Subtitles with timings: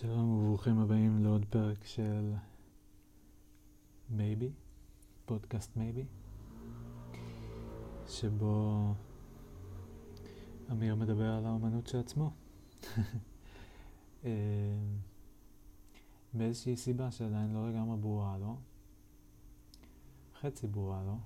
[0.00, 2.32] שלום וברוכים הבאים לעוד פרק של
[4.10, 4.50] מייבי,
[5.24, 6.04] פודקאסט מייבי,
[8.08, 8.94] שבו
[10.70, 12.30] אמיר מדבר על האומנות של עצמו.
[16.34, 18.56] באיזושהי סיבה שעדיין לא לגמרי ברורה לו,
[20.40, 21.18] חצי ברורה לו,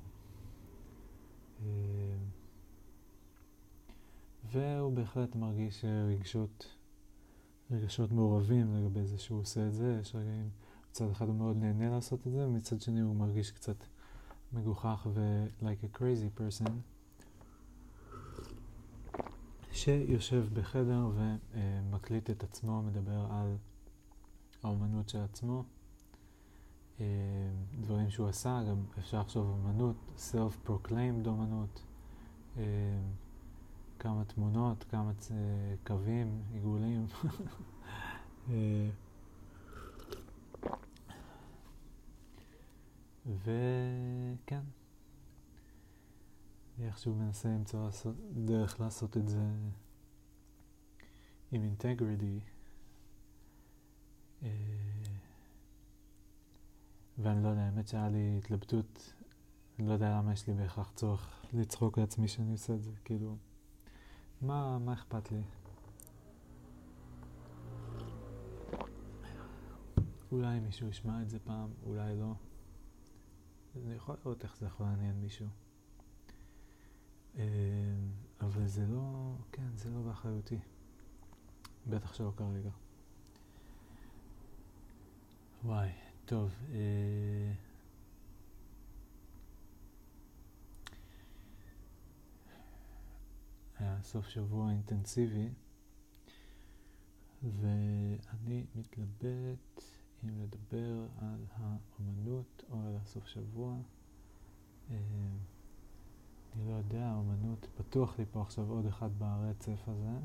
[1.61, 2.17] אה,
[4.53, 6.82] והוא בהחלט מרגיש רגשות
[7.73, 10.51] רגשות מעורבים לגבי זה שהוא עושה את זה, יש רגעים,
[10.91, 13.77] מצד אחד הוא מאוד נהנה לעשות את זה, ומצד שני הוא מרגיש קצת
[14.53, 16.71] מגוחך ו-like a crazy person,
[19.73, 23.57] שיושב בחדר ומקליט את עצמו, מדבר על
[24.63, 25.65] האומנות של עצמו,
[27.01, 27.07] אה,
[27.81, 29.97] דברים שהוא עשה, גם אפשר לחשוב אומנות,
[30.33, 31.83] self-proclaimed אומנות.
[34.03, 35.33] אה, כמה תמונות, כמה צ...
[35.87, 37.07] קווים, עיגולים.
[38.51, 38.91] אה,
[43.27, 44.61] וכן,
[46.81, 49.43] איכשהו מנסה למצוא לעשות, דרך לעשות את זה
[51.53, 52.41] עם אינטגריטי.
[54.43, 54.49] אה,
[57.19, 59.15] ואני לא יודע, האמת שהיה לי התלבטות,
[59.79, 63.37] אני לא יודע למה יש לי בהכרח צורך לצחוק לעצמי שאני עושה את זה, כאילו...
[64.43, 65.43] מה, מה אכפת לי?
[70.33, 72.33] אולי מישהו ישמע את זה פעם, אולי לא.
[73.77, 75.47] אני יכול לראות איך זה יכול לעניין מישהו.
[77.39, 77.45] אה,
[78.41, 80.59] אבל זה לא, כן, זה לא באחריותי.
[81.87, 82.71] בטח שלא כרגע.
[85.65, 85.91] וואי,
[86.25, 86.55] טוב.
[86.73, 87.53] אה...
[93.83, 95.49] היה סוף שבוע אינטנסיבי,
[97.43, 99.83] ואני מתלבט
[100.25, 103.77] אם לדבר על האומנות או על הסוף שבוע.
[104.91, 104.97] אה,
[106.57, 110.19] אני לא יודע, האומנות, פתוח לי פה עכשיו עוד אחד ברצף הזה.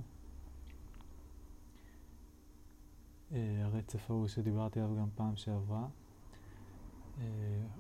[3.32, 5.88] אה, הרצף ההוא שדיברתי עליו גם פעם שעברה.
[7.20, 7.26] אה,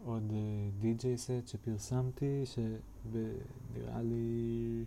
[0.03, 0.33] עוד
[0.79, 4.85] די.ג'יי סט שפרסמתי, שנראה לי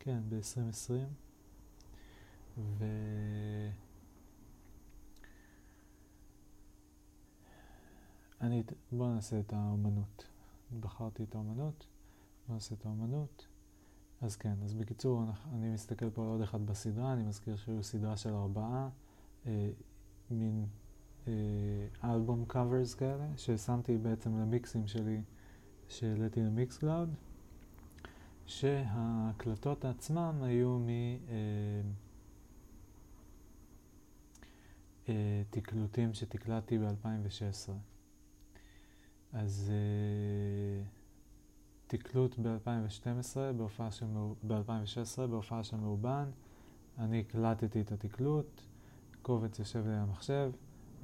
[0.00, 0.92] כן, ב-2020.
[2.58, 2.84] ו...
[8.40, 8.62] אני,
[8.92, 10.26] בואו נעשה את האומנות.
[10.80, 11.86] בחרתי את האומנות,
[12.46, 13.46] בואו נעשה את האומנות.
[14.20, 18.16] אז כן, אז בקיצור, אני מסתכל פה על עוד אחד בסדרה, אני מזכיר שהיו סדרה
[18.16, 18.88] של ארבעה,
[19.46, 19.70] אה,
[20.30, 20.66] מין
[21.28, 21.32] אה,
[22.04, 25.22] album covers כאלה, ששמתי בעצם למיקסים שלי,
[25.88, 27.14] שהעליתי ל Mixcloud.
[28.50, 30.78] שההקלטות עצמם היו
[35.08, 37.72] מתקלוטים אה, שתקלטתי ב-2016.
[39.32, 40.82] אז אה,
[41.86, 44.06] תקלוט ב-2012, בהופעה של,
[44.46, 46.30] ב-2016, בהופעה של מאובן,
[46.98, 48.60] אני הקלטתי את התקלוט,
[49.22, 50.50] קובץ יושב לי המחשב,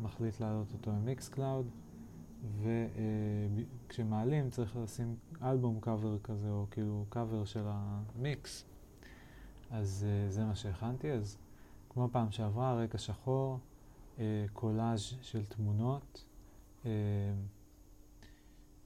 [0.03, 1.66] מחליט להעלות אותו ל Mixcloud,
[3.88, 8.64] וכשמעלים צריך לשים album cover כזה, או כאילו קאבר של המיקס.
[9.70, 11.38] אז אה, זה מה שהכנתי, אז
[11.88, 13.58] כמו פעם שעברה, רקע שחור,
[14.16, 14.21] אה,
[14.52, 16.24] קולאז' של תמונות.
[16.82, 16.86] Uh,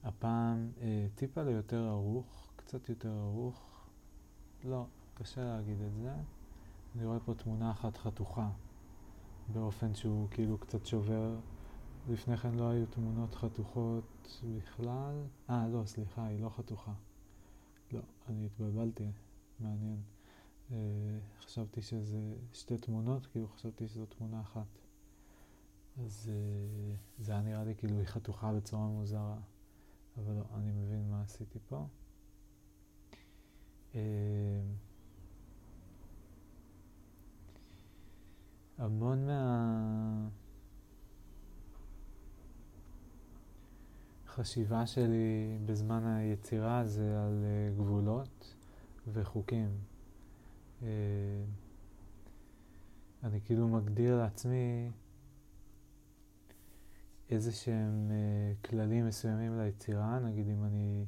[0.03, 0.71] הפעם
[1.15, 3.87] טיפה ליותר ערוך, קצת יותר ערוך.
[4.63, 6.13] לא, קשה להגיד את זה.
[6.95, 8.49] אני רואה פה תמונה אחת חתוכה,
[9.53, 11.35] באופן שהוא כאילו קצת שובר
[12.09, 15.23] לפני כן לא היו תמונות חתוכות בכלל.
[15.49, 16.93] אה, לא, סליחה, היא לא חתוכה.
[17.91, 19.11] לא, אני התבלבלתי,
[19.59, 20.01] מעניין.
[20.71, 20.77] אה,
[21.39, 24.79] חשבתי שזה שתי תמונות, כאילו חשבתי שזו תמונה אחת.
[26.03, 29.37] אז אה, זה היה נראה לי כאילו היא חתוכה בצורה מוזרה.
[30.17, 31.87] אבל לא, אני מבין מה עשיתי פה.
[33.95, 33.99] אה,
[38.77, 40.29] המון מה...
[44.31, 48.55] החשיבה שלי בזמן היצירה זה על uh, גבולות
[49.07, 49.69] וחוקים.
[50.81, 50.83] Uh,
[53.23, 54.89] אני כאילו מגדיר לעצמי
[57.29, 61.05] איזה שהם uh, כללים מסוימים ליצירה, נגיד אם אני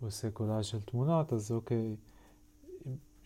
[0.00, 1.96] עושה קולאז' של תמונות, אז אוקיי,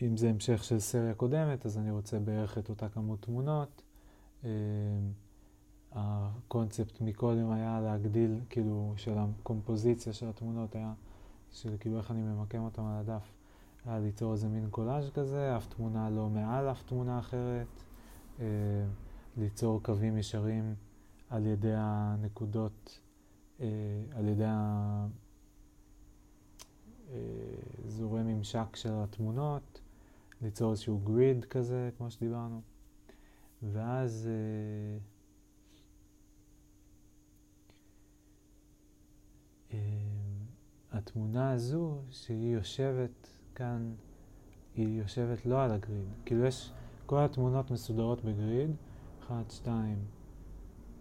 [0.02, 3.82] אם זה המשך של סריה קודמת, אז אני רוצה בערך את אותה כמות תמונות.
[5.94, 10.92] הקונספט מקודם היה להגדיל, כאילו, של הקומפוזיציה של התמונות היה,
[11.52, 13.32] של כאילו איך אני ממקם אותם על הדף,
[13.84, 17.82] היה ליצור איזה מין קולאז' כזה, אף תמונה לא מעל אף תמונה אחרת.
[18.40, 18.46] אה,
[19.36, 20.74] ליצור קווים ישרים
[21.30, 23.00] על ידי הנקודות,
[23.60, 23.66] אה,
[24.14, 24.44] על ידי
[27.84, 29.80] האזורי אה, ממשק של התמונות,
[30.42, 32.60] ליצור איזשהו גריד כזה, כמו שדיברנו,
[33.62, 34.98] ואז אה,
[40.92, 43.94] התמונה הזו, שהיא יושבת כאן,
[44.74, 46.08] היא יושבת לא על הגריד.
[46.24, 46.72] כאילו יש,
[47.06, 48.70] כל התמונות מסודרות בגריד,
[49.20, 49.98] אחת, שתיים,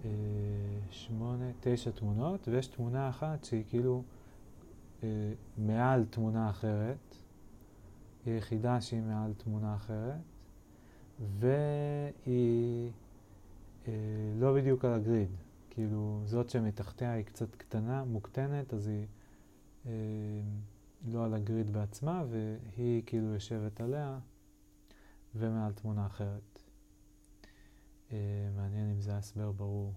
[0.06, 0.10] אה,
[0.90, 4.04] שמונה, תשע תמונות, ויש תמונה אחת שהיא כאילו
[5.04, 7.16] אה, מעל תמונה אחרת,
[8.26, 10.22] היא יחידה שהיא מעל תמונה אחרת,
[11.40, 12.92] והיא
[13.88, 13.94] אה,
[14.40, 15.30] לא בדיוק על הגריד.
[15.74, 19.08] כאילו, זאת שמתחתיה היא קצת קטנה, מוקטנת, אז היא
[19.86, 19.92] אה,
[21.08, 24.20] לא על הגריד בעצמה, והיא כאילו יושבת עליה
[25.36, 26.60] ומעל תמונה אחרת.
[28.12, 28.18] אה,
[28.56, 29.94] מעניין אם זה הסבר ברור.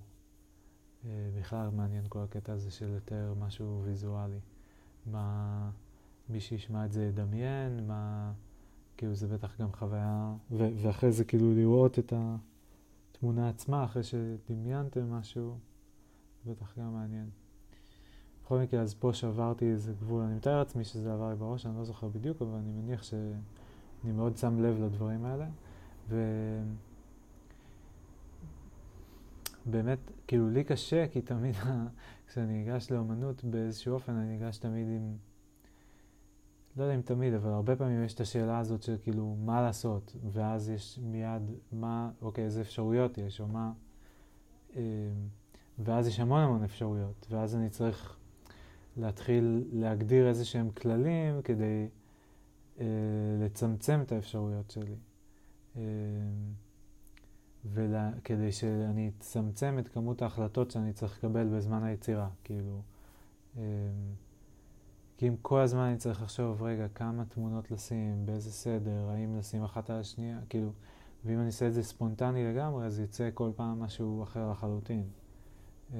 [1.04, 4.40] אה, בכלל מעניין כל הקטע הזה של יותר משהו ויזואלי.
[5.06, 5.70] מה
[6.28, 8.32] מי שישמע את זה ידמיין, מה...
[8.96, 12.12] כאילו זה בטח גם חוויה, ואחרי זה כאילו לראות את
[13.24, 15.58] התמונה עצמה אחרי שדמיינתם משהו,
[16.44, 17.30] זה בטח גם מעניין.
[18.42, 20.22] בכל מקרה, אז פה שברתי איזה גבול.
[20.22, 24.12] אני מתאר לעצמי שזה עבר לי בראש, אני לא זוכר בדיוק, אבל אני מניח שאני
[24.12, 25.46] מאוד שם לב לדברים האלה.
[29.66, 31.54] ובאמת, כאילו, לי קשה, כי תמיד
[32.28, 35.16] כשאני אגש לאמנות באיזשהו אופן, אני ניגש תמיד עם...
[36.76, 40.16] לא יודע אם תמיד, אבל הרבה פעמים יש את השאלה הזאת של כאילו, מה לעשות?
[40.32, 41.42] ואז יש מיד,
[41.72, 43.72] מה, אוקיי, איזה אפשרויות יש, או מה...
[44.76, 44.82] אה,
[45.78, 48.16] ואז יש המון המון אפשרויות, ואז אני צריך
[48.96, 51.88] להתחיל להגדיר איזה שהם כללים כדי
[52.80, 52.86] אה,
[53.40, 54.94] לצמצם את האפשרויות שלי.
[55.76, 55.82] אה,
[57.72, 62.82] וכדי שאני אצמצם את כמות ההחלטות שאני צריך לקבל בזמן היצירה, כאילו.
[63.56, 63.62] אה,
[65.24, 69.64] כי אם כל הזמן אני צריך לחשוב, רגע, כמה תמונות לשים, באיזה סדר, האם לשים
[69.64, 70.70] אחת על השנייה, כאילו,
[71.24, 75.04] ואם אני אעשה את זה ספונטני לגמרי, אז יצא כל פעם משהו אחר לחלוטין.
[75.94, 75.98] אה,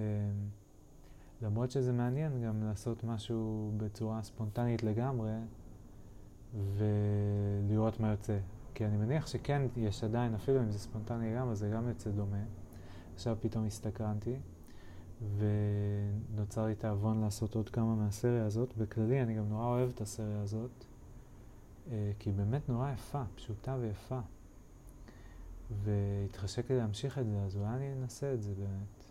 [1.43, 5.33] למרות שזה מעניין גם לעשות משהו בצורה ספונטנית לגמרי
[6.77, 8.39] ולראות מה יוצא.
[8.75, 12.45] כי אני מניח שכן יש עדיין, אפילו אם זה ספונטני לגמרי, זה גם יוצא דומה.
[13.15, 14.37] עכשיו פתאום הסתקרנתי
[15.21, 18.77] ונוצר לי תיאבון לעשות עוד כמה מהסריה הזאת.
[18.77, 20.85] בכללי אני גם נורא אוהב את הסריה הזאת,
[21.91, 24.21] אה, כי היא באמת נורא יפה, פשוטה ויפה.
[25.71, 29.05] והתחשק לי להמשיך את זה, אז אולי אני אנסה את זה באמת.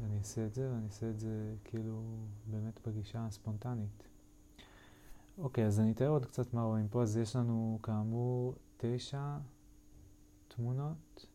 [0.00, 2.02] ואני אעשה את זה, ואני אעשה את זה כאילו
[2.46, 4.08] באמת בגישה הספונטנית.
[5.38, 7.02] אוקיי, אז אני אתאר עוד קצת מה רואים פה.
[7.02, 9.36] אז יש לנו כאמור תשע
[10.48, 11.26] תמונות,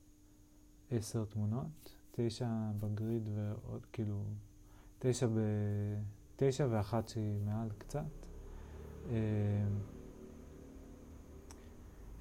[0.91, 2.47] עשר תמונות, תשע
[2.79, 4.23] בגריד ועוד כאילו,
[4.99, 5.39] תשע, ב...
[6.35, 8.25] תשע ואחת שהיא מעל קצת.
[9.09, 9.13] אמ,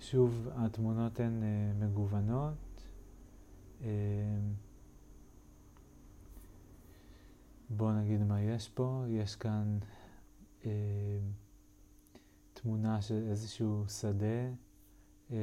[0.00, 2.87] שוב, התמונות הן אה, מגוונות.
[3.81, 3.87] אמ,
[7.70, 9.04] בואו נגיד מה יש פה.
[9.08, 9.78] יש כאן
[10.64, 10.70] אה,
[12.52, 14.66] תמונה של איזשהו שדה.
[15.32, 15.37] אה,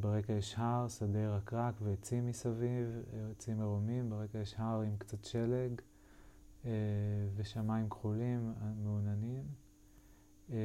[0.00, 4.10] ברקע יש הר, שדה רקרק ועצים מסביב, עצים מרומים.
[4.10, 5.80] ברקע יש הר עם קצת שלג
[6.64, 6.70] אה,
[7.34, 9.44] ושמיים כחולים, מעוננים.
[10.50, 10.56] אה,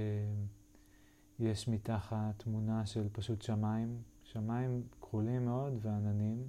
[1.39, 6.47] יש מתחת תמונה של פשוט שמיים, שמיים כחולים מאוד ועננים.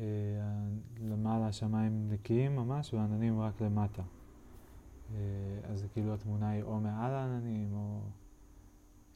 [0.00, 0.04] אה,
[1.00, 4.02] למעלה השמיים נקיים ממש והעננים רק למטה.
[5.14, 5.16] אה,
[5.62, 8.00] אז כאילו התמונה היא או מעל העננים או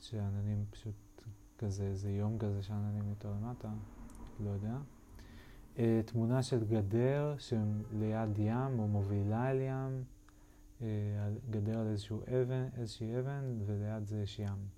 [0.00, 0.94] שהעננים פשוט
[1.58, 3.72] כזה, איזה יום כזה שהעננים יותר למטה,
[4.44, 4.76] לא יודע.
[5.78, 10.04] אה, תמונה של גדר שליד ים או מובילה אל ים,
[11.50, 14.68] גדר על איזשהו אבן, איזושהי אבן וליד זה יש ים,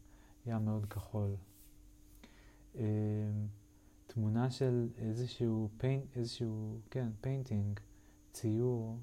[0.47, 1.37] ים מאוד כחול.
[4.07, 7.81] תמונה של איזשהו paint, איזשהו, כן, painting,
[8.33, 8.99] ציור,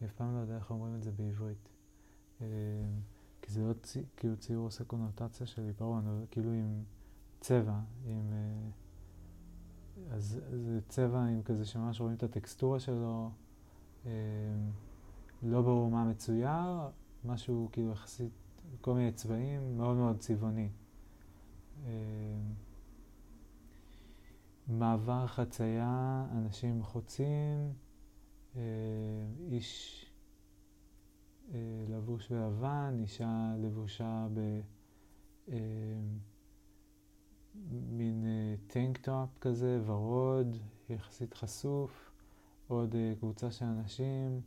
[0.00, 1.68] אני אף פעם לא יודע איך אומרים את זה בעברית.
[2.40, 2.46] אה,
[3.42, 3.72] כי זה לא
[4.16, 6.82] כאילו ציור עושה קונוטציה של עיפרון, כאילו עם
[7.42, 8.32] צבע, עם...
[8.32, 8.70] אה,
[10.14, 13.30] אז זה צבע עם כזה שממש רואים את הטקסטורה שלו,
[14.06, 14.10] אה,
[15.42, 16.90] לא ברור מה מצויר,
[17.24, 18.32] משהו כאילו יחסית,
[18.80, 20.68] כל מיני צבעים, מאוד מאוד צבעוני.
[24.68, 27.72] מעבר חצייה, אנשים חוצים,
[28.56, 28.60] אה,
[29.50, 30.06] איש
[31.54, 31.58] אה,
[31.88, 34.26] לבוש בלבן, אישה לבושה
[35.48, 36.31] במין
[38.66, 40.56] tank top כזה, ורוד,
[40.88, 42.10] יחסית חשוף,
[42.68, 44.40] עוד אה, קבוצה של אנשים,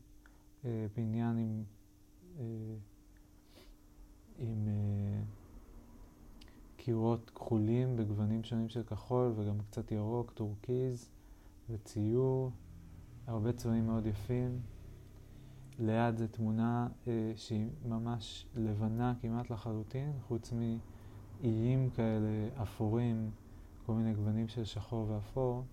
[0.65, 1.63] אה, בניין עם,
[2.39, 2.43] אה,
[4.39, 5.21] עם אה,
[6.77, 11.09] קירות כחולים בגוונים שונים של כחול וגם קצת ירוק, טורקיז
[11.69, 12.51] וציור,
[13.27, 14.59] הרבה צבעים מאוד יפים.
[15.79, 20.51] ליד זו תמונה אה, שהיא ממש לבנה כמעט לחלוטין, חוץ
[21.42, 23.32] מאיים כאלה אפורים,
[23.86, 25.63] כל מיני גוונים של שחור ואפור,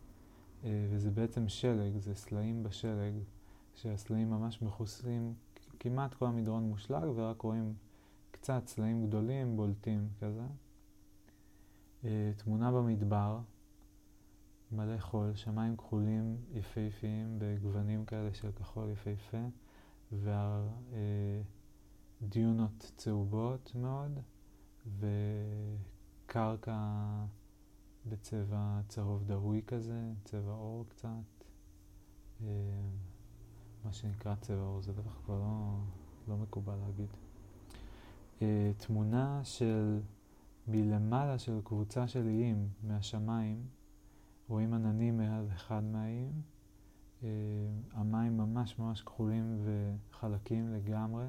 [0.65, 3.13] אה, וזה בעצם שלג, זה סלעים בשלג,
[3.75, 5.35] שהסלעים ממש מכוסים,
[5.79, 7.75] כמעט כל המדרון מושלג, ורק רואים
[8.31, 10.47] קצת סלעים גדולים, בולטים כזה.
[12.05, 13.39] אה, תמונה במדבר,
[14.73, 19.47] מלא חול, שמיים כחולים יפהפיים בגוונים כאלה של כחול יפהפה.
[22.21, 24.19] והדיונות צהובות מאוד,
[24.99, 26.79] וקרקע
[28.07, 31.09] בצבע צהוב דהוי כזה, צבע אור קצת,
[32.43, 32.47] אה,
[33.85, 35.79] מה שנקרא צבע אור, זה בטח כבר לא,
[36.29, 37.09] לא מקובל להגיד.
[38.43, 40.01] אה, תמונה של
[40.69, 43.67] מלמעלה של קבוצה של איים מהשמיים,
[44.49, 46.43] רואים עננים מעל אחד מהאיים,
[47.23, 47.29] אה,
[47.93, 51.27] המים ממש ממש כחולים וחלקים לגמרי,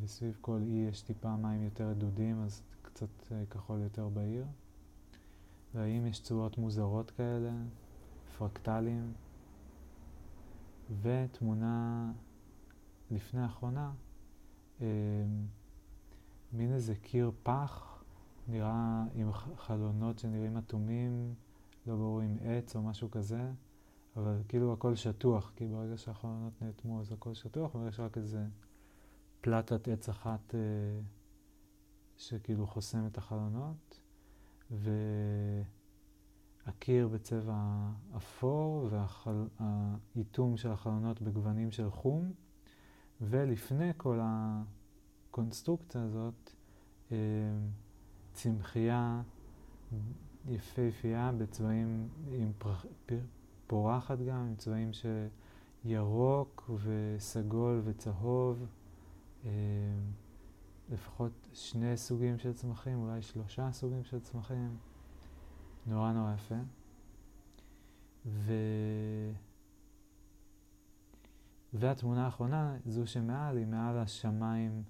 [0.00, 4.44] וסביב כל אי יש טיפה מים יותר רדודים, אז קצת אה, כחול יותר בהיר.
[5.74, 7.52] והאם יש צורות מוזרות כאלה,
[8.38, 9.12] פרקטלים,
[11.02, 12.12] ותמונה
[13.10, 13.92] לפני האחרונה,
[16.52, 18.04] מין איזה קיר פח,
[18.48, 21.34] נראה עם חלונות שנראים אטומים,
[21.86, 23.50] לא ברור אם עץ או משהו כזה.
[24.16, 28.44] אבל כאילו הכל שטוח, כי ברגע שהחלונות נאטמו אז הכל שטוח, ויש רק איזה
[29.40, 30.60] פלטת עץ אחת אה,
[32.16, 34.00] שכאילו חוסם את החלונות,
[36.66, 42.32] והקיר בצבע אפור, והאיתום של החלונות בגוונים של חום,
[43.20, 46.50] ולפני כל הקונסטרוקציה הזאת,
[47.12, 47.16] אה,
[48.32, 49.22] צמחייה
[50.48, 53.20] יפהפייה בצבעים עם פרח, פר,
[53.66, 55.26] פורחת גם, עם צבעים של
[55.84, 58.66] ירוק וסגול וצהוב,
[60.90, 64.76] לפחות שני סוגים של צמחים, אולי שלושה סוגים של צמחים,
[65.86, 66.54] נורא נורא יפה.
[68.26, 68.52] ו...
[71.72, 74.82] והתמונה האחרונה, זו שמעל, היא מעל השמיים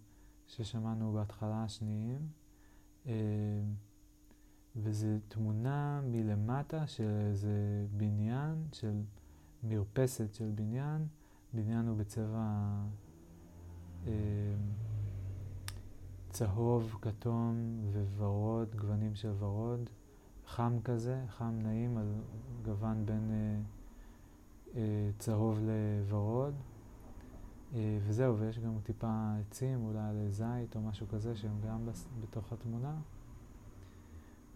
[0.46, 2.28] ששמענו בהתחלה השניים.
[3.06, 3.12] אה,
[4.76, 9.02] וזו תמונה מלמטה של איזה בניין, של
[9.62, 11.06] מרפסת של בניין.
[11.52, 12.86] בניין הוא בצבע אה,
[16.30, 17.80] צהוב, כתום
[18.16, 19.90] וורוד, גוונים של ורוד.
[20.46, 22.12] חם כזה, חם נעים, על
[22.62, 23.60] גוון בין אה,
[24.76, 26.54] אה, צהוב לוורוד.
[27.74, 31.88] אה, וזהו, ויש גם טיפה עצים, אולי על זית או משהו כזה, שהם גם
[32.20, 32.94] בתוך התמונה.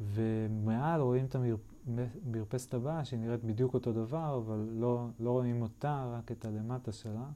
[0.00, 6.12] ומעל רואים את המרפסת הבאה, שהיא נראית בדיוק אותו דבר, אבל לא, לא רואים אותה,
[6.18, 7.26] רק את הלמטה שלה.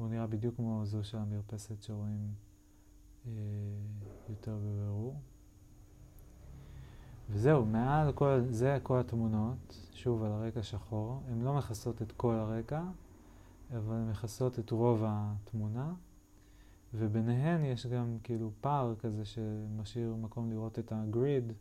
[0.00, 2.32] והוא נראה בדיוק כמו זו של המרפסת שרואים
[3.26, 3.32] אה,
[4.28, 5.20] יותר בבירור.
[7.30, 11.22] וזהו, מעל כל, זה כל התמונות, שוב על הרקע שחור.
[11.28, 12.82] הן לא מכסות את כל הרקע,
[13.76, 15.94] אבל הן מכסות את רוב התמונה.
[16.94, 21.52] וביניהן יש גם כאילו פער כזה שמשאיר מקום לראות את הגריד.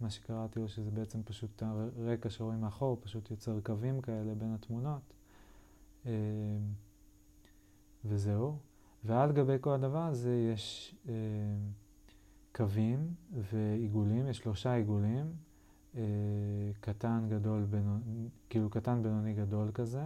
[0.00, 5.14] מה שקראתי לו שזה בעצם פשוט הרקע שרואים מאחור, פשוט יוצר קווים כאלה בין התמונות.
[8.04, 8.58] אה, וזהו.
[9.04, 11.14] ועל גבי כל הדבר הזה יש אה,
[12.54, 15.32] קווים ועיגולים, יש שלושה עיגולים,
[15.96, 16.02] אה,
[16.80, 20.04] קטן, גדול, בינוני, כאילו קטן, בינוני, גדול כזה.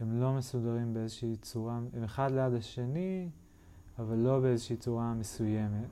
[0.00, 3.28] הם לא מסודרים באיזושהי צורה, הם אחד ליד השני,
[3.98, 5.88] אבל לא באיזושהי צורה מסוימת.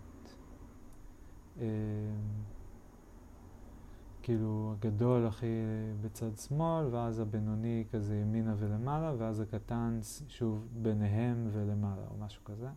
[4.22, 5.46] כאילו הגדול הכי
[6.00, 9.98] בצד שמאל, ואז הבינוני כזה ימינה ולמעלה, ואז הקטן
[10.28, 12.68] שוב ביניהם ולמעלה, או משהו כזה.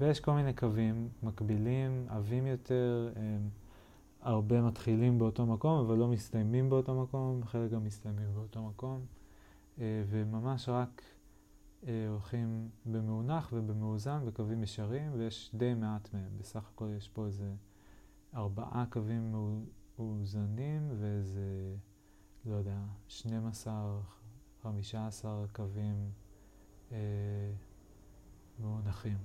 [0.00, 3.48] ויש כל מיני קווים מקבילים, עבים יותר, הם
[4.20, 9.00] הרבה מתחילים באותו מקום, אבל לא מסתיימים באותו מקום, חלק גם מסתיימים באותו מקום,
[9.78, 11.02] אה, וממש רק
[11.86, 16.30] אה, הולכים במאונח ובמאוזן בקווים ישרים, ויש די מעט מהם.
[16.38, 17.52] בסך הכל יש פה איזה
[18.34, 19.85] ארבעה קווים מאוזנים
[21.00, 21.74] ואיזה,
[22.44, 24.00] לא יודע, 12,
[24.62, 26.10] 15 קווים
[26.92, 26.96] אה,
[28.60, 29.18] מאונחים.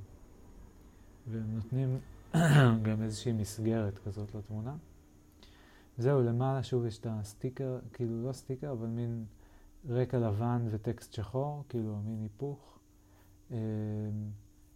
[1.28, 2.00] והם נותנים
[2.88, 4.76] גם איזושהי מסגרת כזאת לתמונה.
[5.98, 9.26] זהו, למעלה שוב יש את הסטיקר, כאילו לא סטיקר, אבל מין
[9.90, 12.80] רקע לבן וטקסט שחור, כאילו מין היפוך,
[13.52, 13.58] אה,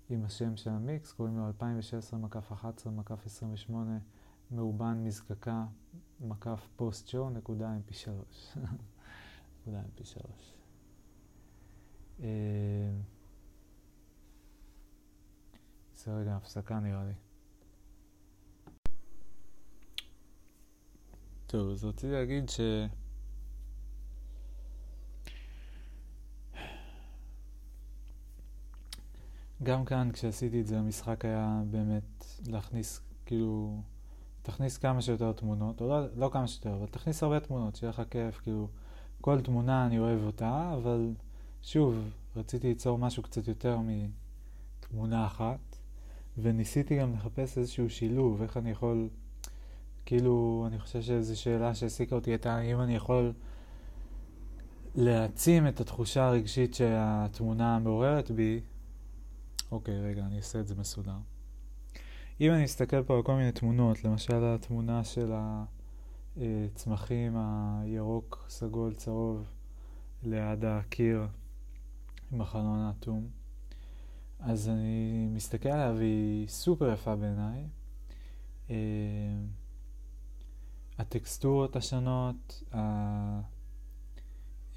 [0.10, 2.20] עם השם של המיקס, קוראים לו 2016
[4.52, 5.66] מקף 11 מקף 28 מאובן מזקקה
[6.20, 8.10] מקף פוסט שואו נקודה mp3.
[9.62, 10.20] נקודה mp3.
[15.96, 17.14] זה רגע הפסקה נראה לי.
[21.48, 22.60] טוב, אז רציתי להגיד ש...
[29.64, 33.82] גם כאן כשעשיתי את זה המשחק היה באמת להכניס כאילו
[34.46, 38.02] תכניס כמה שיותר תמונות, או לא, לא כמה שיותר, אבל תכניס הרבה תמונות, שיהיה לך
[38.10, 38.68] כיף, כאילו
[39.22, 41.14] כל תמונה אני אוהב אותה, אבל
[41.62, 45.78] שוב, רציתי ליצור משהו קצת יותר מתמונה אחת,
[46.38, 49.10] וניסיתי גם לחפש איזשהו שילוב, איך אני יכול,
[50.06, 53.34] כאילו, אני חושב שזו שאלה שהעסיקה אותי הייתה אם אני יכול
[54.96, 58.60] להעצים את התחושה הרגשית שהתמונה מעוררת בי.
[59.72, 61.35] אוקיי, רגע, אני אעשה את זה מסודר.
[62.42, 65.32] אם אני מסתכל פה על כל מיני תמונות, למשל התמונה של
[66.38, 69.44] הצמחים הירוק, סגול, צהוב
[70.24, 71.28] ליד הקיר
[72.32, 73.28] עם החלון האטום,
[74.40, 77.68] אז אני מסתכל עליה והיא סופר יפה בעיניי.
[78.70, 78.76] אה,
[80.98, 82.64] הטקסטורות השונות,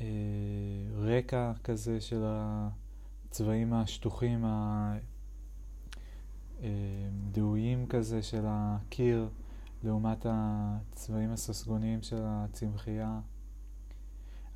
[0.01, 4.45] הרקע כזה של הצבעים השטוחים,
[7.33, 9.29] דהויים כזה של הקיר
[9.85, 13.21] לעומת הצבעים הססגוניים של הצמחייה.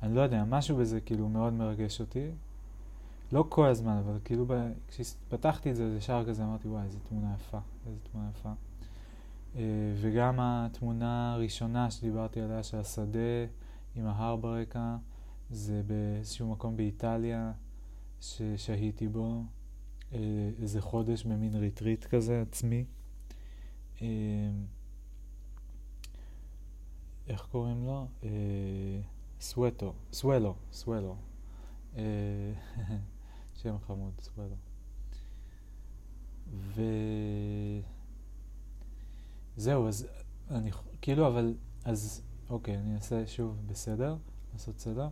[0.03, 2.31] אני לא יודע, משהו בזה כאילו מאוד מרגש אותי.
[3.31, 4.53] לא כל הזמן, אבל כאילו ב...
[4.87, 8.51] כשפתחתי את זה, זה שער כזה, אמרתי, וואי, איזה תמונה יפה, איזה תמונה יפה.
[9.55, 9.61] אה,
[10.01, 13.45] וגם התמונה הראשונה שדיברתי עליה, של השדה
[13.95, 14.95] עם ההר ברקע,
[15.49, 17.51] זה באיזשהו מקום באיטליה
[18.21, 19.43] ששהיתי בו.
[20.13, 22.85] אה, איזה חודש במין ריטריט כזה עצמי.
[24.01, 24.07] אה,
[27.27, 28.07] איך קוראים לו?
[28.23, 28.29] אה,
[29.41, 31.15] סוואטו, סוואלו, סוואלו.
[33.61, 34.55] שם חמוד, סוואלו.
[39.57, 40.07] וזהו, אז
[40.51, 40.71] אני,
[41.01, 44.17] כאילו, אבל, אז, אוקיי, אני אעשה שוב בסדר,
[44.53, 45.09] לעשות סדר.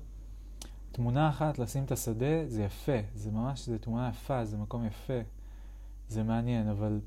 [0.92, 5.20] תמונה אחת, לשים את השדה, זה יפה, זה ממש, זה תמונה יפה, זה מקום יפה,
[6.08, 7.00] זה מעניין, אבל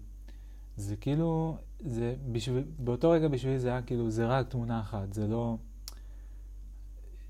[0.76, 5.26] זה כאילו, זה בשביל, באותו רגע בשבילי זה היה כאילו, זה רק תמונה אחת, זה
[5.26, 5.56] לא,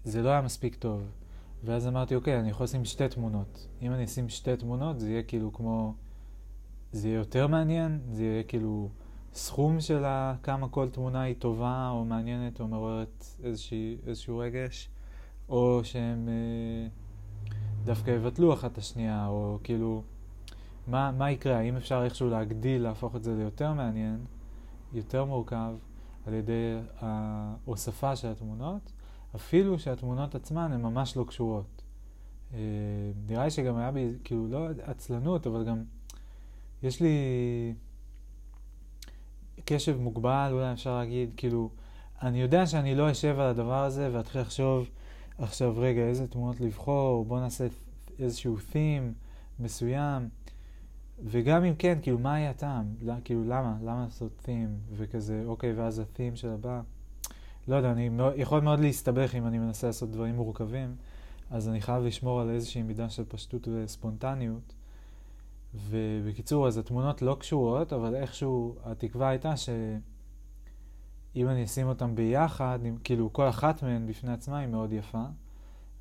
[0.04, 1.02] זה לא היה מספיק טוב.
[1.64, 3.68] ואז אמרתי, אוקיי, אני יכול לשים שתי תמונות.
[3.82, 5.94] אם אני אשים שתי תמונות, זה יהיה כאילו כמו,
[6.92, 8.88] זה יהיה יותר מעניין, זה יהיה כאילו
[9.34, 10.04] סכום של
[10.42, 13.24] כמה כל תמונה היא טובה או מעניינת או מעוררת
[14.06, 14.88] איזשהו רגש.
[15.48, 16.88] או שהם אה,
[17.84, 20.02] דווקא יבטלו אחת את השנייה, או כאילו,
[20.86, 21.58] מה, מה יקרה?
[21.58, 24.24] האם אפשר איכשהו להגדיל, להפוך את זה ליותר מעניין,
[24.92, 25.74] יותר מורכב,
[26.26, 28.92] על ידי ההוספה של התמונות,
[29.36, 31.82] אפילו שהתמונות עצמן הן ממש לא קשורות.
[32.54, 32.58] אה,
[33.26, 35.84] נראה לי שגם היה בי, כאילו, לא עצלנות, אבל גם
[36.82, 37.14] יש לי
[39.64, 41.70] קשב מוגבל, אולי אפשר להגיד, כאילו,
[42.22, 44.88] אני יודע שאני לא אשב על הדבר הזה ואתחיל לחשוב
[45.38, 47.66] עכשיו רגע, איזה תמונות לבחור, בוא נעשה
[48.18, 49.12] איזשהו theme
[49.60, 50.28] מסוים,
[51.24, 52.86] וגם אם כן, כאילו, מה היה הטעם?
[53.02, 53.76] לא, כאילו, למה?
[53.82, 54.92] למה לעשות theme?
[54.96, 56.80] וכזה, אוקיי, ואז ה-theme של הבא.
[57.68, 60.96] לא יודע, אני מאוד, יכול מאוד להסתבך אם אני מנסה לעשות דברים מורכבים,
[61.50, 64.74] אז אני חייב לשמור על איזושהי מידה של פשטות וספונטניות.
[65.88, 69.68] ובקיצור, אז התמונות לא קשורות, אבל איכשהו התקווה הייתה ש...
[71.36, 75.24] אם אני אשים אותם ביחד, כאילו כל אחת מהן בפני עצמה היא מאוד יפה,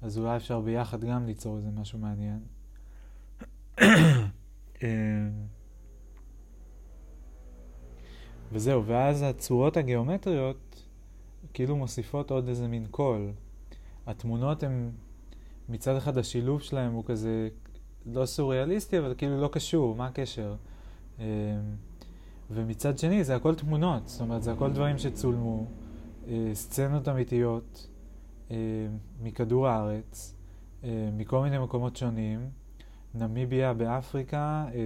[0.02, 2.39] אז אולי אפשר ביחד גם ליצור איזה משהו מעניין.
[4.84, 4.88] אמ,
[8.52, 10.84] וזהו, ואז הצורות הגיאומטריות
[11.54, 13.32] כאילו מוסיפות עוד איזה מין קול.
[14.08, 14.91] התמונות הן,
[15.69, 17.50] מצד אחד השילוב שלהם הוא כזה
[18.06, 20.56] לא סוריאליסטי, אבל כאילו לא קשור, מה הקשר?
[22.54, 25.66] ומצד שני זה הכל תמונות, זאת אומרת זה הכל דברים שצולמו,
[26.28, 27.88] אה, סצנות אמיתיות
[28.52, 28.56] אה,
[29.22, 30.36] מכדור הארץ,
[30.84, 32.50] אה, מכל מיני מקומות שונים,
[33.13, 34.80] נמיביה באפריקה, אה,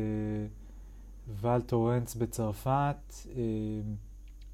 [1.28, 3.42] ואל טורנס בצרפת, אה,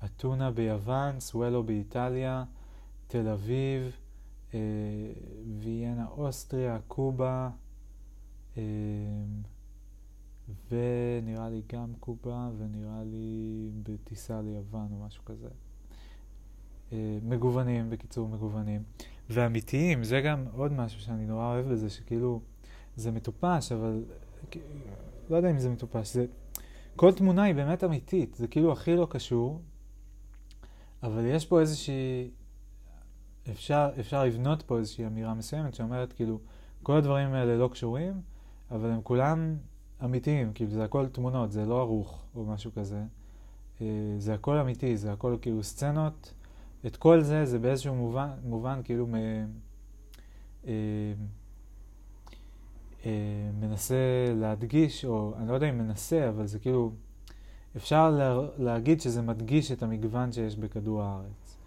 [0.06, 2.44] אתונה ביוון, סוולו באיטליה,
[3.08, 3.96] תל אביב,
[4.54, 4.60] אה,
[5.60, 7.50] ויאנה אוסטריה, קובה,
[8.58, 8.62] אה,
[10.72, 15.48] ונראה לי גם קובה, ונראה לי בטיסה ליוון או משהו כזה.
[16.94, 18.84] אה, מגוונים, בקיצור מגוונים,
[19.30, 22.42] ואמיתיים, זה גם עוד משהו שאני נורא אוהב בזה, שכאילו,
[22.96, 24.04] זה מטופש, אבל
[25.30, 26.26] לא יודע אם זה מטופש, זה...
[26.96, 29.62] כל תמונה היא באמת אמיתית, זה כאילו הכי לא קשור,
[31.04, 32.30] אבל יש פה איזושהי...
[33.52, 36.40] אפשר, אפשר לבנות פה איזושהי אמירה מסוימת שאומרת כאילו,
[36.84, 38.22] כל הדברים האלה לא קשורים,
[38.72, 39.56] אבל הם כולם
[40.06, 43.04] אמיתיים, כאילו זה הכל תמונות, זה לא ערוך או משהו כזה.
[43.82, 43.88] אה,
[44.18, 46.34] זה הכל אמיתי, זה הכל כאילו סצנות.
[46.86, 50.74] את כל זה, זה באיזשהו מובן, מובן כאילו מ, אה,
[53.06, 53.12] אה,
[53.60, 53.96] מנסה
[54.36, 56.92] להדגיש, או אני לא יודע אם מנסה, אבל זה כאילו,
[57.78, 61.58] אפשר לה, להגיד שזה מדגיש את המגוון שיש בכדור הארץ.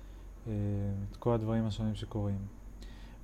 [1.11, 2.55] את כל הדברים השונים שקורים.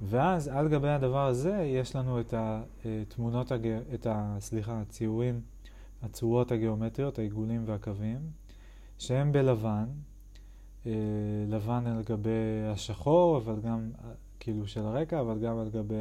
[0.04, 3.66] ואז על גבי הדבר הזה יש לנו את התמונות, הג...
[3.94, 4.36] את ה...
[4.40, 5.40] סליחה, הציורים,
[6.02, 8.18] הצורות הגיאומטריות, העיגולים והקווים,
[8.98, 9.84] שהם בלבן,
[10.86, 10.92] אה,
[11.48, 13.90] לבן על גבי השחור, אבל גם,
[14.40, 16.00] כאילו של הרקע, אבל גם על גבי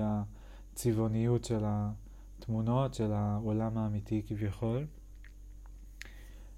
[0.74, 4.86] הצבעוניות של התמונות, של העולם האמיתי כביכול.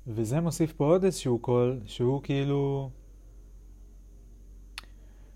[0.08, 2.90] וזה מוסיף פה עוד איזשהו קול, שהוא כאילו...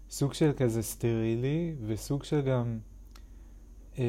[0.10, 2.80] סוג של כזה סטרילי, וסוג של גם
[4.00, 4.04] אה,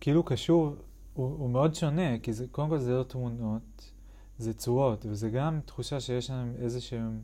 [0.00, 0.76] כאילו קשור,
[1.14, 3.92] הוא, הוא מאוד שונה, כי זה, קודם כל זה לא תמונות,
[4.38, 7.20] זה צורות, וזה גם תחושה שיש להם איזשהם,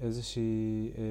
[0.00, 1.02] איזושהי אה,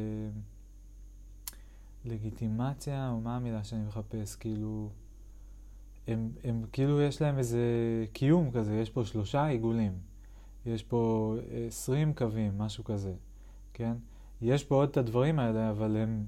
[2.06, 4.90] לגיטימציה, או מה המילה שאני מחפש, כאילו,
[6.08, 7.60] הם, הם כאילו יש להם איזה
[8.14, 9.94] קיום כזה, יש פה שלושה עיגולים,
[10.66, 11.36] יש פה
[11.68, 13.14] עשרים קווים, משהו כזה,
[13.74, 13.94] כן?
[14.42, 16.26] יש פה עוד את הדברים האלה, אבל הם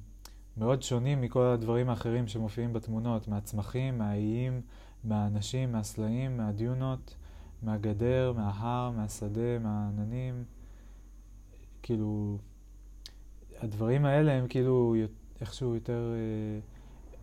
[0.58, 4.62] מאוד שונים מכל הדברים האחרים שמופיעים בתמונות, מהצמחים, מהאיים,
[5.04, 7.16] מהאנשים, מהסלעים, מהדיונות,
[7.62, 10.44] מהגדר, מההר, מהשדה, מהעננים.
[11.84, 12.38] כאילו,
[13.60, 14.96] הדברים האלה הם כאילו
[15.42, 16.14] איכשהו יותר,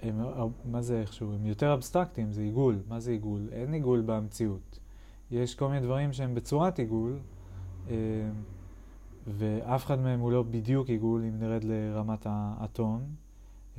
[0.03, 0.20] אה, הם,
[0.64, 1.35] מה זה איכשהו?
[1.35, 2.79] הם יותר אבסטרקטיים, זה עיגול.
[2.88, 3.49] מה זה עיגול?
[3.53, 4.79] אין עיגול במציאות.
[5.31, 7.18] יש כל מיני דברים שהם בצורת עיגול.
[9.27, 13.03] ואף אחד מהם הוא לא בדיוק עיגול אם נרד לרמת האטום.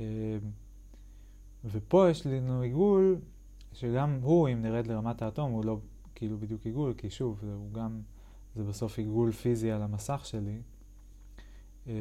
[0.00, 0.04] אה,
[1.64, 3.16] ופה יש לנו עיגול
[3.72, 5.78] שגם הוא, אם נרד לרמת האטום, הוא לא
[6.14, 8.00] כאילו בדיוק עיגול, כי שוב, הוא גם,
[8.54, 10.60] זה בסוף עיגול פיזי על המסך שלי.
[11.88, 11.92] אה,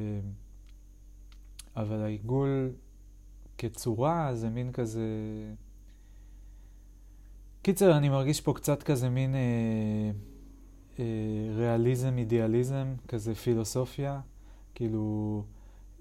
[1.76, 2.72] אבל העיגול
[3.58, 5.08] כצורה זה מין כזה...
[7.62, 9.36] קיצר, אני מרגיש פה קצת כזה מין...
[9.36, 10.12] אה,
[11.00, 11.06] אה,
[11.56, 14.22] ריאליזם, אידיאליזם, כזה פילוסופיה,
[14.76, 15.44] כאילו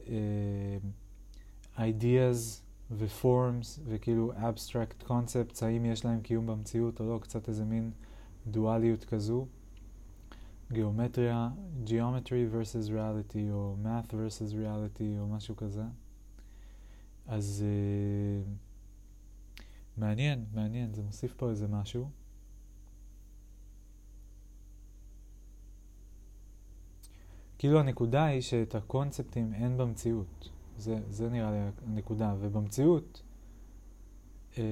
[0.09, 0.79] אה,
[1.77, 7.91] ideas ו-forms וכאילו abstract concepts, האם יש להם קיום במציאות או לא, קצת איזה מין
[8.47, 9.47] דואליות כזו.
[10.73, 11.49] גיאומטריה,
[11.87, 15.83] geometry versus reality, או math versus reality, או משהו כזה.
[17.27, 18.49] אז uh,
[19.97, 22.11] מעניין, מעניין, זה מוסיף פה איזה משהו.
[27.65, 30.49] כאילו הנקודה היא שאת הקונספטים אין במציאות.
[30.79, 32.35] זה, זה נראה לי הנקודה.
[32.41, 33.23] ובמציאות,
[34.59, 34.63] אה,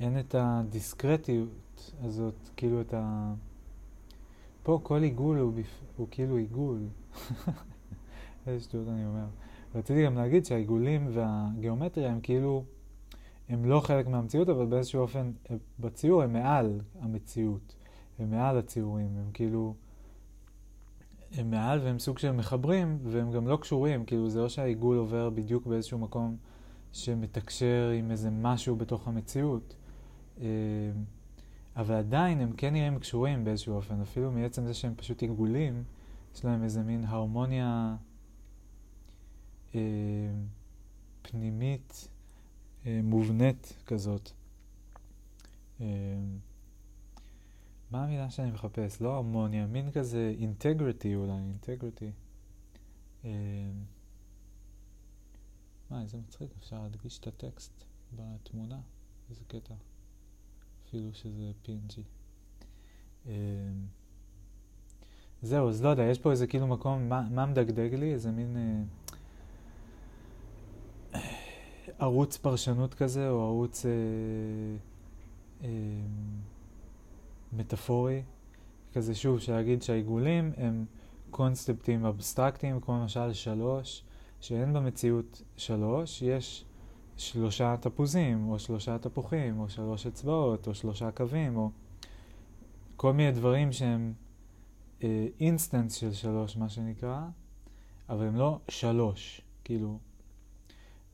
[0.00, 3.34] אין את הדיסקרטיות הזאת, כאילו את ה...
[4.62, 5.80] פה כל עיגול הוא, בפ...
[5.96, 6.80] הוא כאילו עיגול.
[8.46, 9.26] איזה שטויות אני אומר.
[9.74, 12.64] רציתי גם להגיד שהעיגולים והגיאומטריה הם כאילו
[13.48, 15.32] הם לא חלק מהמציאות, אבל באיזשהו אופן
[15.78, 17.74] בציור הם מעל המציאות,
[18.18, 19.74] הם מעל הציורים, הם כאילו,
[21.32, 25.30] הם מעל והם סוג של מחברים, והם גם לא קשורים, כאילו זה לא שהעיגול עובר
[25.30, 26.36] בדיוק באיזשהו מקום
[26.92, 29.74] שמתקשר עם איזה משהו בתוך המציאות,
[30.40, 30.46] אה,
[31.76, 35.84] אבל עדיין הם כן נראים קשורים באיזשהו אופן, אפילו מעצם זה שהם פשוט עיגולים,
[36.34, 37.96] יש להם איזה מין הרמוניה
[39.74, 39.80] אה,
[41.22, 42.08] פנימית.
[42.86, 44.30] אה, מובנית כזאת.
[45.80, 45.86] אה,
[47.90, 49.00] מה המילה שאני מחפש?
[49.00, 52.10] לא הרמוניה, מין כזה אינטגריטי אולי, אינטגריטי.
[53.24, 53.30] אה,
[55.90, 58.80] מה, איזה מצחיק, אפשר להדגיש את הטקסט בתמונה,
[59.30, 59.74] איזה קטע.
[60.88, 62.00] אפילו שזה PNG.
[65.42, 68.12] זהו, אז לא יודע, יש פה איזה כאילו מקום, מה, מה מדגדג לי?
[68.12, 68.56] איזה מין...
[71.98, 73.90] ערוץ פרשנות כזה, או ערוץ אה,
[75.64, 75.68] אה,
[77.52, 78.22] מטאפורי,
[78.92, 80.84] כזה שוב, שיגיד שהעיגולים הם
[81.30, 84.02] קונספטים אבסטרקטיים, כמו למשל שלוש,
[84.40, 86.64] שאין במציאות שלוש, יש
[87.16, 91.70] שלושה תפוזים, או שלושה תפוחים, או שלוש אצבעות, או שלושה קווים, או
[92.96, 94.12] כל מיני דברים שהם
[95.40, 97.20] instance uh, של שלוש, מה שנקרא,
[98.08, 99.98] אבל הם לא שלוש, כאילו.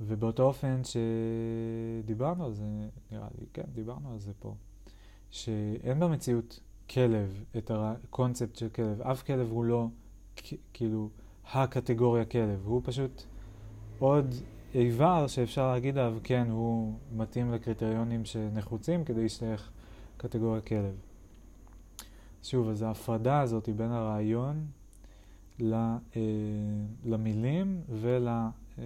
[0.01, 2.65] ובאותו אופן שדיברנו על זה,
[3.13, 4.55] נראה לי, כן, דיברנו על זה פה,
[5.31, 6.61] שאין במציאות
[6.91, 9.03] כלב, את הקונספט של כלב.
[9.03, 9.89] אף כלב הוא לא
[10.73, 11.09] כאילו
[11.53, 13.23] הקטגוריה כלב, הוא פשוט
[13.99, 14.35] עוד
[14.75, 19.71] איבר שאפשר להגיד עליו, כן, הוא מתאים לקריטריונים שנחוצים כדי להשתייך
[20.17, 20.95] קטגוריה כלב.
[22.43, 24.67] שוב, אז ההפרדה הזאת היא בין הרעיון
[25.63, 25.97] אה,
[27.05, 28.29] למילים ול...
[28.29, 28.85] אה,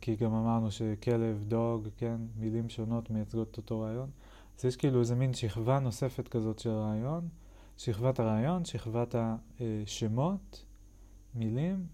[0.00, 4.10] כי גם אמרנו שכלב, דוג, כן, מילים שונות מייצגות את אותו רעיון.
[4.58, 7.28] אז יש כאילו איזה מין שכבה נוספת כזאת של רעיון,
[7.76, 9.14] שכבת הרעיון, שכבת
[9.60, 10.64] השמות,
[11.34, 11.86] מילים,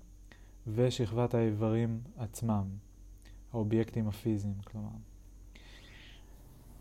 [0.66, 2.64] ושכבת האיברים עצמם,
[3.52, 4.90] האובייקטים הפיזיים, כלומר.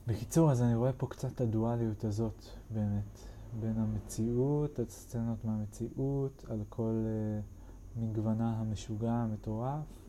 [0.07, 3.19] בקיצור, אז אני רואה פה קצת את הדואליות הזאת, באמת,
[3.59, 10.00] בין המציאות, הסצנות מהמציאות, על כל uh, מגוונה המשוגע, המטורף,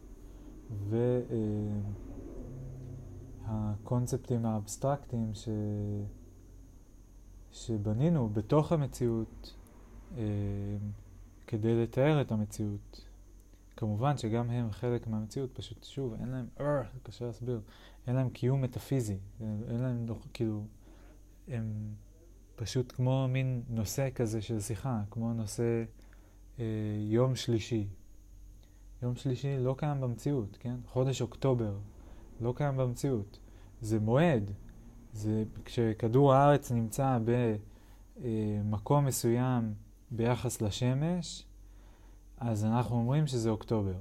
[3.46, 5.48] והקונספטים האבסטרקטיים ש...
[7.52, 9.54] שבנינו בתוך המציאות
[10.12, 10.18] uh,
[11.46, 13.04] כדי לתאר את המציאות.
[13.76, 17.60] כמובן שגם הם חלק מהמציאות, פשוט שוב, אין להם, אה, זה קשה להסביר,
[18.06, 20.64] אין להם קיום מטאפיזי, אין להם, כאילו,
[21.48, 21.94] הם
[22.56, 25.84] פשוט כמו מין נושא כזה של שיחה, כמו נושא
[26.58, 26.64] אה,
[26.98, 27.88] יום שלישי.
[29.02, 30.76] יום שלישי לא קיים במציאות, כן?
[30.86, 31.74] חודש אוקטובר
[32.40, 33.38] לא קיים במציאות.
[33.80, 34.50] זה מועד,
[35.12, 37.18] זה כשכדור הארץ נמצא
[38.16, 39.74] במקום מסוים
[40.10, 41.44] ביחס לשמש,
[42.38, 43.96] אז אנחנו אומרים שזה אוקטובר.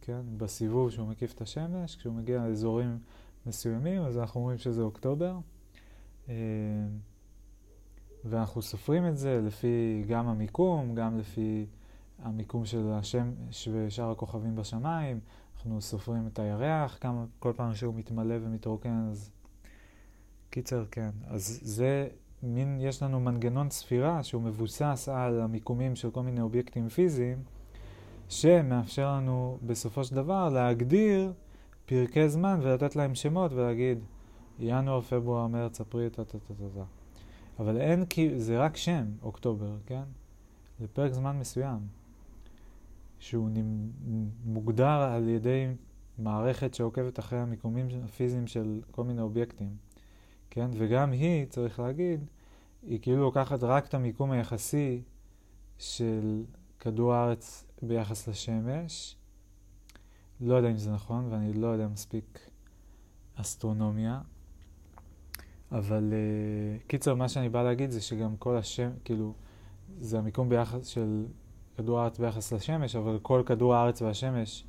[0.00, 0.20] כן?
[0.36, 2.98] בסיבוב שהוא מקיף את השמש, כשהוא מגיע לאזורים
[3.46, 5.38] מסוימים, אז אנחנו אומרים שזה אוקטובר.
[6.28, 6.34] אה,
[8.24, 11.66] ואנחנו סופרים את זה לפי גם המיקום, גם לפי
[12.22, 15.20] המיקום של השמש ושאר הכוכבים בשמיים.
[15.54, 19.30] אנחנו סופרים את הירח, כמה, כל פעם שהוא מתמלא ומתרוקן, אז...
[20.50, 21.10] קיצר, כן.
[21.26, 22.08] אז זה
[22.42, 27.42] מין, יש לנו מנגנון ספירה שהוא מבוסס על המיקומים של כל מיני אובייקטים פיזיים,
[28.28, 31.32] שמאפשר לנו בסופו של דבר להגדיר
[31.86, 33.98] פרקי זמן ולתת להם שמות ולהגיד
[34.58, 36.84] ינואר, פברואר, מרץ, אפריל, טה טה טה טה.
[37.58, 38.04] אבל אין,
[38.36, 40.02] זה רק שם, אוקטובר, כן?
[40.80, 41.78] זה פרק זמן מסוים,
[43.22, 43.50] שהוא
[44.44, 45.66] מוגדר על ידי
[46.18, 49.76] מערכת שעוקבת אחרי המיקומים הפיזיים של כל מיני אובייקטים.
[50.50, 50.70] כן?
[50.78, 52.24] וגם היא, צריך להגיד,
[52.82, 55.02] היא כאילו לוקחת רק את המיקום היחסי
[55.78, 56.44] של
[56.80, 59.16] כדור הארץ ביחס לשמש.
[60.40, 62.38] לא יודע אם זה נכון, ואני לא יודע מספיק
[63.34, 64.20] אסטרונומיה.
[65.72, 69.34] אבל uh, קיצר, מה שאני בא להגיד זה שגם כל השם, כאילו,
[70.00, 71.26] זה המיקום ביחס של
[71.82, 74.64] כדור הארץ ביחס לשמש, אבל כל כדור הארץ והשמש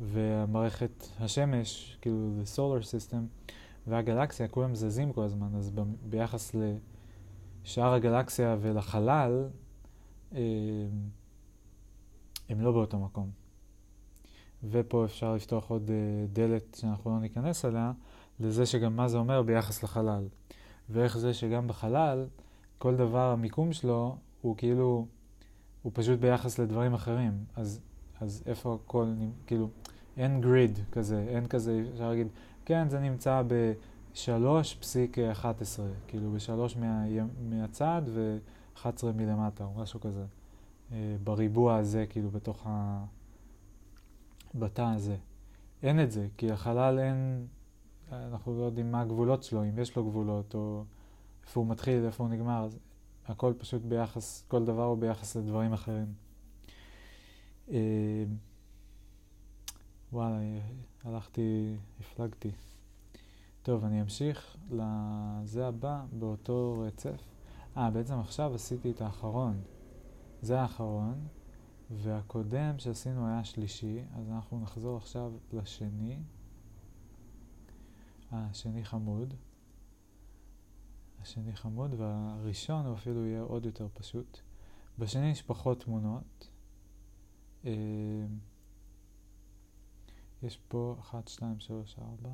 [0.00, 3.50] והמערכת השמש, כאילו, the solar system,
[3.86, 6.54] והגלקסיה, כולם זזים כל הזמן, אז ב- ביחס
[7.64, 9.48] לשאר הגלקסיה ולחלל,
[10.34, 10.40] אה,
[12.48, 13.30] הם לא באותו מקום.
[14.70, 17.92] ופה אפשר לפתוח עוד אה, דלת שאנחנו לא ניכנס אליה,
[18.40, 20.28] לזה שגם מה זה אומר ביחס לחלל.
[20.90, 22.26] ואיך זה שגם בחלל,
[22.78, 25.06] כל דבר, המיקום שלו, הוא כאילו,
[25.82, 27.44] הוא פשוט ביחס לדברים אחרים.
[27.56, 27.80] אז,
[28.20, 29.06] אז איפה הכל,
[29.46, 29.68] כאילו,
[30.16, 32.28] אין גריד כזה, אין כזה, אפשר להגיד,
[32.64, 37.04] כן, זה נמצא ב-3.11, כאילו ב-3 מה,
[37.48, 40.24] מהצד ו-11 מלמטה, או משהו כזה.
[40.92, 43.04] אה, בריבוע הזה, כאילו, בתוך ה...
[44.54, 45.16] בתא הזה.
[45.82, 47.46] אין את זה, כי החלל אין,
[48.12, 50.84] אנחנו לא יודעים מה הגבולות שלו, אם יש לו גבולות, או
[51.42, 52.78] איפה הוא מתחיל, איפה הוא נגמר, אז
[53.28, 56.14] הכל פשוט ביחס, כל דבר הוא ביחס לדברים אחרים.
[57.70, 58.24] אה,
[60.12, 60.38] וואלה,
[61.04, 62.50] הלכתי, הפלגתי.
[63.62, 67.22] טוב, אני אמשיך לזה הבא באותו רצף.
[67.76, 69.60] אה, בעצם עכשיו עשיתי את האחרון.
[70.42, 71.26] זה האחרון,
[71.90, 76.18] והקודם שעשינו היה שלישי, אז אנחנו נחזור עכשיו לשני.
[78.32, 79.34] אה, השני חמוד.
[81.22, 84.38] השני חמוד, והראשון הוא אפילו יהיה עוד יותר פשוט.
[84.98, 86.48] בשני יש פחות תמונות.
[87.64, 87.72] אה,
[90.42, 92.30] יש פה 1, 2, 3, 4,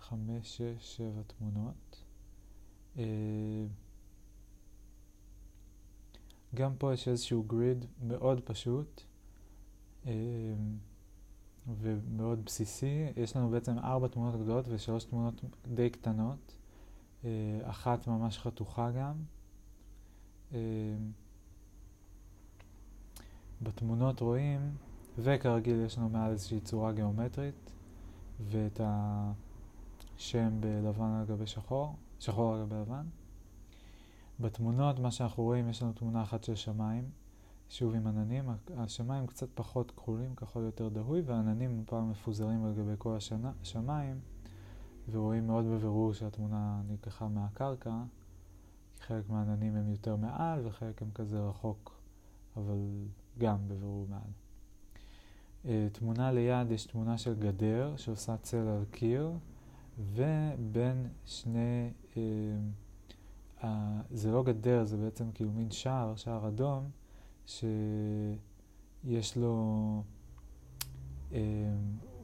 [0.00, 2.04] 5, 6, 7 תמונות.
[2.98, 3.04] אה,
[6.54, 9.02] גם פה יש איזשהו גריד מאוד פשוט
[10.06, 10.12] אה,
[11.80, 13.06] ומאוד בסיסי.
[13.16, 15.44] יש לנו בעצם ארבע תמונות גדולות ושלוש תמונות
[15.74, 16.57] די קטנות.
[17.62, 19.14] אחת ממש חתוכה גם.
[23.62, 24.60] בתמונות רואים,
[25.18, 27.72] וכרגיל יש לנו מעל איזושהי צורה גיאומטרית,
[28.40, 33.06] ואת השם בלבן על גבי שחור, שחור על גבי לבן.
[34.40, 37.10] בתמונות, מה שאנחנו רואים, יש לנו תמונה אחת של שמיים,
[37.68, 38.50] שוב עם עננים.
[38.76, 44.20] השמיים קצת פחות כחולים, כחול יותר דהוי, והעננים פעם מפוזרים על גבי כל השמיים,
[45.10, 48.02] ורואים מאוד בבירור שהתמונה נלקחה מהקרקע,
[48.96, 52.00] כי חלק מהעננים הם יותר מעל וחלק הם כזה רחוק,
[52.56, 52.78] אבל
[53.38, 54.30] גם בבירור מעל.
[55.64, 59.32] Uh, תמונה ליד יש תמונה של גדר שעושה צל על קיר,
[60.12, 63.66] ובין שני, uh,
[64.10, 66.90] זה לא גדר, זה בעצם כאילו מין שער, שער אדום,
[67.46, 70.02] שיש לו,
[71.30, 71.34] uh,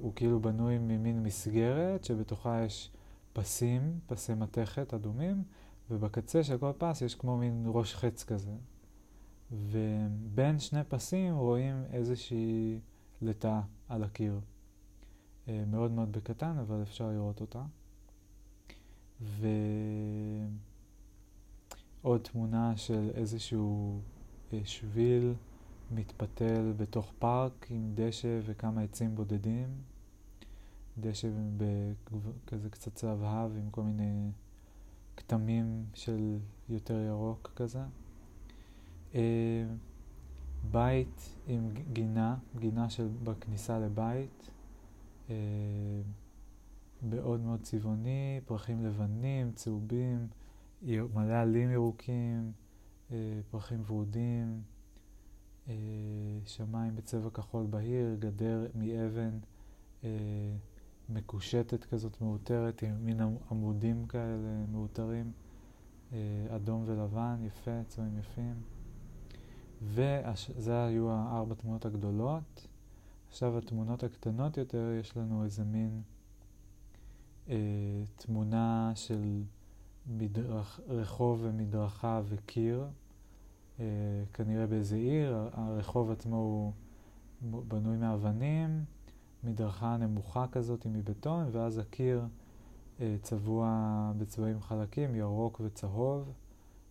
[0.05, 2.91] הוא כאילו בנוי ממין מסגרת שבתוכה יש
[3.33, 5.43] פסים, פסי מתכת אדומים,
[5.91, 8.53] ובקצה של כל פס יש כמו מין ראש חץ כזה.
[9.53, 12.81] ובין שני פסים רואים איזושהי
[13.23, 14.41] לטאה על הקיר.
[15.49, 17.65] אה, מאוד מאוד בקטן, אבל אפשר לראות אותה.
[22.03, 24.01] ועוד תמונה של איזשהו
[24.53, 25.35] אה, שביל
[25.91, 29.94] מתפתל בתוך פארק עם דשא וכמה עצים בודדים.
[30.99, 34.31] דשא בכזה קצת צהבהב עם כל מיני
[35.17, 37.83] כתמים של יותר ירוק כזה.
[39.15, 39.65] אה,
[40.71, 44.51] בית עם גינה, גינה של בכניסה לבית,
[45.31, 45.35] אה,
[47.03, 50.27] מאוד מאוד צבעוני, פרחים לבנים, צהובים,
[50.83, 52.53] מלא עלים ירוקים,
[53.13, 54.63] אה, פרחים ורודים,
[56.47, 59.39] שמיים בצבע כחול בהיר, גדר מאבן
[61.09, 65.33] מקושטת כזאת מאותרת עם מין עמודים כאלה מאותרים,
[66.49, 68.55] אדום ולבן, יפה, צבעים יפים.
[69.83, 72.69] וזה היו הארבע תמונות הגדולות.
[73.29, 76.03] עכשיו התמונות הקטנות יותר, יש לנו איזה מין
[77.49, 77.57] אה,
[78.17, 79.43] תמונה של
[80.07, 82.85] מדרח, רחוב ומדרכה וקיר,
[83.81, 83.85] אה,
[84.33, 86.73] כנראה באיזה עיר, הרחוב עצמו הוא
[87.69, 88.85] בנוי מאבנים,
[89.45, 92.25] מדרכה נמוכה כזאת מבטון, ואז הקיר
[93.01, 96.33] אה, צבוע בצבעים חלקים, ירוק וצהוב,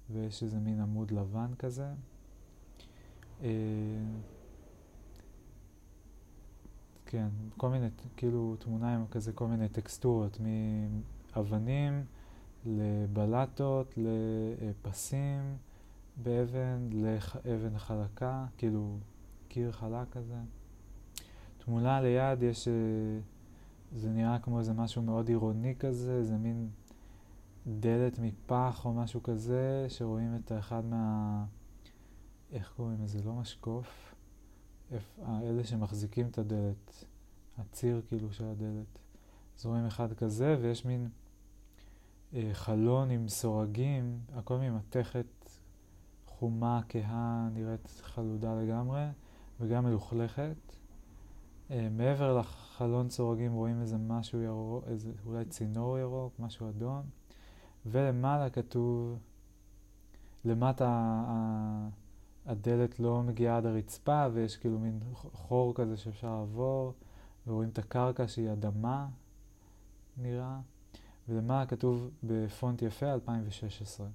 [0.10, 1.88] ויש איזה מין עמוד לבן כזה.
[3.44, 3.50] אה,
[7.06, 7.88] כן, כל מיני,
[8.18, 10.38] כאילו תמונה עם כזה כל מיני טקסטורות,
[11.36, 12.06] מאבנים
[12.66, 15.58] לבלטות, לפסים
[16.24, 18.98] באבן, לאבן חלקה, כאילו
[19.48, 20.38] קיר חלק כזה.
[21.66, 22.74] תמונה ליד יש, אה,
[23.96, 26.70] זה נראה כמו איזה משהו מאוד עירוני כזה, איזה מין
[27.68, 31.46] דלת מפח או משהו כזה, שרואים את אחד מה...
[32.52, 33.20] איך קוראים לזה?
[33.26, 34.16] לא משקוף,
[35.28, 37.06] אלה שמחזיקים את הדלת,
[37.58, 39.00] הציר כאילו של הדלת.
[39.60, 41.10] אז רואים אחד כזה, ויש מין
[42.34, 45.50] אה, חלון עם סורגים, הכל ממתכת
[46.28, 49.06] חומה, כהה, נראית חלודה לגמרי,
[49.60, 50.83] וגם מלוכלכת.
[51.74, 57.02] אה, מעבר לחלון סורגים רואים איזה משהו ירוק, איזה אולי צינור ירוק, משהו אדום,
[57.86, 59.18] ולמעלה כתוב,
[60.46, 61.24] למטה
[62.46, 66.94] הדלת לא מגיעה עד הרצפה ויש כאילו מין חור כזה שאפשר לעבור
[67.48, 69.08] ורואים את הקרקע שהיא אדמה
[70.18, 70.60] נראה
[71.30, 74.08] ולמעלה כתוב בפונט יפה 2016.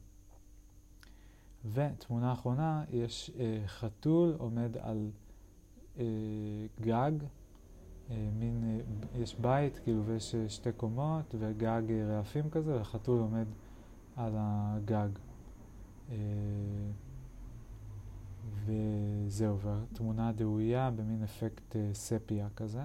[1.73, 5.11] ותמונה אחרונה, יש אה, חתול עומד על
[5.99, 6.05] אה,
[6.81, 7.13] גג,
[8.11, 13.47] מין, אה, יש בית כאילו ויש אה, שתי קומות וגג אה, רעפים כזה והחתול עומד
[14.17, 15.09] על הגג.
[16.11, 16.17] אה,
[18.65, 22.83] וזהו, והתמונה הדהויה במין אפקט ספיה כזה.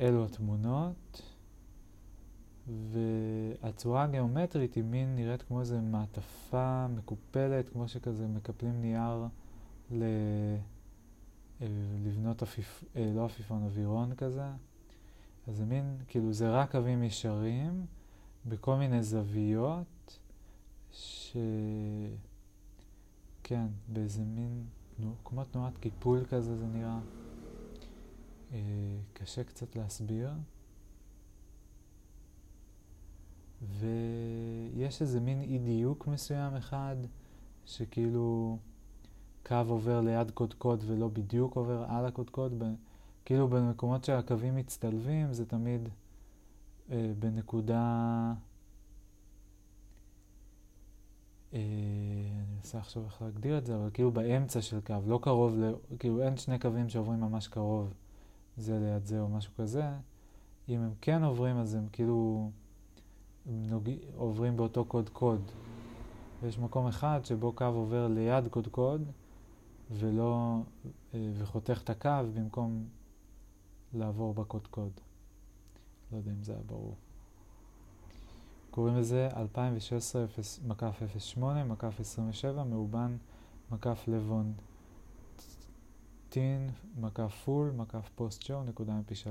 [0.00, 1.22] אלו התמונות,
[2.68, 9.26] והצורה הגיאומטרית היא מין נראית כמו איזה מעטפה מקופלת, כמו שכזה מקפלים נייר
[9.90, 10.04] ל...
[11.62, 11.66] אה,
[12.04, 12.84] לבנות אפיפ...
[12.96, 14.46] אה, לא עפיפון, אווירון כזה.
[15.46, 17.86] אז זה מין, כאילו זה רק קווים ישרים
[18.46, 20.18] בכל מיני זוויות,
[20.92, 21.36] ש...
[23.42, 24.64] כן, באיזה מין,
[25.24, 26.98] כמו תנועת קיפול כזה זה נראה.
[28.52, 28.58] אה,
[29.12, 30.30] קשה קצת להסביר.
[33.62, 36.96] ויש איזה מין אי דיוק מסוים אחד,
[37.66, 38.58] שכאילו
[39.46, 42.62] קו עובר ליד קודקוד ולא בדיוק עובר על הקודקוד.
[43.24, 45.88] כאילו במקומות שהקווים מצטלבים זה תמיד
[46.90, 48.32] אה, בנקודה
[51.52, 55.72] אני מנסה עכשיו איך להגדיר את זה, אבל כאילו באמצע של קו, לא קרוב, ל...
[55.98, 57.94] כאילו אין שני קווים שעוברים ממש קרוב
[58.56, 59.84] זה ליד זה או משהו כזה.
[60.68, 62.50] אם הם כן עוברים, אז הם כאילו
[63.46, 63.90] נוג...
[64.16, 65.50] עוברים באותו קוד קוד.
[66.42, 69.02] ויש מקום אחד שבו קו עובר ליד קוד קוד,
[69.90, 70.60] ולא,
[71.14, 72.88] אה, וחותך את הקו במקום
[73.92, 75.00] לעבור בקוד קוד.
[76.12, 76.96] לא יודע אם זה היה ברור.
[78.70, 80.24] קוראים לזה 2016
[80.66, 81.02] מקף
[81.36, 83.16] 08 מקף 27 מאובן
[83.70, 84.52] מקף לבון
[86.28, 89.28] טין מקף פול מקף פוסט שואו נקודה mp3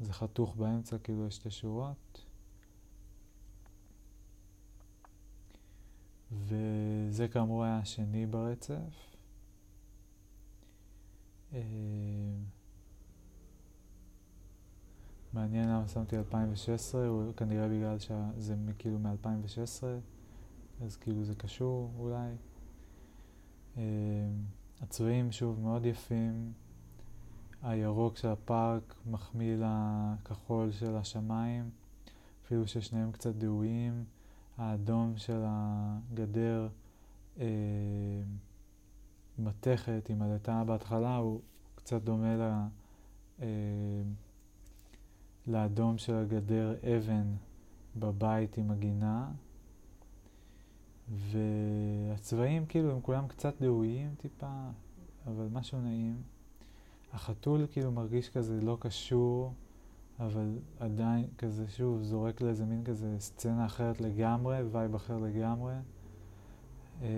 [0.00, 2.24] זה חתוך באמצע כאילו יש שתי שורות
[6.32, 9.09] וזה כאמור היה השני ברצף
[15.32, 19.84] מעניין למה שמתי 2016, הוא כנראה בגלל שזה כאילו מ-2016,
[20.84, 22.32] אז כאילו זה קשור אולי.
[23.76, 23.78] Uh,
[24.80, 26.52] הצבעים שוב מאוד יפים,
[27.62, 31.70] הירוק של הפארק מחמיא לכחול של השמיים,
[32.44, 34.04] אפילו ששניהם קצת דהויים,
[34.56, 36.68] האדום של הגדר
[37.36, 37.40] uh,
[39.40, 41.40] מתכת עם הלטה בהתחלה הוא
[41.74, 42.50] קצת דומה ל...
[43.38, 43.42] אה,
[45.46, 47.34] לאדום של הגדר אבן
[47.96, 49.30] בבית עם הגינה,
[51.08, 54.68] והצבעים כאילו הם כולם קצת דהויים טיפה,
[55.26, 56.22] אבל משהו נעים.
[57.12, 59.52] החתול כאילו מרגיש כזה לא קשור,
[60.20, 65.74] אבל עדיין כזה שוב זורק לאיזה מין כזה סצנה אחרת לגמרי, vibe אחר לגמרי.
[67.02, 67.08] אה,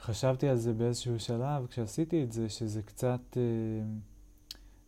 [0.00, 3.36] חשבתי על זה באיזשהו שלב כשעשיתי את זה, שזה קצת...
[3.36, 3.42] אה,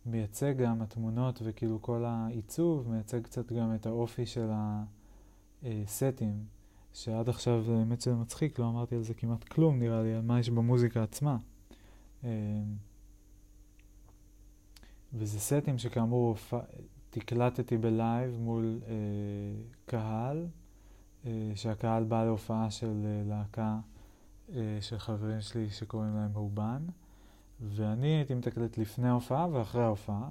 [0.06, 4.48] מייצג גם התמונות וכאילו כל העיצוב, מייצג קצת גם את האופי של
[5.62, 6.44] הסטים,
[6.92, 10.40] שעד עכשיו באמת שזה מצחיק, לא אמרתי על זה כמעט כלום נראה לי, על מה
[10.40, 11.36] יש במוזיקה עצמה.
[12.24, 12.30] אה,
[15.12, 16.36] וזה סטים שכאמור
[17.10, 18.94] תקלטתי בלייב מול אה,
[19.86, 20.46] קהל,
[21.26, 23.78] אה, שהקהל בא להופעה של אה, להקה
[24.80, 26.82] של חברים שלי שקוראים להם מאובן.
[27.60, 30.28] ואני הייתי מתקלט לפני ההופעה ואחרי ההופעה.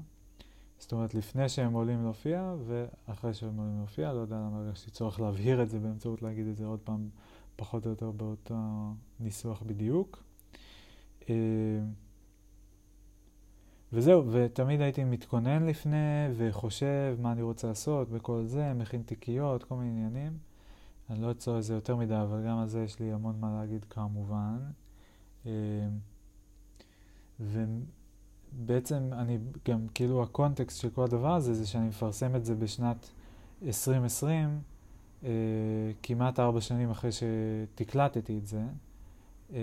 [0.80, 5.20] זאת אומרת, לפני שהם עולים להופיע ואחרי שהם עולים להופיע, לא יודע למה הרגשתי צורך
[5.20, 7.10] להבהיר את זה באמצעות להגיד את זה עוד פעם,
[7.56, 8.56] פחות או יותר באותו
[9.20, 10.24] ניסוח בדיוק.
[11.30, 11.36] אה,
[13.94, 19.76] וזהו, ותמיד הייתי מתכונן לפני וחושב מה אני רוצה לעשות וכל זה, מכין תיקיות, כל
[19.76, 20.47] מיני עניינים.
[21.10, 23.60] אני לא אצור את זה יותר מדי, אבל גם על זה יש לי המון מה
[23.60, 24.58] להגיד כמובן.
[25.46, 25.52] אה,
[27.40, 29.38] ובעצם אני
[29.68, 33.10] גם, כאילו הקונטקסט של כל הדבר הזה זה שאני מפרסם את זה בשנת
[33.64, 34.62] 2020,
[35.24, 35.30] אה,
[36.04, 38.64] כמעט ארבע שנים אחרי שתקלטתי את זה.
[39.54, 39.60] אה,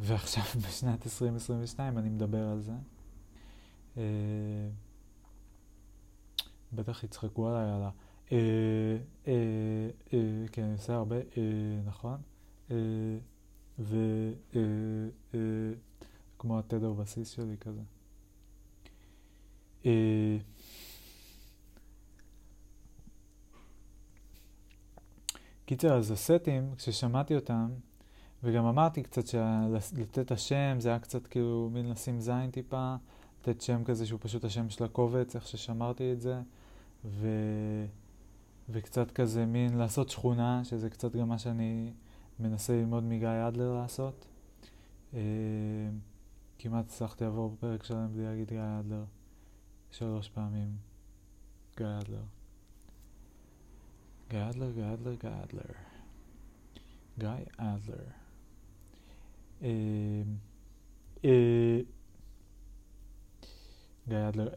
[0.00, 2.72] ועכשיו בשנת 2022 אני מדבר על זה.
[6.72, 7.90] בטח יצחקו עליי על ה...
[8.32, 8.36] אה,
[9.26, 9.32] אה,
[10.12, 10.18] אה,
[10.52, 11.16] כן, אני עושה הרבה,
[11.86, 12.18] נכון?
[12.70, 12.76] אה,
[13.78, 13.96] ו...
[14.56, 14.60] אה,
[15.34, 15.40] אה,
[16.38, 17.80] כמו התדר בסיס שלי כזה.
[25.64, 27.68] קיצר, אז הסטים, כששמעתי אותם,
[28.42, 32.94] וגם אמרתי קצת שלתת השם זה היה קצת כאילו מין לשים זין טיפה,
[33.40, 36.40] לתת שם כזה שהוא פשוט השם של הקובץ, איך ששמרתי את זה,
[37.04, 37.28] ו...
[38.72, 41.92] וקצת כזה מין לעשות שכונה, שזה קצת גם מה שאני
[42.38, 44.26] מנסה ללמוד מגיא אדלר לעשות.
[45.14, 45.20] אה,
[46.58, 49.04] כמעט הצלחתי לעבור בפרק שלם בלי להגיד גיא אדלר.
[49.90, 50.76] שלוש פעמים.
[51.76, 52.22] גיא אדלר.
[54.30, 55.62] גיא אדלר, גיא אדלר, גיא אדלר.
[57.18, 58.04] גיא אדלר.
[59.62, 59.68] אה,
[61.24, 61.80] אה,
[64.08, 64.48] גיא אדלר.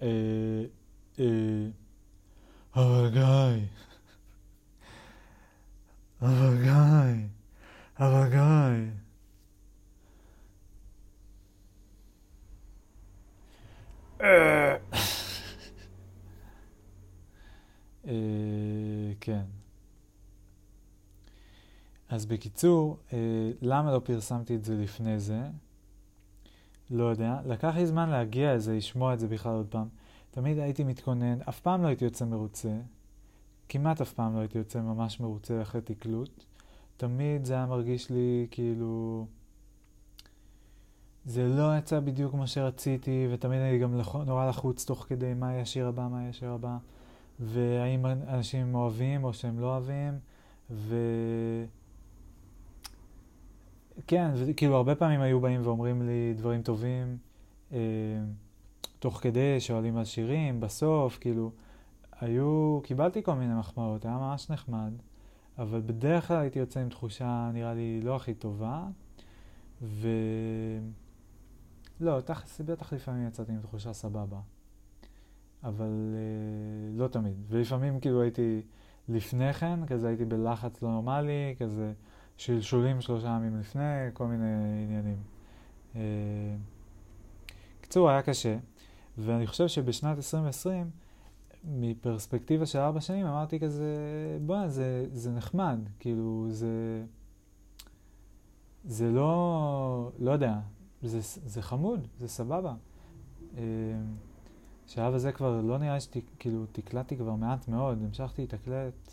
[2.76, 3.68] אבל גיא.
[6.24, 7.28] אבל גיא.
[7.99, 8.91] אבל גיא.
[14.21, 14.76] אה,
[19.21, 19.41] כן.
[22.09, 23.17] אז בקיצור, אה,
[23.61, 25.41] למה לא פרסמתי את זה לפני זה?
[26.89, 27.39] לא יודע.
[27.45, 29.88] לקח לי זמן להגיע לזה, לשמוע את זה בכלל עוד פעם.
[30.32, 32.74] תמיד הייתי מתכונן, אף פעם לא הייתי יוצא מרוצה.
[33.74, 36.43] כמעט אף פעם לא הייתי יוצא ממש מרוצה אחרי תקלוט.
[36.97, 39.26] תמיד זה היה מרגיש לי כאילו...
[41.26, 45.61] זה לא יצא בדיוק כמו שרציתי, ותמיד אני גם נורא לחוץ תוך כדי מה יהיה
[45.61, 46.78] השיר הבא, מה יהיה השיר הבא.
[47.39, 50.13] והאם אנשים אוהבים או שהם לא אוהבים,
[50.69, 50.95] ו...
[54.07, 57.17] כן, וכאילו הרבה פעמים היו באים ואומרים לי דברים טובים,
[57.71, 57.78] אה,
[58.99, 61.51] תוך כדי שואלים על שירים, בסוף, כאילו,
[62.24, 64.91] היו, קיבלתי כל מיני מחמאות, היה ממש נחמד,
[65.57, 68.86] אבל בדרך כלל הייתי יוצא עם תחושה, נראה לי, לא הכי טובה,
[69.82, 70.07] ו...
[71.99, 74.39] לא, תכלס, בטח לפעמים יצאתי עם תחושה סבבה,
[75.63, 77.34] אבל אה, לא תמיד.
[77.49, 78.61] ולפעמים כאילו הייתי
[79.09, 81.93] לפני כן, כזה הייתי בלחץ לא נורמלי, כזה
[82.38, 85.17] שלשולים שלושה ימים לפני, כל מיני עניינים.
[85.95, 86.01] אה,
[87.82, 88.57] קיצור, היה קשה,
[89.17, 91.03] ואני חושב שבשנת 2020,
[91.64, 93.95] מפרספקטיבה של ארבע שנים, אמרתי כזה,
[94.45, 97.03] בוא'נה, זה, זה נחמד, כאילו, זה...
[98.86, 100.59] זה לא, לא יודע,
[101.01, 102.74] זה, זה חמוד, זה סבבה.
[104.86, 109.11] בשלב הזה כבר לא נראה שכאילו תקלטתי כבר מעט מאוד, המשכתי לתקלט.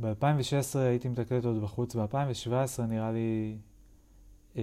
[0.00, 3.58] ב-2016 הייתי מתקלט עוד בחוץ, ב-2017 נראה לי
[4.56, 4.62] אה,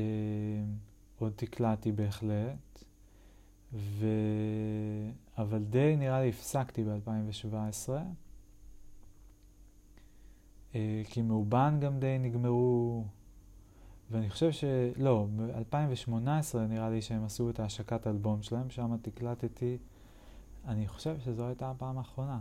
[1.19, 2.62] עוד תקלטתי בהחלט,
[3.73, 4.07] ו...
[5.37, 7.89] אבל די נראה לי הפסקתי ב-2017.
[10.75, 13.05] אה, כי מאובן גם די נגמרו,
[14.11, 14.63] ואני חושב ש...
[14.97, 19.77] לא, ב-2018 נראה לי שהם עשו את ההשקת האלבום שלהם, שם תקלטתי,
[20.67, 22.39] אני חושב שזו הייתה הפעם האחרונה.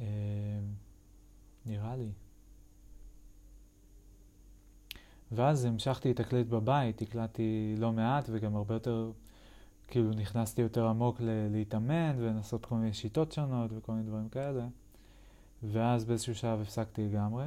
[0.00, 0.06] אה,
[1.66, 2.12] נראה לי.
[5.32, 9.12] ואז המשכתי לתקלט בבית, תקלטתי לא מעט וגם הרבה יותר,
[9.92, 14.66] כאילו נכנסתי יותר עמוק ל- להתאמן ולנסות כל מיני שיטות שונות וכל מיני דברים כאלה.
[15.62, 17.44] ואז באיזשהו שלב הפסקתי לגמרי.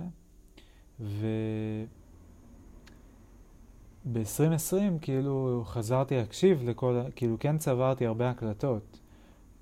[1.00, 1.28] ו...
[4.14, 9.00] ב-2020 כאילו חזרתי להקשיב לכל, כאילו כן צברתי הרבה הקלטות,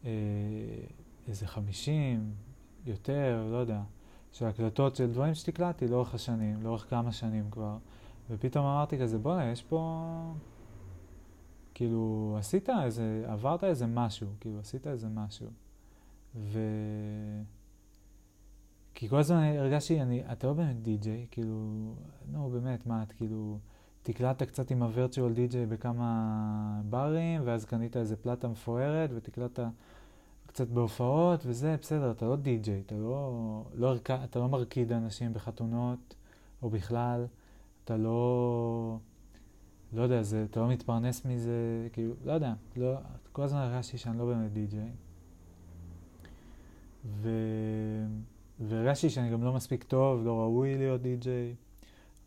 [0.06, 0.12] אה,
[1.28, 2.32] איזה 50,
[2.86, 3.82] יותר, לא יודע,
[4.32, 7.78] של הקלטות של דברים שתקלטתי לאורך השנים, לאורך כמה שנים כבר,
[8.30, 10.02] ופתאום אמרתי כזה, בוא'נה, יש פה,
[11.74, 15.48] כאילו, עשית איזה, עברת איזה משהו, כאילו, עשית איזה משהו.
[16.36, 16.60] ו...
[18.96, 21.94] כי כל הזמן הרגשתי, אני, אתה לא באמת די-ג'יי, כאילו,
[22.32, 23.58] נו באמת, מה, את כאילו,
[24.04, 29.64] תקלטת קצת עם הווירטואל די-ג'יי בכמה ברים, ואז קנית איזה פלטה מפוארת, ותקלטת
[30.48, 36.16] קצת בהופעות, וזה, בסדר, אתה לא די-ג'יי, אתה לא, לא, אתה לא מרקיד אנשים בחתונות,
[36.62, 37.26] או בכלל,
[37.84, 38.98] אתה לא,
[39.94, 42.96] לא יודע, זה, אתה לא מתפרנס מזה, כאילו, לא יודע, לא,
[43.32, 44.92] כל הזמן הרגשתי שאני לא באמת די-ג'יי.
[47.06, 47.30] ו...
[48.60, 51.56] והרגשתי שאני גם לא מספיק טוב, לא ראוי להיות די-ג'יי.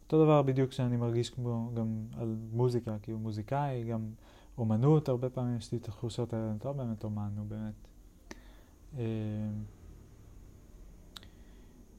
[0.05, 4.11] אותו דבר בדיוק שאני מרגיש כמו גם על מוזיקה, כאילו מוזיקאי, גם
[4.59, 7.75] אומנות, הרבה פעמים יש לי את התחושות האלה, אני לא באמת אומן, נו באמת.
[8.99, 9.05] אה,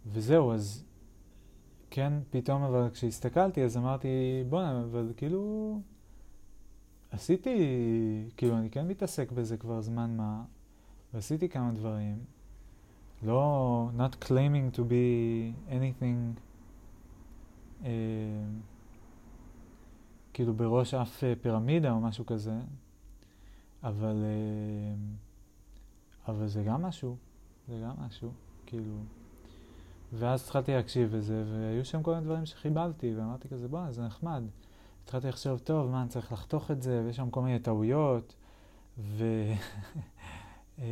[0.06, 0.84] וזהו, אז
[1.90, 4.08] כן, פתאום אבל כשהסתכלתי אז אמרתי,
[4.50, 5.82] בוא'נה, אבל כאילו
[7.12, 7.58] עשיתי,
[8.38, 10.44] כאילו אני כן מתעסק בזה כבר זמן מה,
[11.14, 12.18] ועשיתי כמה דברים.
[13.24, 16.40] לא, not claiming to be anything,
[17.84, 17.90] אה,
[20.34, 22.60] כאילו בראש אף אה, פירמידה או משהו כזה,
[23.84, 24.96] אבל, אה,
[26.34, 27.18] אבל זה גם משהו,
[27.68, 28.32] זה גם משהו,
[28.66, 28.98] כאילו.
[30.14, 34.44] ואז התחלתי להקשיב לזה, והיו שם כל מיני דברים שחיבלתי, ואמרתי כזה, בוא'נה, זה נחמד.
[35.04, 38.36] התחלתי לחשוב, טוב, מה, אני צריך לחתוך את זה, ויש שם כל מיני טעויות,
[38.98, 39.24] ו...
[40.80, 40.86] אה,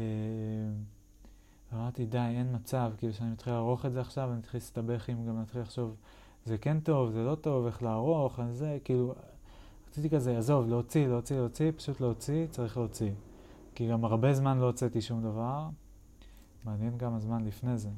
[1.74, 5.26] אמרתי, די, אין מצב, כאילו שאני מתחיל לערוך את זה עכשיו, אני מתחיל להסתבך עם
[5.28, 5.96] גם להתחיל לחשוב,
[6.46, 9.14] זה כן טוב, זה לא טוב, איך לערוך, אז זה, כאילו,
[9.90, 13.12] רציתי כזה, עזוב, להוציא, להוציא, להוציא, פשוט להוציא, צריך להוציא.
[13.76, 15.68] כי גם הרבה זמן לא הוצאתי שום דבר,
[16.66, 17.90] מעניין כמה זמן לפני זה.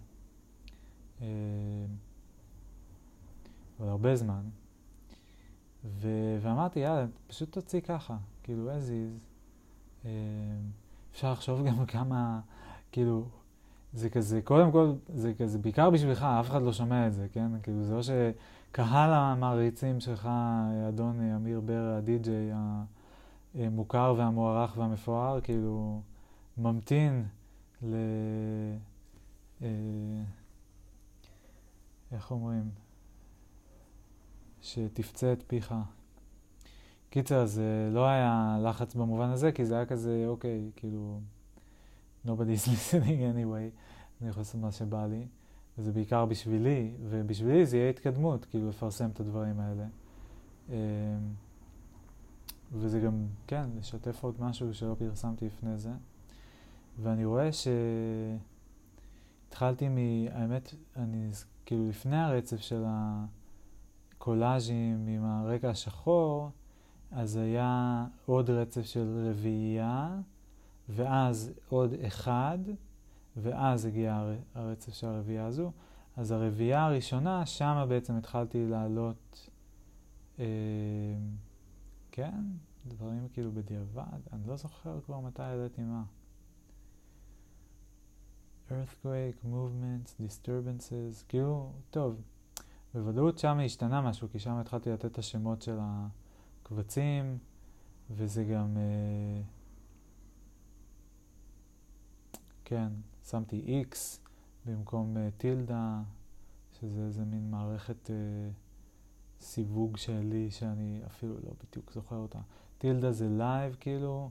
[1.21, 1.27] אה,
[3.79, 4.41] אבל הרבה זמן.
[5.85, 9.19] ו- ואמרתי, יאללה, פשוט תוציא ככה, כאילו, as is.
[10.05, 10.11] אה,
[11.11, 12.39] אפשר לחשוב גם כמה,
[12.91, 13.25] כאילו,
[13.93, 17.51] זה כזה, קודם כל, זה כזה, בעיקר בשבילך, אף אחד לא שומע את זה, כן?
[17.63, 20.29] כאילו, זה לא שקהל המעריצים שלך,
[20.89, 22.51] אדון אמיר בר, הדי-ג'יי
[23.55, 26.01] המוכר והמוערך והמפואר, כאילו,
[26.57, 27.25] ממתין
[27.83, 27.95] ל...
[32.11, 32.69] איך אומרים?
[34.61, 35.73] שתפצה את פיך.
[37.09, 41.19] קיצר, זה לא היה לחץ במובן הזה, כי זה היה כזה, אוקיי, כאילו...
[42.27, 43.69] nobody's listening anyway,
[44.21, 45.27] אני יכול לעשות מה שבא לי,
[45.77, 49.85] וזה בעיקר בשבילי, ובשבילי זה יהיה התקדמות, כאילו לפרסם את הדברים האלה.
[50.69, 50.73] אמ,
[52.71, 55.91] וזה גם, כן, לשתף עוד משהו שלא פרסמתי לפני זה.
[57.01, 57.49] ואני רואה
[59.49, 59.97] שהתחלתי מ...
[60.31, 61.27] האמת, אני
[61.67, 62.83] כאילו לפני הרצף של
[64.15, 66.49] הקולאז'ים עם הרקע השחור,
[67.11, 70.19] אז היה עוד רצף של רביעייה,
[70.89, 72.57] ואז עוד אחד,
[73.37, 75.71] ואז הגיע הרצף של הרביעייה הזו.
[76.17, 79.49] אז הרביעייה הראשונה, שמה בעצם התחלתי לעלות,
[80.39, 80.45] אה,
[82.11, 82.43] כן,
[82.87, 86.03] דברים כאילו בדיעבד, אני לא זוכר כבר מתי העליתי מה.
[88.69, 92.21] Earthquake, movements, disturbances, כאילו, טוב,
[92.93, 97.37] בוודאות שם השתנה משהו, כי שם התחלתי לתת את השמות של הקבצים,
[98.11, 99.41] וזה גם, אה,
[102.65, 102.87] כן,
[103.29, 103.95] שמתי X
[104.65, 106.01] במקום אה, טילדה,
[106.79, 108.15] שזה איזה מין מערכת אה,
[109.41, 112.39] סיווג שלי שאני אפילו לא בדיוק זוכר אותה.
[112.77, 114.29] טילדה זה live כאילו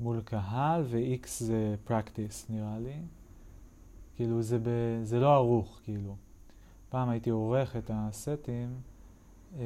[0.00, 3.02] מול קהל, ו- X זה practice נראה לי.
[4.20, 4.68] כאילו זה, ב,
[5.02, 6.16] זה לא ערוך, כאילו.
[6.88, 8.80] פעם הייתי עורך את הסטים,
[9.58, 9.64] אה,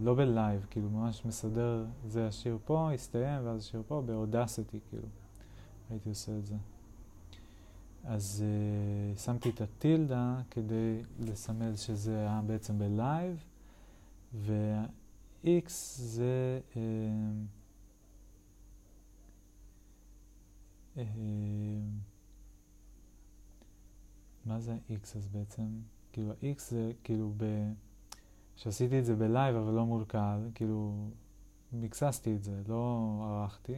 [0.00, 4.80] לא ב live, כאילו ממש מסדר, זה השיר פה, הסתיים, ואז השיר פה, ב Audacity,
[4.88, 5.08] כאילו.
[5.90, 6.54] הייתי עושה את זה.
[8.04, 13.44] אז אה, שמתי את הטילדה כדי לסמל שזה היה בעצם ב live,
[14.34, 16.60] וה- X זה...
[16.76, 16.82] אה,
[20.96, 21.04] אה,
[24.48, 25.80] מה זה ה- X אז בעצם?
[26.12, 27.44] כאילו ה- X זה כאילו ב...
[28.56, 31.10] שעשיתי את זה ב live אבל לא מול קהל, כאילו
[31.72, 33.76] מיקססתי את זה, לא ערכתי.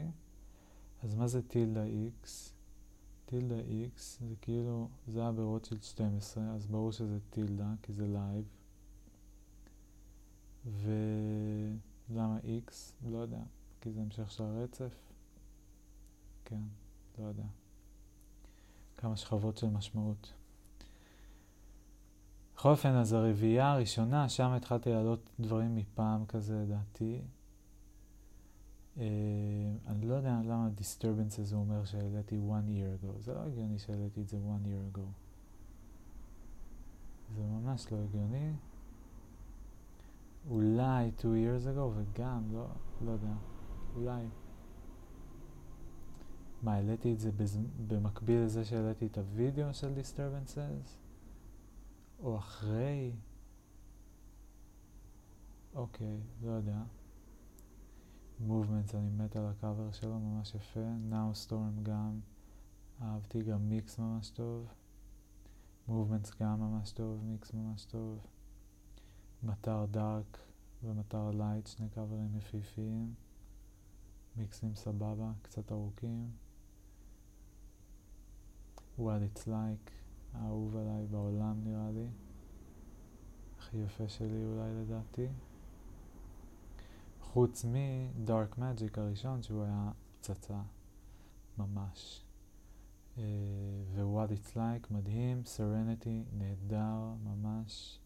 [1.02, 2.28] אז מה זה טילדה X?
[3.26, 8.44] טילדה X זה כאילו, זה היה ברוטשילד 12, אז ברור שזה טילדה, כי זה live.
[12.10, 12.72] ולמה X?
[13.10, 13.42] לא יודע,
[13.80, 14.94] כי זה המשך של הרצף.
[16.44, 16.62] כן,
[17.18, 17.46] לא יודע.
[18.96, 20.32] כמה שכבות של משמעות.
[22.60, 27.20] בכל אופן, אז הרביעייה הראשונה, שם התחלתי להעלות דברים מפעם כזה, לדעתי.
[28.96, 29.00] Uh,
[29.86, 33.20] אני לא יודע למה disturbance הזה אומר שהעליתי one year ago.
[33.20, 35.00] זה לא הגיוני שהעליתי את זה one year ago.
[37.34, 38.52] זה ממש לא הגיוני.
[40.50, 42.66] אולי two years ago, וגם, לא,
[43.04, 43.34] לא יודע,
[43.96, 44.24] אולי.
[46.62, 47.60] מה, העליתי את זה בז...
[47.86, 51.09] במקביל לזה שהעליתי את הוידאו של disturbances?
[52.22, 53.12] או אחרי?
[55.74, 56.82] אוקיי, לא יודע.
[58.40, 60.86] Movements, אני מת על הקאבר שלו, ממש יפה.
[61.10, 62.20] Now Storm גם,
[63.02, 64.66] אהבתי גם מיקס ממש טוב.
[65.88, 68.26] Movements גם ממש טוב, מיקס ממש טוב.
[69.42, 70.38] Matter Dark
[70.82, 73.14] ו Matter Light, שני קאברים יפיפיים.
[74.36, 76.30] מיקסים סבבה, קצת ארוכים.
[78.98, 79.99] What it's like.
[80.34, 82.06] האהוב עליי בעולם נראה לי.
[83.58, 85.26] הכי יפה שלי אולי לדעתי.
[87.20, 90.60] חוץ מ-Dark Magic הראשון שהוא היה פצצה
[91.58, 92.24] ממש.
[93.16, 93.20] Uh,
[93.94, 98.00] ו-What It's Like מדהים, Serenity נהדר ממש.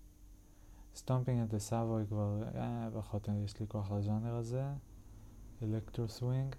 [0.94, 4.64] At the Savoy כבר, אה, פחות יש לי כוח לז'אנר הזה.
[5.62, 6.54] אלקטרו סווינג.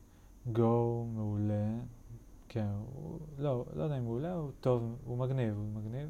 [0.54, 0.60] Go
[1.14, 1.80] מעולה,
[2.50, 6.10] כן, הוא, לא, לא יודע אם הוא עולה, הוא טוב, הוא מגניב, הוא מגניב.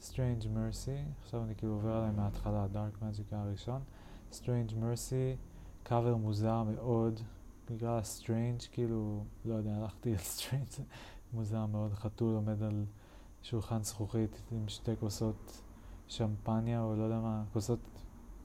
[0.00, 3.82] Strange Mercy, עכשיו אני כאילו עובר עליהם מההתחלה, Dark Magic הראשון.
[4.32, 5.36] Strange Mercy,
[5.82, 7.20] קאבר מוזר מאוד,
[7.70, 10.80] בגלל ה-Strange, כאילו, לא יודע, הלכתי על Strange,
[11.32, 12.84] מוזר מאוד, חתול עומד על
[13.42, 15.62] שולחן זכוכית עם שתי כוסות
[16.08, 17.78] שמפניה, או לא יודע מה, כוסות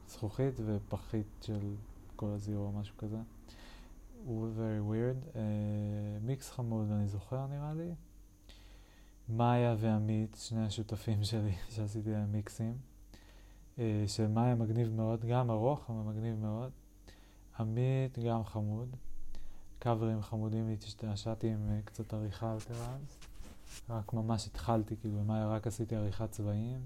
[0.07, 1.75] זכוכית ופחית של
[2.15, 3.17] כל הזירו או משהו כזה.
[4.25, 5.35] הוא very weird.
[5.35, 5.37] Uh,
[6.21, 7.93] מיקס חמוד, אני זוכר נראה לי.
[9.29, 12.77] מאיה ועמית, שני השותפים שלי שעשיתי להם מיקסים.
[13.75, 16.71] Uh, שמאיה מגניב מאוד, גם ארוך, אבל מגניב מאוד.
[17.59, 18.95] עמית גם חמוד.
[19.79, 23.17] קאברים חמודים, השתעשעתי עם uh, קצת עריכה יותר אז.
[23.89, 26.79] רק ממש התחלתי, כאילו, במאיה רק עשיתי עריכת צבעים.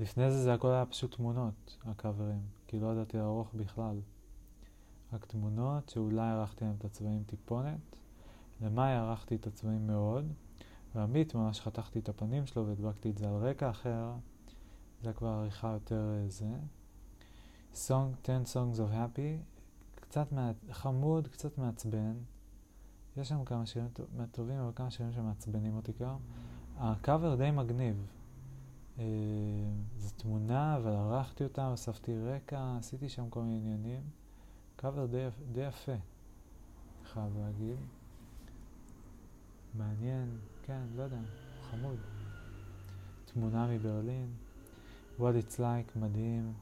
[0.00, 2.40] לפני זה זה הכל היה פשוט תמונות, הקאברים.
[2.66, 4.00] כי לא ידעתי לערוך בכלל.
[5.12, 7.96] רק תמונות שאולי ערכתי להם את הצבעים טיפונת.
[8.60, 10.32] למאי ערכתי את הצבעים מאוד,
[10.94, 14.12] ועמית ממש חתכתי את הפנים שלו והדבקתי את זה על רקע אחר.
[15.02, 16.54] זה כבר עריכה יותר אה, זה.
[17.74, 19.42] Song 10 Songs of Happy,
[19.94, 20.52] קצת מה...
[20.70, 22.14] חמוד, קצת מעצבן.
[23.16, 23.88] יש שם כמה שירים
[24.30, 26.16] טובים, אבל כמה שירים שמעצבנים אותי כבר.
[26.76, 28.06] הקאבר די מגניב.
[28.98, 29.04] אה,
[29.96, 34.02] זו תמונה, אבל ערכתי אותה, הוספתי רקע, עשיתי שם כל מיני עניינים.
[34.80, 35.92] קאבר די, די יפה,
[37.04, 37.76] חייב להגיד.
[39.74, 41.20] מעניין, כן, לא יודע,
[41.70, 41.98] חמוד.
[43.24, 44.34] תמונה מברלין,
[45.18, 46.52] What It's Like, מדהים,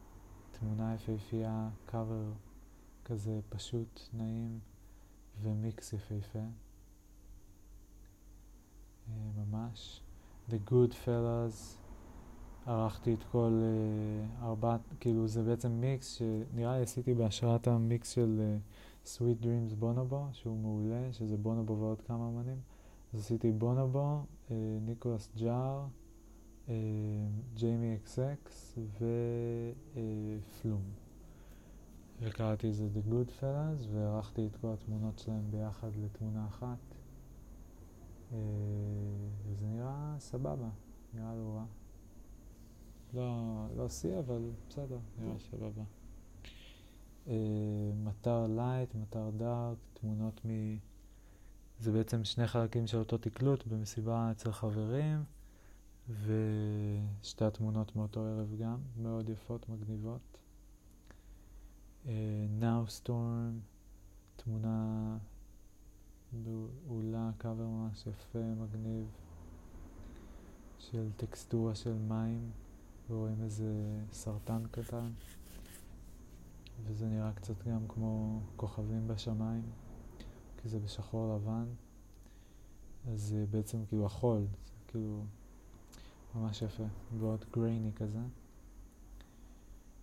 [0.52, 2.32] תמונה יפהפייה, קאבר
[3.04, 4.58] כזה פשוט, נעים,
[5.42, 6.38] ומיקס יפהפה.
[6.38, 6.44] אה,
[9.36, 10.00] ממש.
[10.50, 11.76] The Good Fellas,
[12.68, 18.40] ערכתי את כל uh, ארבעת, כאילו זה בעצם מיקס שנראה לי עשיתי בהשראת המיקס של
[18.40, 22.56] uh, Sweet Dreams בונובו, שהוא מעולה, שזה בונובו ועוד כמה אמנים.
[23.14, 24.52] אז עשיתי Bonobo, uh,
[24.86, 25.86] Nicolas Jaar,
[27.54, 30.82] Jamie xx ו Flume.
[32.20, 36.78] וקראתי לזה The Good Fellas, וערכתי את כל התמונות שלהם ביחד לתמונה אחת.
[38.30, 38.34] Uh,
[39.46, 40.68] וזה נראה סבבה,
[41.14, 41.64] נראה לא רע.
[43.14, 45.82] לא, לא שיא, אבל בסדר, נראה סבבה.
[47.26, 47.30] Uh,
[48.04, 50.78] Matter Light, Matter Dark, תמונות מ...
[51.80, 55.24] זה בעצם שני חלקים של אותו תקלוט במסיבה אצל חברים,
[56.09, 60.38] ושתי התמונות מאותו ערב גם, מאוד יפות, מגניבות.
[62.04, 62.09] Uh,
[62.61, 63.61] Now Storm,
[64.36, 65.16] תמונה
[66.32, 69.06] מעולה, קאבר ממש יפה, מגניב,
[70.78, 72.50] של טקסטורה של מים.
[73.11, 75.11] ורואים איזה סרטן קטן,
[76.84, 79.62] וזה נראה קצת גם כמו כוכבים בשמיים,
[80.62, 81.64] כי זה בשחור לבן,
[83.12, 85.24] אז זה בעצם כאילו החול, זה כאילו
[86.34, 86.84] ממש יפה,
[87.18, 88.20] ועוד גרייני כזה,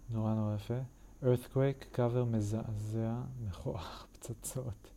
[0.09, 0.79] נורא נורא יפה.
[1.23, 4.91] Earthquake, קאבר מזעזע, מכוח פצצות.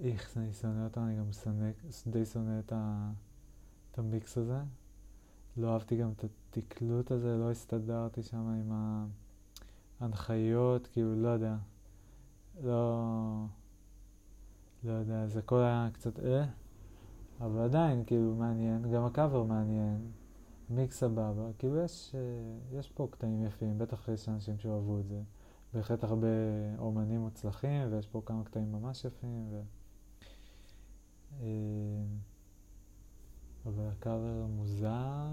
[0.00, 1.70] איך, אני שונא אותה, אני גם שונא,
[2.06, 2.60] די שונא
[3.92, 4.60] את המיקס הזה.
[5.58, 8.72] לא אהבתי גם את התקלוט הזה, לא הסתדרתי שם עם
[10.00, 11.56] ההנחיות, כאילו, לא יודע.
[12.62, 13.44] לא...
[14.84, 16.44] לא יודע, זה הכל היה קצת אה,
[17.40, 18.92] אבל עדיין, כאילו, מעניין.
[18.92, 20.10] גם הקאבר מעניין.
[20.70, 21.50] מיקס סבבה.
[21.58, 25.20] כאילו, יש, אה, יש פה קטעים יפים, בטח יש אנשים שאוהבו את זה.
[25.74, 26.26] בהחלט הרבה
[26.78, 29.48] אומנים מוצלחים, ויש פה כמה קטעים ממש יפים.
[29.50, 29.62] ו...
[33.66, 35.28] אבל הקאבר מוזר,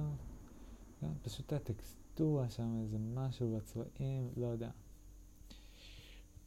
[0.99, 4.69] כן, פשוט הטקסטורה שם, איזה משהו בצבעים, לא יודע.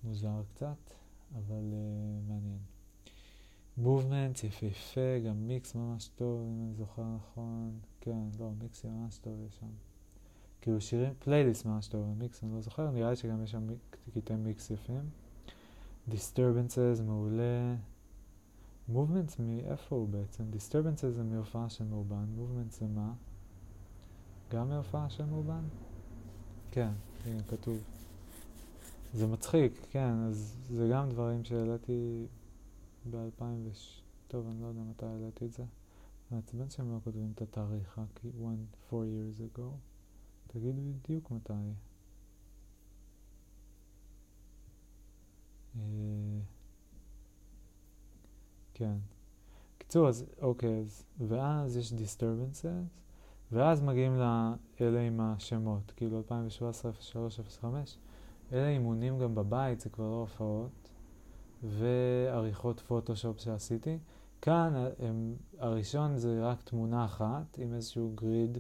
[0.05, 0.91] מוזר קצת,
[1.35, 2.59] אבל uh, מעניין.
[3.77, 7.79] מובמנט יפהפה, גם מיקס ממש טוב, אם אני זוכר נכון.
[8.01, 9.67] כן, לא, מיקס ממש טוב יש שם.
[10.61, 13.67] כאילו שירים, פלייליסט ממש טוב, מיקס אני לא זוכר, נראה לי שגם יש שם
[14.15, 15.11] קטעי מיקס יפים.
[16.11, 17.75] Disturbances, מעולה.
[18.89, 20.45] מובמנטס מאיפה הוא בעצם?
[20.53, 23.13] Disturbances זה מהופעה של מאובן, מובמנטס זה מה?
[24.51, 25.65] גם מהופעה של מאובן?
[26.71, 26.91] כן,
[27.25, 27.79] הנה כתוב.
[29.15, 32.27] זה מצחיק, כן, אז זה גם דברים שהעליתי
[33.11, 34.03] ב-2000 וש...
[34.29, 35.65] טוב, אני לא יודע מתי העליתי את זה.
[36.31, 39.71] מעצבן שהם לא כותבים את התאריך, כי one, four years ago.
[40.47, 41.53] תגיד בדיוק מתי.
[45.77, 46.41] אה...
[48.79, 48.97] כן.
[49.79, 52.67] קיצור, אז אוקיי, אז, ואז יש disturbances,
[53.53, 57.99] ואז מגיעים לאלה עם השמות, כאילו 2017, 03, 05.
[58.53, 60.91] אלה אימונים גם בבית, זה כבר לא הופעות,
[61.63, 63.99] ועריכות פוטושופ שעשיתי.
[64.43, 68.59] כאן הם, הראשון זה רק תמונה אחת עם איזשהו גריד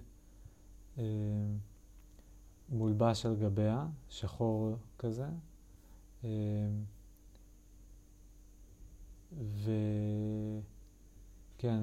[0.98, 1.04] אה,
[2.68, 5.26] מולבש על גביה, שחור כזה.
[6.24, 6.28] אה,
[9.32, 10.64] וכן,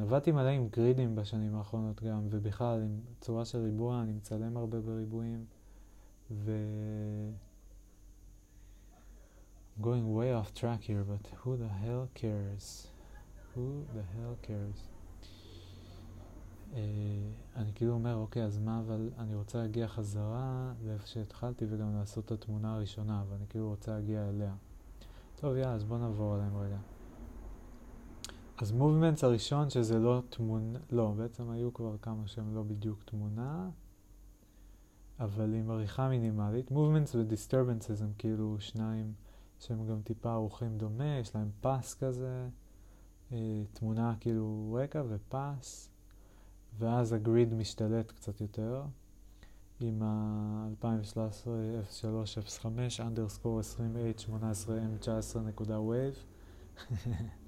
[0.02, 4.80] עבדתי מלא עם גרידים בשנים האחרונות גם, ובכלל עם צורה של ריבוע, אני מצלם הרבה
[4.80, 5.46] בריבועים,
[6.32, 6.52] ו...
[9.78, 12.88] I'm going way off track here, but who the hell cares?
[13.54, 14.80] Who the hell cares?
[16.74, 16.78] Uh,
[17.56, 22.26] אני כאילו אומר, אוקיי, אז מה, אבל אני רוצה להגיע חזרה לאיפה שהתחלתי וגם לעשות
[22.26, 24.54] את התמונה הראשונה, ואני כאילו רוצה להגיע אליה.
[25.36, 26.78] טוב, יאללה, אז בוא נעבור עליהם רגע.
[28.58, 33.70] אז Movements הראשון שזה לא תמונה, לא, בעצם היו כבר כמה שהם לא בדיוק תמונה,
[35.20, 36.72] אבל עם עריכה מינימלית.
[36.72, 39.14] Movements ו Disturbances הם כאילו שניים
[39.60, 42.48] שהם גם טיפה ערוכים דומה, יש להם פס כזה,
[43.32, 45.90] אה, תמונה כאילו רקע ופס,
[46.78, 48.84] ואז ה grid משתלט קצת יותר.
[49.80, 51.48] עם ה-2013
[51.90, 52.06] F3
[52.48, 52.66] F5
[53.00, 54.30] underscore 20H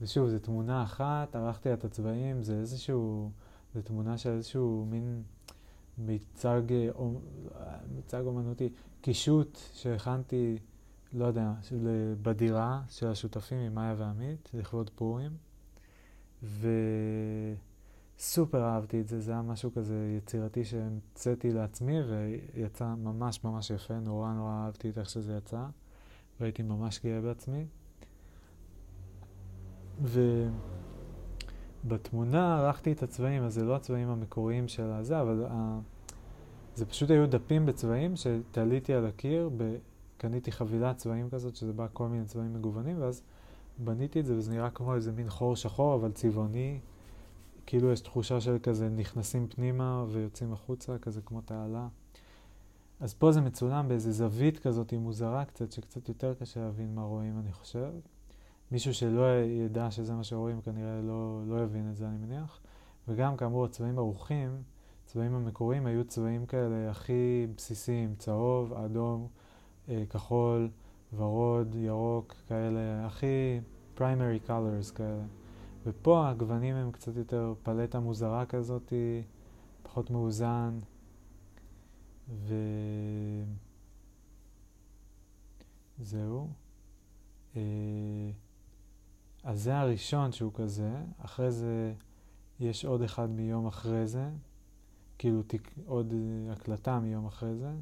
[0.00, 3.30] ושוב, זו תמונה אחת, ערכתי את הצבעים, זה איזשהו,
[3.74, 5.22] זו תמונה של איזשהו מין
[5.98, 6.62] מיצג,
[7.94, 8.68] מיצג אומנותי,
[9.00, 10.58] קישוט שהכנתי
[11.12, 11.52] לא יודע,
[12.22, 15.32] בדירה של השותפים עם מאיה ועמית, לכבוד פורים.
[18.18, 24.00] וסופר אהבתי את זה, זה היה משהו כזה יצירתי שהמצאתי לעצמי ויצא ממש ממש יפה,
[24.00, 25.66] נורא נורא אהבתי את איך שזה יצא,
[26.40, 27.64] והייתי ממש גאה בעצמי.
[31.84, 35.80] ובתמונה ערכתי את הצבעים, אז זה לא הצבעים המקוריים של הזה, אבל ה...
[36.74, 39.76] זה פשוט היו דפים בצבעים שתליתי על הקיר, ב...
[40.18, 43.22] קניתי חבילת צבעים כזאת, שזה בא כל מיני צבעים מגוונים, ואז
[43.78, 46.80] בניתי את זה וזה נראה כמו איזה מין חור שחור, אבל צבעוני.
[47.66, 51.88] כאילו יש תחושה של כזה נכנסים פנימה ויוצאים החוצה, כזה כמו תעלה.
[53.00, 57.38] אז פה זה מצולם באיזה זווית כזאת מוזרה קצת, שקצת יותר קשה להבין מה רואים,
[57.38, 57.90] אני חושב.
[58.72, 62.60] מישהו שלא ידע שזה מה שרואים כנראה לא, לא יבין את זה, אני מניח.
[63.08, 64.62] וגם כאמור, הצבעים ערוכים,
[65.04, 69.28] הצבעים המקוריים היו צבעים כאלה הכי בסיסיים, צהוב, אדום,
[69.88, 70.68] אה, כחול.
[71.16, 73.60] ורוד, ירוק, כאלה, הכי
[73.96, 75.24] primary colors כאלה.
[75.86, 78.92] ופה הגוונים הם קצת יותר פלטה מוזרה כזאת,
[79.82, 80.78] פחות מאוזן.
[85.98, 86.50] וזהו.
[87.56, 87.62] אה,
[89.44, 91.94] אז זה הראשון שהוא כזה, אחרי זה
[92.60, 94.30] יש עוד אחד מיום אחרי זה,
[95.18, 96.14] כאילו תיק, עוד
[96.50, 97.72] הקלטה מיום אחרי זה.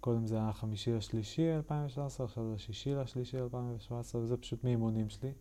[0.00, 5.32] קודם זה היה החמישי לשלישי 2017, עכשיו זה השישי לשלישי 2017, וזה פשוט מאימונים שלי.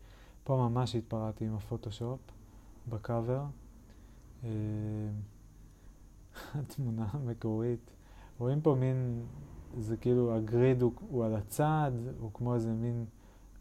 [0.43, 2.19] פה ממש התפרעתי עם הפוטושופ
[2.89, 3.45] בקאבר.
[4.43, 4.49] אה,
[6.59, 7.91] התמונה המקורית.
[8.39, 9.25] רואים פה מין,
[9.77, 13.05] זה כאילו הגריד הוא, הוא על הצד, הוא כמו איזה מין,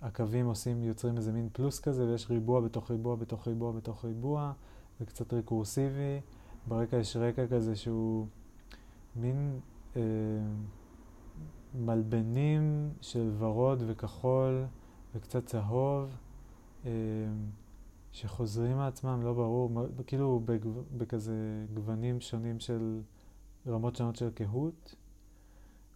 [0.02, 4.52] הקווים עושים, יוצרים איזה מין פלוס כזה, ויש ריבוע בתוך ריבוע בתוך ריבוע בתוך ריבוע,
[4.98, 6.20] זה קצת רקורסיבי.
[6.68, 8.26] ברקע יש רקע כזה שהוא
[9.16, 9.60] מין...
[9.96, 10.02] אה,
[11.74, 14.64] מלבנים של ורוד וכחול
[15.14, 16.16] וקצת צהוב
[16.86, 16.90] אה,
[18.12, 19.70] שחוזרים מעצמם, לא ברור,
[20.06, 20.40] כאילו
[20.96, 23.00] בכזה גוונים שונים של
[23.66, 24.94] רמות שונות של קהות.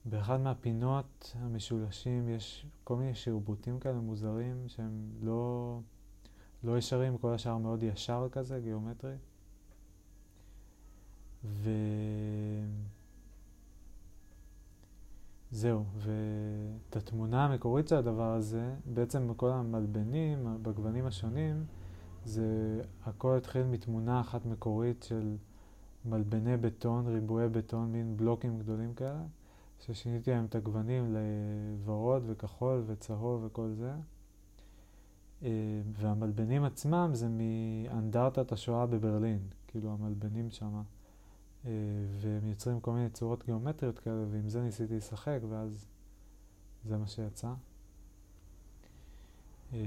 [0.05, 5.79] באחד מהפינות המשולשים יש כל מיני שרבוטים כאלה מוזרים שהם לא,
[6.65, 9.17] לא ישרים, כל השאר מאוד ישר כזה, גיאומטרי.
[11.45, 11.71] ו...
[15.51, 21.65] זהו, ואת התמונה המקורית של הדבר הזה, בעצם בכל המלבנים, בגוונים השונים,
[22.25, 25.37] זה הכל התחיל מתמונה אחת מקורית של
[26.05, 29.23] מלבני בטון, ריבועי בטון, מין בלוקים גדולים כאלה,
[29.81, 33.93] ששיניתי להם את הגוונים לוורוד וכחול וצהוב וכל זה.
[35.43, 35.49] אה,
[35.93, 39.39] והמלבנים עצמם זה מאנדרטת השואה בברלין,
[39.69, 40.83] כאילו המלבנים שמה.
[41.67, 41.71] אה,
[42.21, 45.87] והם יוצרים כל מיני צורות גיאומטריות כאלה, ועם זה ניסיתי לשחק, ואז
[46.85, 47.53] זה מה שיצא.
[49.73, 49.79] אה,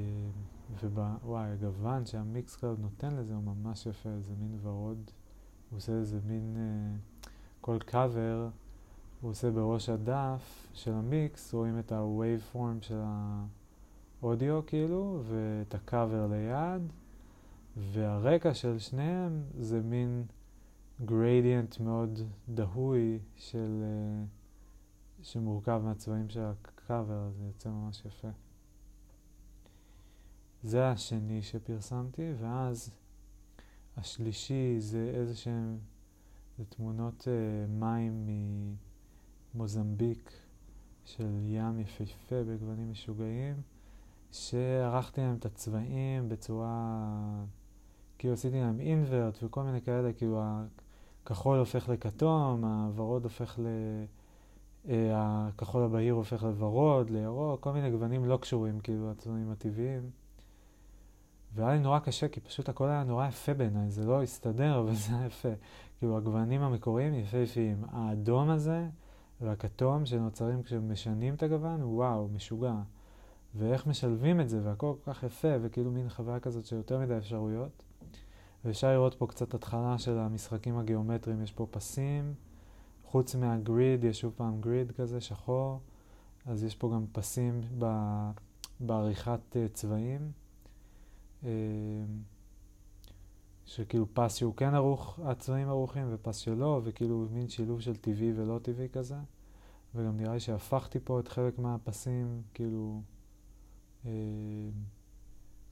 [0.84, 5.12] ווואי, הגוון שה Mixcloud נותן לזה הוא ממש יפה, זה מין ורוד.
[5.70, 6.98] הוא עושה איזה מין, אה,
[7.62, 8.50] כל קאבר
[9.22, 13.02] הוא עושה בראש הדף של המיקס, רואים את ה- wave form של
[14.22, 16.82] האודיו כאילו, ואת הקאבר ליד,
[17.78, 20.26] והרקע של שניהם זה מין...
[21.02, 28.28] גרדיאנט מאוד דהוי של, uh, שמורכב מהצבעים של הקאבר, זה יוצא ממש יפה.
[30.64, 32.92] זה השני שפרסמתי, ואז
[33.98, 35.78] השלישי זה איזה שהם,
[36.58, 38.30] זה תמונות uh, מים
[39.54, 40.32] ממוזמביק
[41.06, 43.56] של ים יפהפה בגוונים משוגעים,
[44.32, 47.06] שערכתי להם את הצבעים בצורה,
[48.18, 50.42] כאילו עשיתי להם אינברט וכל מיני כאלה, כאילו
[51.24, 53.68] הכחול הופך לכתום, הוורוד הופך ל...
[54.90, 60.10] אה, הכחול הבהיר הופך לוורוד, לירוק, כל מיני גוונים לא קשורים, כאילו, הצבעים הטבעיים.
[61.56, 64.94] והיה לי נורא קשה, כי פשוט הכל היה נורא יפה בעיניי, זה לא הסתדר, אבל
[64.96, 65.50] זה היה יפה.
[66.00, 67.84] כאילו, הגוונים המקוריים יפהפיים.
[67.92, 68.88] האדום הזה
[69.42, 72.76] והכתום שנוצרים כשמשנים את הגוון, וואו, משוגע.
[73.56, 77.18] ואיך משלבים את זה, והכל כל כך יפה, וכאילו מין חוויה כזאת של יותר מדי
[77.18, 77.84] אפשרויות.
[78.66, 82.34] ואפשר לראות פה קצת התחלה של המשחקים הגיאומטריים, יש פה פסים,
[83.04, 85.80] חוץ מהגריד, יש שוב פעם גריד כזה שחור,
[86.46, 87.86] אז יש פה גם פסים ב,
[88.80, 90.32] בעריכת uh, צבעים,
[93.66, 98.60] שכאילו פס שהוא כן ערוך, הצבעים ערוכים ופס שלא, וכאילו מין שילוב של טבעי ולא
[98.62, 99.16] טבעי כזה,
[99.96, 103.02] וגם נראה לי שהפכתי פה את חלק מהפסים, כאילו...
[104.04, 104.08] Uh,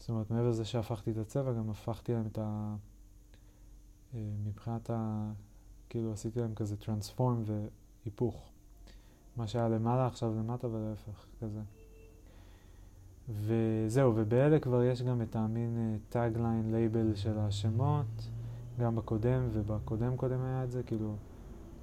[0.03, 2.75] זאת אומרת, מעבר לזה שהפכתי את הצבע, גם הפכתי להם את ה...
[4.13, 5.31] אה, מבחינת ה...
[5.89, 8.49] כאילו עשיתי להם כזה טרנספורם והיפוך.
[9.35, 11.61] מה שהיה למעלה עכשיו למטה ולהפך, כזה.
[13.29, 18.29] וזהו, ובאלה כבר יש גם את המין tagline label של השמות,
[18.79, 21.15] גם בקודם ובקודם קודם היה את זה, כאילו,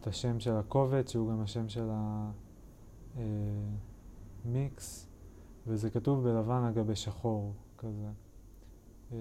[0.01, 1.88] את השם של הקובץ, שהוא גם השם של
[4.45, 5.11] המיקס, אה,
[5.66, 8.09] וזה כתוב בלבן על גבי שחור, כזה.
[9.12, 9.18] אה,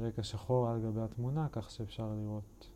[0.00, 2.68] רקע שחור על גבי התמונה, כך שאפשר לראות.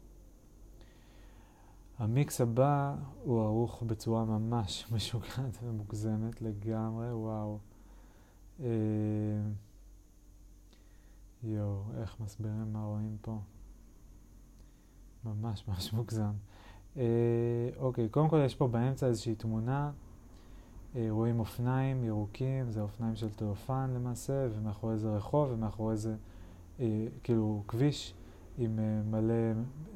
[1.98, 7.58] המיקס הבא הוא ערוך בצורה ממש משוגעת ומוגזמת לגמרי, וואו.
[8.60, 8.66] אה,
[11.42, 13.38] יואו, איך מסבירים מה רואים פה?
[15.24, 16.32] ממש ממש מוגזם.
[16.96, 19.90] אה, אוקיי, קודם כל יש פה באמצע איזושהי תמונה,
[20.96, 26.16] אה, רואים אופניים ירוקים, זה אופניים של תיאופן למעשה, ומאחורי זה רחוב, ומאחורי זה
[26.80, 28.14] אה, כאילו כביש
[28.58, 29.34] עם אה, מלא,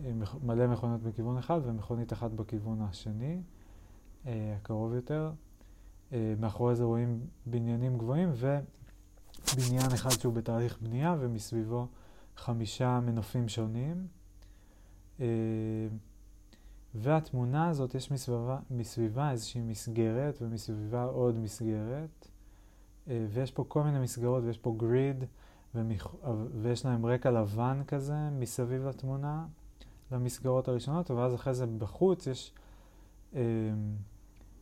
[0.05, 3.41] עם מלא מכוניות בכיוון אחד ומכונית אחת בכיוון השני,
[4.27, 5.31] אה, הקרוב יותר.
[6.13, 11.87] אה, מאחורי זה רואים בניינים גבוהים ובניין אחד שהוא בתהליך בנייה ומסביבו
[12.37, 14.07] חמישה מנופים שונים.
[15.21, 15.27] אה,
[16.95, 22.29] והתמונה הזאת, יש מסביבה, מסביבה איזושהי מסגרת ומסביבה עוד מסגרת.
[23.09, 25.25] אה, ויש פה כל מיני מסגרות ויש פה גריד
[25.75, 26.15] ומח...
[26.63, 29.47] ויש להם רקע לבן כזה מסביב לתמונה
[30.11, 32.55] למסגרות הראשונות, ואז אחרי זה בחוץ יש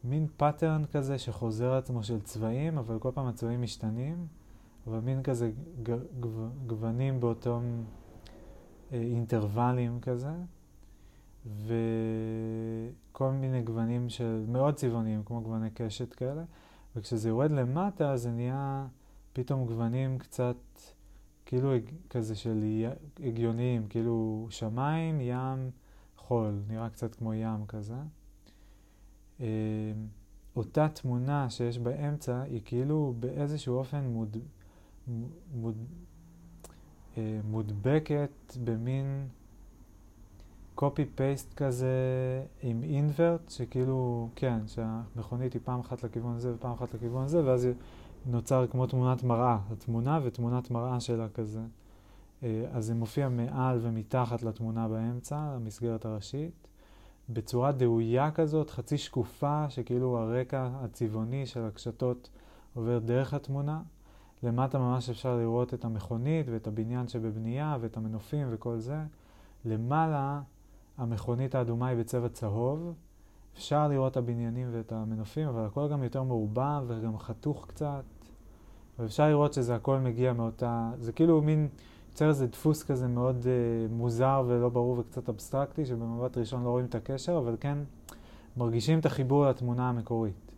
[0.04, 4.26] מין pattern כזה שחוזר עצמו של צבעים, אבל כל פעם הצבעים משתנים,
[4.86, 5.50] אבל מין כזה
[6.66, 7.82] גוונים באותם
[8.92, 10.32] אה, אינטרוולים כזה,
[11.46, 16.44] וכל מיני גוונים של מאוד צבעוניים, כמו גווני קשת כאלה,
[16.96, 18.86] וכשזה יורד למטה זה נהיה
[19.32, 20.56] פתאום גוונים קצת
[21.46, 21.72] כאילו
[22.10, 22.64] כזה של
[23.20, 25.70] הגיוניים, כאילו שמיים, ים,
[26.16, 27.94] חול, נראה קצת כמו ים כזה.
[29.40, 29.46] אה,
[30.56, 34.36] אותה תמונה שיש באמצע היא כאילו באיזשהו אופן מוד,
[35.54, 35.76] מוד,
[37.18, 39.28] אה, מודבקת במין
[41.14, 41.94] פייסט כזה
[42.62, 47.68] עם אינברט, שכאילו, כן, שהמכונית היא פעם אחת לכיוון הזה ופעם אחת לכיוון הזה, ואז
[48.26, 51.60] נוצר כמו תמונת מראה, התמונה ותמונת מראה שלה כזה.
[52.42, 56.69] אה, אז זה מופיע מעל ומתחת לתמונה באמצע, המסגרת הראשית.
[57.32, 62.30] בצורה דהויה כזאת, חצי שקופה, שכאילו הרקע הצבעוני של הקשתות
[62.74, 63.80] עובר דרך התמונה.
[64.42, 68.98] למטה ממש אפשר לראות את המכונית ואת הבניין שבבנייה ואת המנופים וכל זה.
[69.64, 70.40] למעלה
[70.98, 72.94] המכונית האדומה היא בצבע צהוב.
[73.54, 78.04] אפשר לראות את הבניינים ואת המנופים, אבל הכל גם יותר מעורבב וגם חתוך קצת.
[78.98, 81.68] ואפשר לראות שזה הכל מגיע מאותה, זה כאילו מין
[82.10, 86.86] יוצר איזה דפוס כזה מאוד uh, מוזר ולא ברור וקצת אבסטרקטי, שבמבט ראשון לא רואים
[86.86, 87.78] את הקשר, אבל כן
[88.56, 90.52] מרגישים את החיבור לתמונה המקורית.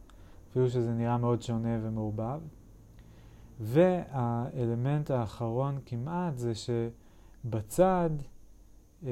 [0.51, 2.41] אפילו שזה נראה מאוד שונה ומעורבב.
[3.61, 8.11] והאלמנט האחרון כמעט זה שבצד,
[9.03, 9.07] uh,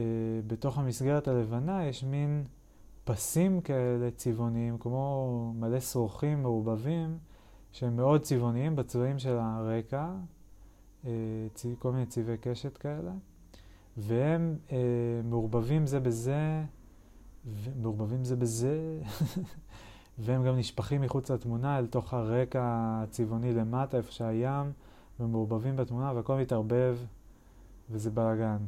[0.47, 2.45] בתוך המסגרת הלבנה, יש מין
[3.05, 7.19] פסים כאלה צבעוניים, כמו מלא שרוכים מעורבבים,
[7.73, 10.40] שהם מאוד צבעוניים בצבעים של הרקע, אה,
[11.79, 13.13] כל מיני צבעי קשת כאלה,
[13.97, 14.77] והם אה,
[15.25, 16.63] מעורבבים זה בזה,
[17.83, 19.01] מעורבבים זה בזה,
[20.19, 22.63] והם גם נשפכים מחוץ לתמונה אל תוך הרקע
[23.03, 24.73] הצבעוני למטה, איפה שהים,
[25.21, 26.99] ומעורבבים בתמונה, והכל מתערבב,
[27.91, 28.59] וזה בלאגן.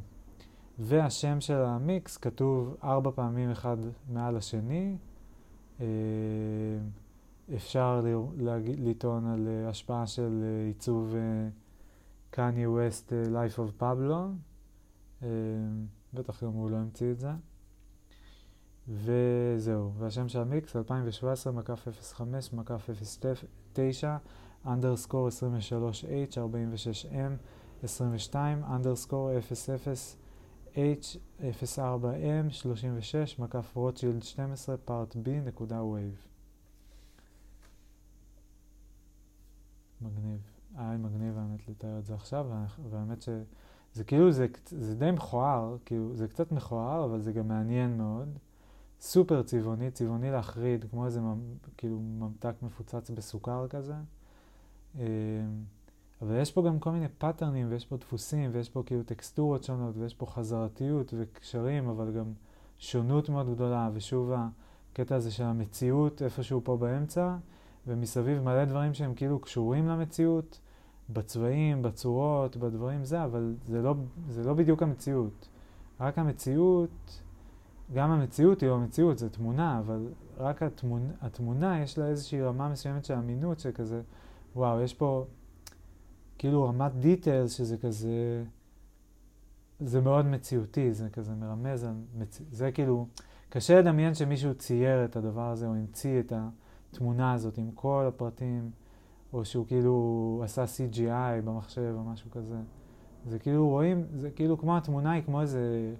[0.78, 3.76] והשם של המיקס כתוב ארבע פעמים אחד
[4.12, 4.96] מעל השני.
[5.80, 5.86] אה,
[7.54, 8.00] אפשר
[8.78, 11.14] לטעון על אה, השפעה של אה, עיצוב
[12.34, 14.20] קניה ווסט Life of Pablo.
[16.14, 17.30] בטח גם הוא לא המציא את זה.
[18.88, 22.90] וזהו, והשם של המיקס 2017 מקף 05 מקף
[23.72, 24.16] 09
[24.66, 27.32] underscore 23H 46M
[27.82, 30.16] 22 underscore 00
[30.74, 36.26] H04M 36 מקף רוטשילד 12 part B נקודה wav.
[40.00, 40.51] מגניב.
[40.76, 42.46] היה מגניב האמת לתאר את זה עכשיו,
[42.90, 47.96] והאמת שזה כאילו, זה, זה די מכוער, כאילו, זה קצת מכוער, אבל זה גם מעניין
[47.96, 48.38] מאוד.
[49.00, 51.20] סופר צבעוני, צבעוני להחריד, כמו איזה
[51.76, 53.94] כאילו ממתק מפוצץ בסוכר כזה.
[54.94, 55.02] אמ,
[56.22, 59.96] אבל יש פה גם כל מיני פאטרנים, ויש פה דפוסים, ויש פה כאילו טקסטורות שונות,
[59.96, 62.32] ויש פה חזרתיות וקשרים, אבל גם
[62.78, 67.36] שונות מאוד גדולה, ושוב הקטע הזה של המציאות איפשהו פה באמצע,
[67.86, 70.60] ומסביב מלא דברים שהם כאילו קשורים למציאות,
[71.10, 73.94] בצבעים, בצורות, בדברים זה, אבל זה לא,
[74.28, 75.48] זה לא בדיוק המציאות.
[76.00, 77.22] רק המציאות,
[77.94, 80.08] גם המציאות היא לא המציאות, זה תמונה, אבל
[80.38, 84.02] רק התמונה, התמונה יש לה איזושהי רמה מסוימת של אמינות שכזה,
[84.56, 85.24] וואו, יש פה...
[86.38, 88.44] כאילו רמת דיטל שזה כזה,
[89.80, 91.86] זה מאוד מציאותי, זה כזה מרמז
[92.18, 92.40] מצ...
[92.50, 93.06] זה כאילו,
[93.48, 96.32] קשה לדמיין שמישהו צייר את הדבר הזה או המציא את
[96.92, 98.70] התמונה הזאת עם כל הפרטים,
[99.32, 102.56] או שהוא כאילו עשה CGI במחשב או משהו כזה.
[103.26, 105.94] זה כאילו רואים, זה כאילו כמו התמונה היא כמו איזה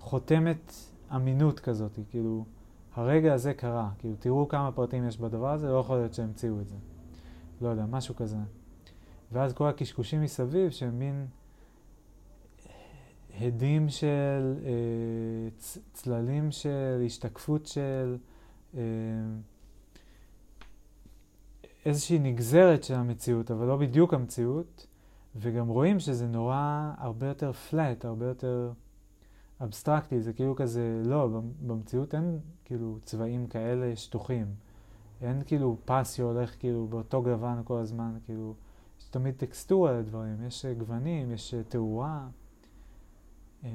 [0.00, 0.72] חותמת
[1.16, 2.44] אמינות כזאת, כאילו
[2.94, 6.68] הרגע הזה קרה, כאילו תראו כמה פרטים יש בדבר הזה, לא יכול להיות שהמציאו את
[6.68, 6.76] זה.
[7.60, 8.36] לא יודע, משהו כזה.
[9.32, 11.26] ואז כל הקשקושים מסביב שהם מין
[13.40, 15.48] הדים של אה,
[15.92, 18.16] צללים של השתקפות של
[18.74, 18.80] אה,
[21.86, 24.86] איזושהי נגזרת של המציאות, אבל לא בדיוק המציאות,
[25.36, 28.72] וגם רואים שזה נורא הרבה יותר פלט, הרבה יותר
[29.60, 34.46] אבסטרקטי, זה כאילו כזה, לא, במציאות אין כאילו צבעים כאלה שטוחים.
[35.20, 38.54] אין כאילו פס שהולך כאילו באותו גוון כל הזמן, כאילו,
[39.00, 42.28] יש תמיד טקסטורה לדברים, יש גוונים, יש תאורה.
[43.64, 43.70] אה,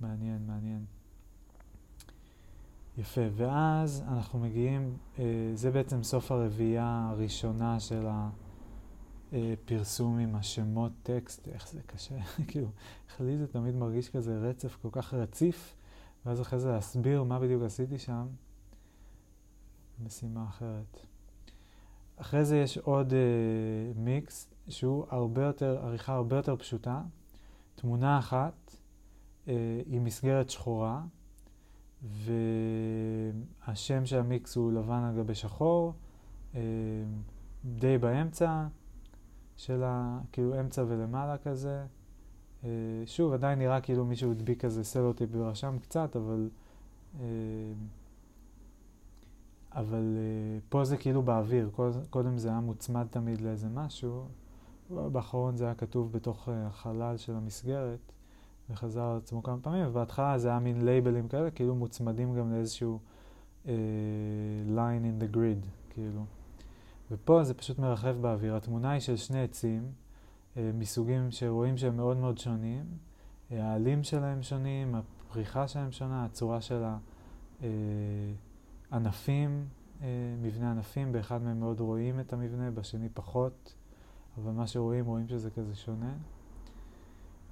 [0.00, 0.84] מעניין, מעניין.
[2.98, 5.24] יפה, ואז אנחנו מגיעים, אה,
[5.54, 8.06] זה בעצם סוף הרביעייה הראשונה של
[9.32, 12.14] הפרסום עם השמות טקסט, איך זה קשה,
[12.48, 12.68] כאילו,
[13.08, 15.76] איך לי זה תמיד מרגיש כזה רצף כל כך רציף,
[16.26, 18.26] ואז אחרי זה להסביר מה בדיוק עשיתי שם,
[20.04, 21.06] משימה אחרת.
[22.16, 23.18] אחרי זה יש עוד אה,
[23.96, 27.02] מיקס שהוא הרבה יותר, עריכה הרבה יותר פשוטה,
[27.74, 28.76] תמונה אחת
[29.48, 29.54] אה,
[29.86, 31.02] עם מסגרת שחורה,
[33.66, 35.92] והשם של המיקס הוא לבן על גבי שחור,
[36.54, 36.60] אה,
[37.64, 38.66] די באמצע
[39.56, 40.20] של ה...
[40.32, 41.84] כאילו אמצע ולמעלה כזה.
[42.64, 42.70] אה,
[43.06, 46.48] שוב, עדיין נראה כאילו מישהו הדביק כזה סלוטיפ ורשם קצת, אבל...
[47.20, 47.26] אה,
[49.72, 50.16] אבל
[50.68, 51.70] פה זה כאילו באוויר,
[52.10, 54.28] קודם זה היה מוצמד תמיד לאיזה משהו,
[54.90, 58.12] באחרון זה היה כתוב בתוך החלל של המסגרת.
[58.70, 62.98] וחזר על עצמו כמה פעמים, ובהתחלה זה היה מין לייבלים כאלה, כאילו מוצמדים גם לאיזשהו
[63.64, 63.68] uh,
[64.76, 66.24] line in the grid, כאילו.
[67.10, 68.56] ופה זה פשוט מרחב באוויר.
[68.56, 69.82] התמונה היא של שני עצים,
[70.54, 72.84] uh, מסוגים שרואים שהם מאוד מאוד שונים.
[73.50, 76.82] Uh, העלים שלהם שונים, הפריחה שלהם שונה, הצורה של
[78.90, 79.66] הענפים,
[80.00, 80.04] uh,
[80.42, 83.74] מבנה ענפים, באחד מהם מאוד רואים את המבנה, בשני פחות,
[84.38, 86.12] אבל מה שרואים, רואים שזה כזה שונה.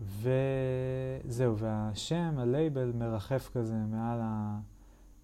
[0.00, 4.60] וזהו, והשם, הלייבל, מרחף כזה מעל ה...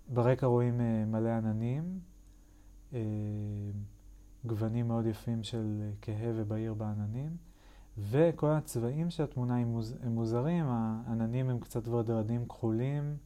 [0.09, 2.01] ברקע רואים אה, מלא עננים,
[2.93, 3.01] אה,
[4.45, 7.37] גוונים מאוד יפים של כהה ובהיר בעננים,
[7.99, 9.97] וכל הצבעים של התמונה הם, מוז...
[10.03, 13.17] הם מוזרים, העננים הם קצת ורדרדים כחולים,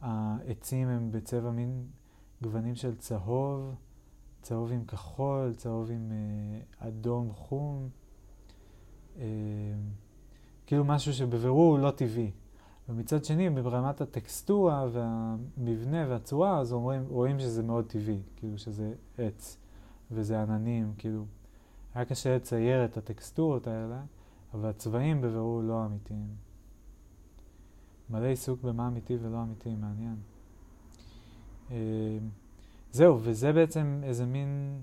[0.00, 1.86] העצים הם בצבע מין
[2.42, 3.74] גוונים של צהוב,
[4.42, 7.88] צהוב עם כחול, צהוב עם אה, אדום חום.
[10.66, 12.30] כאילו משהו שבבירור הוא לא טבעי.
[12.88, 19.58] ומצד שני, ברמת הטקסטורה והמבנה והצורה, אז אומרים, רואים שזה מאוד טבעי, כאילו שזה עץ
[20.10, 21.24] וזה עננים, כאילו.
[21.94, 24.02] היה קשה לצייר את הטקסטורות האלה,
[24.54, 26.28] אבל הצבעים בבירור לא אמיתיים.
[28.10, 30.16] מלא עיסוק במה אמיתי ולא אמיתי, מעניין.
[31.70, 32.18] אה,
[32.92, 34.82] זהו, וזה בעצם איזה מין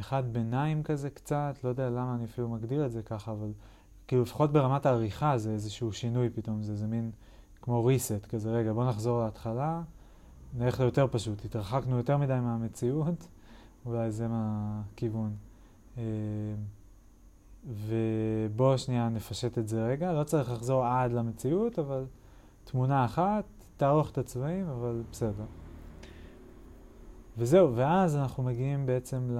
[0.00, 3.52] אחד ביניים כזה קצת, לא יודע למה אני אפילו מגדיר את זה ככה, אבל
[4.10, 7.10] כאילו לפחות ברמת העריכה זה איזשהו שינוי פתאום, זה איזה מין
[7.62, 9.82] כמו reset כזה, רגע בוא נחזור להתחלה,
[10.58, 13.28] נלך ליותר פשוט, התרחקנו יותר מדי מהמציאות,
[13.86, 15.36] אולי זה מהכיוון.
[15.98, 16.02] אה,
[17.66, 22.04] ובואו שנייה נפשט את זה רגע, לא צריך לחזור עד למציאות, אבל
[22.64, 23.44] תמונה אחת,
[23.76, 25.44] תערוך את הצבעים, אבל בסדר.
[27.38, 29.36] וזהו, ואז אנחנו מגיעים בעצם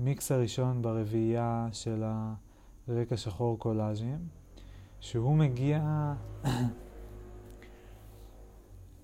[0.00, 2.34] למיקס הראשון ברביעייה של ה...
[2.88, 4.28] רקע שחור קולאז'ים,
[5.00, 6.14] שהוא מגיע,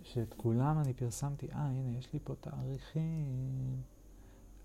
[0.03, 3.83] שאת כולם אני פרסמתי, אה הנה יש לי פה תאריכים,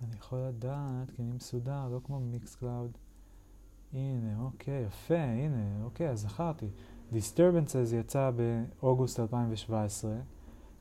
[0.01, 2.97] אני יכול לדעת כי אני מסודר, לא כמו Mixcloud.
[3.93, 6.69] הנה, אוקיי, יפה, הנה, אוקיי, אז זכרתי.
[7.11, 10.15] Disturbances יצא באוגוסט 2017,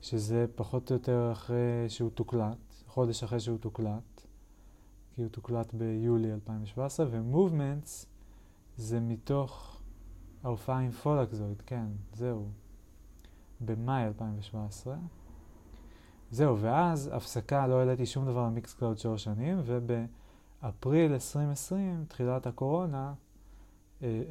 [0.01, 4.27] שזה פחות או יותר אחרי שהוא הוקלט, חודש אחרי שהוא הוקלט,
[5.15, 8.14] כי הוא הוקלט ביולי 2017, ו-Movements
[8.77, 9.81] זה מתוך
[10.45, 12.49] ההופעה עם פולקזויד, כן, זהו.
[13.61, 14.97] במאי 2017.
[16.31, 23.15] זהו, ואז הפסקה, לא העליתי שום דבר ל-Mixcloud שלוש שנים, ובאפריל 2020, תחילת הקורונה,
[24.03, 24.23] אה,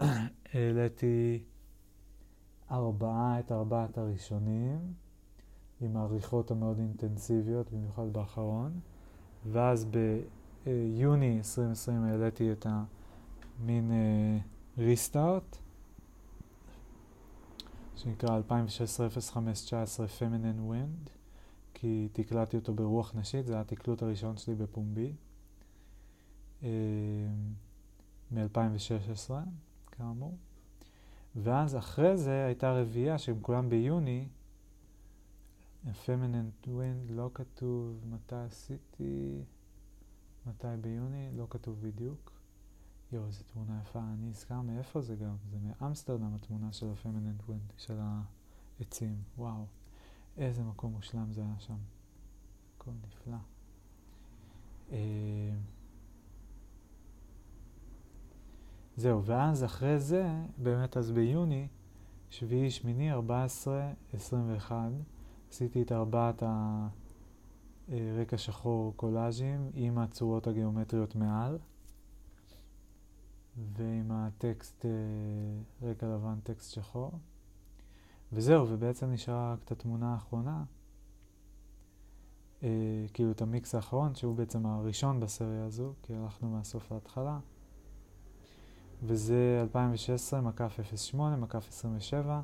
[0.00, 0.06] אה,
[0.52, 1.42] העליתי
[2.70, 4.78] ארבעה, את ארבעת הראשונים,
[5.80, 8.80] עם העריכות המאוד אינטנסיביות, במיוחד באחרון,
[9.52, 9.86] ואז
[10.64, 12.66] ביוני 2020 העליתי את
[13.60, 13.90] המין
[14.78, 15.56] restart,
[17.96, 18.40] שנקרא
[19.30, 19.36] 2016-05-19
[20.18, 21.10] Feminine Wind,
[21.74, 25.12] כי תקלטתי אותו ברוח נשית, זה היה התקלוט הראשון שלי בפומבי,
[28.32, 29.30] מ-2016,
[29.90, 30.38] כאמור.
[31.36, 34.28] ואז אחרי זה הייתה רביעייה שהם כולם ביוני,
[35.84, 39.42] Feminine Wind, לא כתוב מתי עשיתי,
[40.46, 42.33] מתי ביוני, לא כתוב בדיוק.
[43.14, 47.72] יואו, איזו תמונה יפה, אני נזכר מאיפה זה גם, זה מאמסטרדם התמונה של ה-Feminine Wind,
[47.76, 49.66] של העצים, וואו,
[50.36, 51.76] איזה מקום מושלם זה היה שם,
[52.76, 53.36] הכל נפלא.
[54.92, 54.98] אה,
[58.96, 60.28] זהו, ואז אחרי זה,
[60.58, 61.68] באמת אז ביוני,
[62.30, 64.76] שביעי, שמיני, 14, 21,
[65.50, 66.42] עשיתי את ארבעת
[67.88, 71.58] הרקע שחור קולאז'ים עם הצורות הגיאומטריות מעל,
[73.56, 77.12] ועם הטקסט, אה, רקע לבן, טקסט שחור.
[78.32, 80.64] וזהו, ובעצם נשארה רק את התמונה האחרונה,
[82.62, 82.68] אה,
[83.12, 87.38] כאילו את המיקס האחרון, שהוא בעצם הראשון בסריה הזו, כי הלכנו מהסוף להתחלה.
[89.02, 90.80] וזה 2016, מקף
[91.12, 92.40] 08, מקף 27,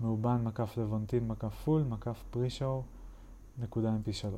[0.00, 2.84] מאובן מקף לבונטין, מקף פול, מקף פרישור,
[3.58, 4.34] נקודה mp3.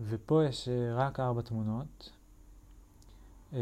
[0.00, 2.10] ופה יש אה, רק ארבע תמונות.
[3.54, 3.60] אה,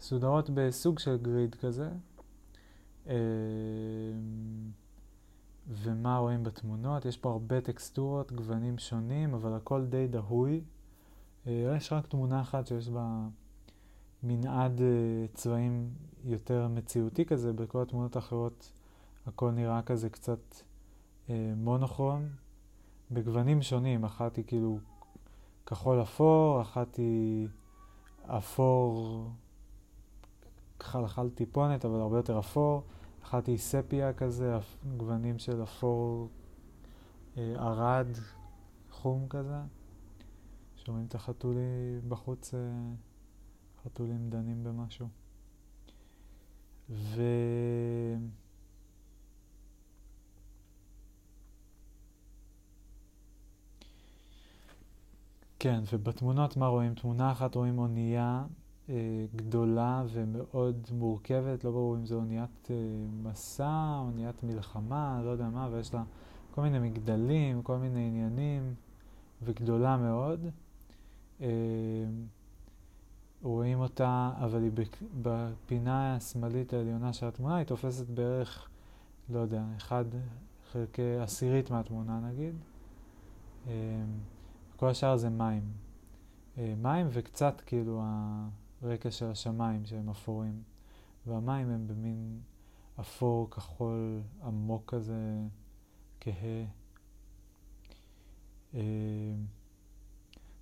[0.00, 1.90] סודרות בסוג של גריד כזה.
[3.06, 3.14] אה,
[5.68, 7.04] ומה רואים בתמונות?
[7.04, 10.60] יש פה הרבה טקסטורות, גוונים שונים, אבל הכל די דהוי.
[11.46, 13.28] יש רק תמונה אחת שיש בה
[14.22, 14.80] מנעד
[15.34, 15.90] צבעים
[16.24, 18.72] יותר מציאותי כזה, בכל התמונות האחרות
[19.26, 20.54] הכל נראה כזה קצת
[21.30, 22.28] אה, מונוכרון,
[23.10, 24.78] בגוונים שונים, אחת היא כאילו
[25.66, 27.48] כחול אפור, אחת היא
[28.26, 29.30] אפור
[30.80, 32.82] חלחל טיפונת, אבל הרבה יותר אפור,
[33.22, 34.58] אחת היא ספיה כזה,
[34.96, 36.28] גוונים של אפור
[37.36, 38.06] אה, ערד,
[38.90, 39.60] חום כזה.
[40.76, 42.60] שומעים את החתולי בחוץ, אה,
[43.84, 45.08] חתולים דנים במשהו.
[46.90, 47.22] ו...
[55.62, 56.94] כן, ובתמונות מה רואים?
[56.94, 58.44] תמונה אחת רואים אונייה
[58.88, 58.94] אה,
[59.36, 62.76] גדולה ומאוד מורכבת, לא ברור אם זו אוניית אה,
[63.22, 66.02] מסע, אוניית מלחמה, לא יודע מה, ויש לה
[66.50, 68.74] כל מיני מגדלים, כל מיני עניינים,
[69.42, 70.46] וגדולה מאוד.
[71.40, 71.46] אה,
[73.42, 74.72] רואים אותה, אבל היא
[75.22, 78.68] בפינה השמאלית העליונה של התמונה, היא תופסת בערך,
[79.28, 80.04] לא יודע, אחד
[80.72, 82.54] חלקי עשירית מהתמונה נגיד.
[83.66, 83.72] אמ,
[84.82, 85.62] כל השאר זה מים.
[86.58, 88.02] אה, מים וקצת כאילו
[88.82, 90.62] הרקע של השמיים שהם אפורים.
[91.26, 92.40] והמים הם במין
[93.00, 95.40] אפור כחול עמוק כזה,
[96.20, 96.64] כהה.
[98.74, 98.80] אמ,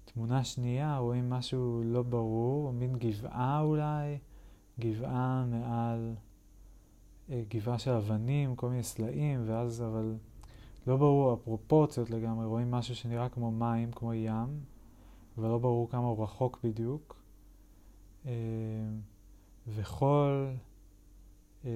[0.05, 4.19] תמונה שנייה רואים משהו לא ברור, מין גבעה אולי,
[4.81, 6.15] גבעה מעל,
[7.31, 10.17] אה, גבעה של אבנים, כל מיני סלעים, ואז אבל
[10.87, 14.61] לא ברור הפרופורציות לגמרי, רואים משהו שנראה כמו מים, כמו ים,
[15.39, 17.17] אבל לא ברור כמה הוא רחוק בדיוק.
[18.27, 18.33] אה,
[19.67, 20.49] וחול,
[21.65, 21.71] אה,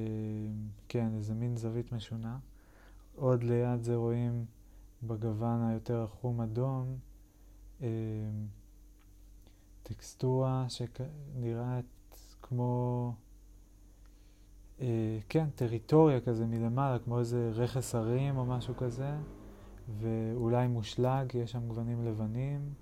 [0.89, 2.39] כן, איזה מין זווית משונה.
[3.17, 4.45] עוד ליד זה רואים
[5.03, 6.97] בגוון היותר חום אדום,
[7.83, 7.89] אה,
[9.83, 13.13] טקסטורה שנראית כמו,
[15.29, 19.11] כן, טריטוריה כזה מלמעלה, כמו איזה רכס הרים או משהו כזה,
[19.99, 22.73] ואולי מושלג, יש שם גוונים לבנים.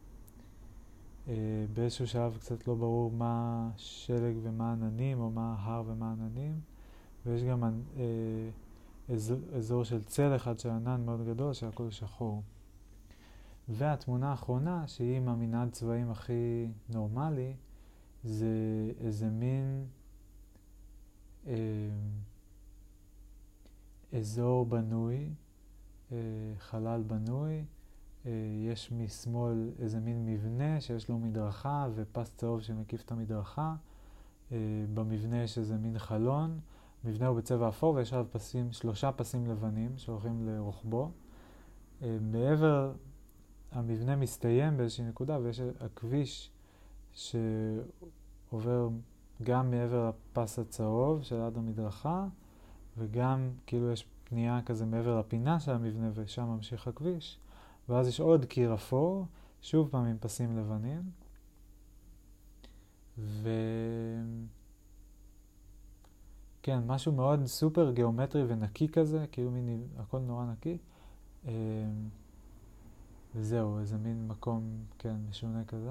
[1.28, 1.34] אה,
[1.74, 6.60] באיזשהו שלב קצת לא ברור מה שלג ומה עננים, או מה הר ומה עננים,
[7.26, 7.80] ויש גם
[9.08, 12.42] אזור, אזור של צל אחד של ענן מאוד גדול, שהכל שחור.
[13.68, 17.54] והתמונה האחרונה, שהיא עם המנעד צבעים הכי נורמלי,
[18.24, 18.46] זה
[19.00, 20.01] איזה מין אה,
[24.12, 25.28] אזור בנוי,
[26.12, 26.16] אה,
[26.58, 27.64] חלל בנוי.
[28.26, 28.30] אה,
[28.70, 33.74] יש משמאל איזה מין מבנה שיש לו מדרכה ופס צהוב שמקיף את המדרכה.
[34.52, 34.56] אה,
[34.94, 36.60] במבנה יש איזה מין חלון.
[37.04, 41.10] המבנה הוא בצבע אפור ויש עליו פסים, שלושה פסים לבנים שהולכים לרוחבו.
[42.02, 42.92] אה, מעבר
[43.72, 46.50] המבנה מסתיים באיזושהי נקודה ויש הכביש
[47.12, 48.88] שעובר
[49.44, 52.26] גם מעבר לפס הצהוב של עד המדרכה
[52.98, 57.38] וגם כאילו יש פנייה כזה מעבר לפינה של המבנה ושם ממשיך הכביש,
[57.88, 59.26] ואז יש עוד קיר אפור,
[59.62, 61.02] שוב פעם עם פסים לבנים.
[63.18, 63.48] ו...
[66.62, 70.78] כן, משהו מאוד סופר גיאומטרי ונקי כזה, כאילו מין, הכל נורא נקי.
[71.44, 71.50] אמ,
[73.34, 74.62] וזהו, איזה מין מקום,
[74.98, 75.90] כן, משונה כזה.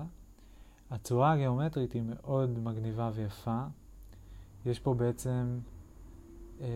[0.92, 3.64] הצורה הגיאומטרית היא מאוד מגניבה ויפה.
[4.66, 5.60] יש פה בעצם,
[6.62, 6.68] אה,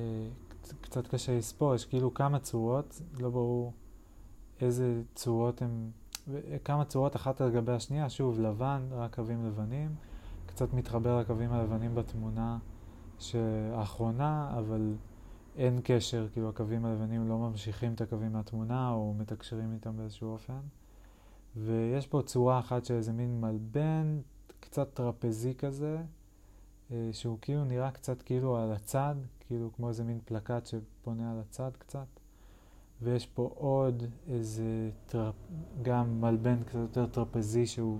[0.81, 3.73] קצת קשה לספור, יש כאילו כמה צורות, לא ברור
[4.61, 5.89] איזה צורות הן,
[6.63, 9.95] כמה צורות אחת על גבי השנייה, שוב, לבן, רק קווים לבנים,
[10.45, 12.57] קצת מתחבר לקווים הלבנים בתמונה
[13.73, 14.95] האחרונה, אבל
[15.55, 20.59] אין קשר, כאילו הקווים הלבנים לא ממשיכים את הקווים מהתמונה או מתקשרים איתם באיזשהו אופן.
[21.57, 24.19] ויש פה צורה אחת של איזה מין מלבן,
[24.59, 25.97] קצת טרפזי כזה,
[26.91, 31.39] אה, שהוא כאילו נראה קצת כאילו על הצד, כאילו כמו איזה מין פלקט שפונה על
[31.39, 32.07] הצד קצת.
[33.01, 35.35] ויש פה עוד איזה, טרפ,
[35.81, 37.99] גם מלבן קצת יותר טרפזי שהוא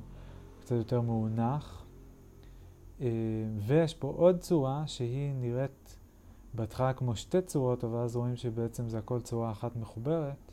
[0.60, 1.86] קצת יותר מאונח.
[3.02, 3.07] אה,
[3.60, 5.98] ויש פה עוד צורה שהיא נראית
[6.53, 10.44] בהתחלה כמו שתי צורות, אבל אז רואים שבעצם זה הכל צורה אחת מחוברת,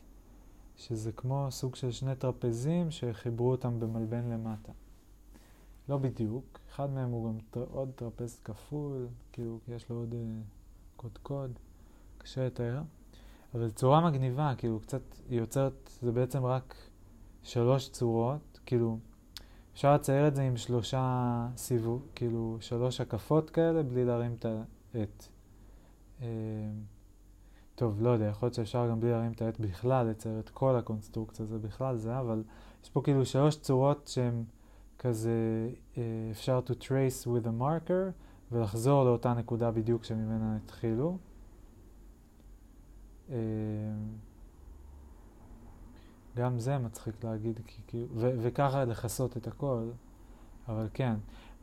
[0.82, 4.72] שזה כמו סוג של שני טרפזים שחיברו אותם במלבן למטה.
[5.88, 10.16] לא בדיוק, אחד מהם הוא גם עוד טרפז כפול, כאילו יש לו עוד uh,
[10.96, 11.58] קודקוד,
[12.18, 12.82] קשה לתאר.
[13.54, 16.74] אבל צורה מגניבה, כאילו קצת, היא יוצרת, זה בעצם רק
[17.42, 18.98] שלוש צורות, כאילו
[19.72, 24.46] אפשר לצייר את זה עם שלושה סיבוב, כאילו שלוש הקפות כאלה בלי להרים את
[24.94, 25.28] העט.
[26.22, 26.26] אה,
[27.74, 30.76] טוב, לא יודע, יכול להיות שאפשר גם בלי להרים את העט בכלל לצייר את כל
[30.76, 32.42] הקונסטרוקציה, זה בכלל זה, אבל
[32.84, 34.44] יש פה כאילו שלוש צורות שהן
[34.98, 38.12] כזה, אה, אפשר to trace with a marker
[38.52, 41.18] ולחזור לאותה נקודה בדיוק שממנה התחילו.
[43.30, 43.36] אה,
[46.36, 49.88] גם זה מצחיק להגיד, כאילו, וככה לכסות את הכל,
[50.68, 51.14] אבל כן.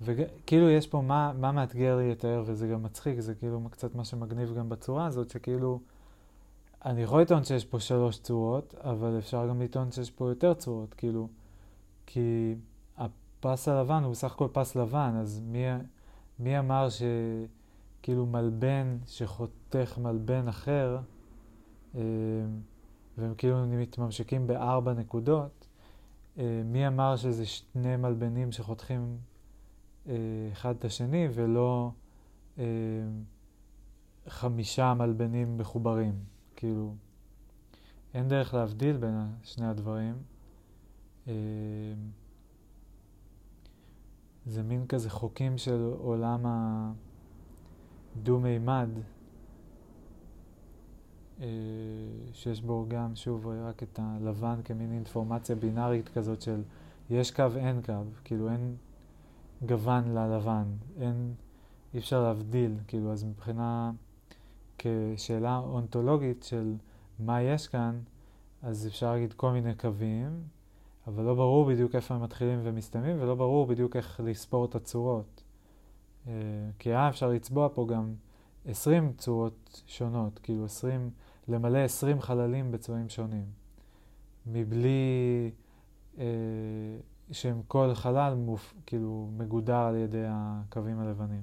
[0.01, 4.05] וכאילו יש פה מה, מה מאתגר לי לתאר, וזה גם מצחיק, זה כאילו קצת מה
[4.05, 5.79] שמגניב גם בצורה הזאת, שכאילו,
[6.85, 10.93] אני יכול לטעון שיש פה שלוש צורות, אבל אפשר גם לטעון שיש פה יותר צורות,
[10.93, 11.27] כאילו,
[12.05, 12.55] כי
[12.97, 15.65] הפס הלבן הוא בסך הכל פס לבן, אז מי,
[16.39, 20.99] מי אמר שכאילו מלבן שחותך מלבן אחר,
[21.95, 22.01] אה,
[23.17, 25.67] והם כאילו מתממשקים בארבע נקודות,
[26.37, 29.17] אה, מי אמר שזה שני מלבנים שחותכים
[30.07, 30.15] אה,
[30.51, 31.91] אחד את השני ולא
[34.27, 36.38] חמישה מלבנים מחוברים?
[36.59, 36.93] כאילו,
[38.13, 40.15] אין דרך להבדיל בין שני הדברים.
[44.45, 46.45] זה מין כזה חוקים של עולם
[48.15, 48.89] הדו-מימד.
[51.41, 51.47] אה,
[52.33, 56.61] שיש בו גם, שוב, רק את הלבן כמין אינפורמציה בינארית כזאת של
[57.09, 58.75] יש קו, אין קו, כאילו אין
[59.65, 60.65] גוון ללבן,
[60.97, 61.33] אין,
[61.93, 63.91] אי אפשר להבדיל, כאילו, אז מבחינה,
[64.79, 66.75] כשאלה אונתולוגית של
[67.19, 67.99] מה יש כאן,
[68.61, 70.43] אז אפשר להגיד כל מיני קווים,
[71.07, 75.43] אבל לא ברור בדיוק איפה הם מתחילים ומסתיימים, ולא ברור בדיוק איך לספור את הצורות.
[76.27, 76.33] אה,
[76.79, 78.13] כי היה אפשר לצבוע פה גם
[78.65, 81.09] 20 צורות שונות, כאילו 20...
[81.49, 83.45] למלא 20 חללים בצבעים שונים,
[84.45, 85.51] מבלי
[86.17, 86.25] אה,
[87.31, 91.41] שהם כל חלל מופ, כאילו מגודר על ידי הקווים הלבנים.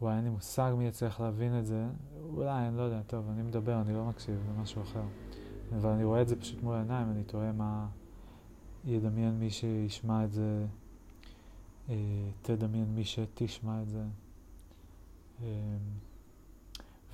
[0.00, 1.86] וואי, אין לי מושג מי יצליח להבין את זה.
[2.34, 5.02] אולי, אני לא יודע, טוב, אני מדבר, אני לא מקשיב, זה משהו אחר.
[5.76, 7.86] אבל אני רואה את זה פשוט מול העיניים, אני תוהה מה
[8.84, 10.66] ידמיין מי שישמע את זה,
[11.88, 11.94] אה,
[12.42, 14.02] תדמיין מי שתשמע את זה.
[15.42, 15.46] אה,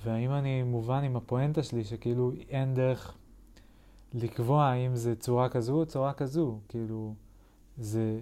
[0.03, 3.17] והאם אני מובן עם הפואנטה שלי, שכאילו אין דרך
[4.13, 7.13] לקבוע האם זה צורה כזו או צורה כזו, כאילו
[7.77, 8.19] זה...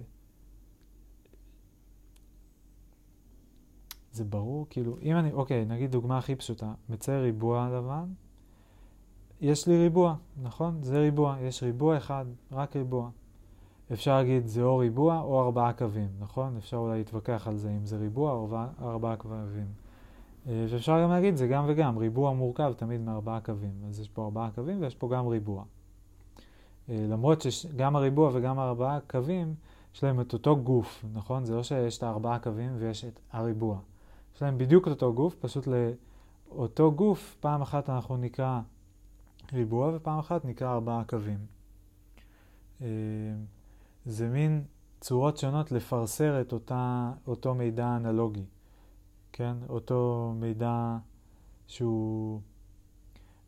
[4.14, 8.04] זה ברור, כאילו, אם אני, אוקיי, נגיד דוגמה הכי פשוטה, מצייר ריבוע לבן,
[9.40, 10.82] יש לי ריבוע, נכון?
[10.82, 13.10] זה ריבוע, יש ריבוע אחד, רק ריבוע.
[13.92, 16.56] אפשר להגיד זה או ריבוע או ארבעה קווים, נכון?
[16.56, 18.48] אפשר אולי להתווכח על זה אם זה ריבוע או
[18.82, 19.66] ארבעה קווים.
[20.46, 23.74] אה, ואפשר גם להגיד זה גם וגם, ריבוע מורכב תמיד מארבעה קווים.
[23.88, 25.64] אז יש פה ארבעה קווים ויש פה גם ריבוע.
[26.88, 29.54] אה, למרות שגם הריבוע וגם הארבעה קווים,
[29.94, 31.44] יש להם את אותו גוף, נכון?
[31.44, 33.78] זה לא שיש את הארבעה קווים ויש את הריבוע.
[34.34, 35.68] יש להם בדיוק אותו גוף, פשוט
[36.48, 38.60] לאותו גוף, פעם אחת אנחנו נקרא
[39.52, 41.38] ריבוע ופעם אחת נקרא ארבעה קווים.
[42.82, 42.86] אה,
[44.06, 44.64] זה מין
[45.00, 48.44] צורות שונות לפרסר את אותה, אותו מידע אנלוגי.
[49.32, 49.56] כן?
[49.68, 50.96] אותו מידע
[51.66, 52.40] שהוא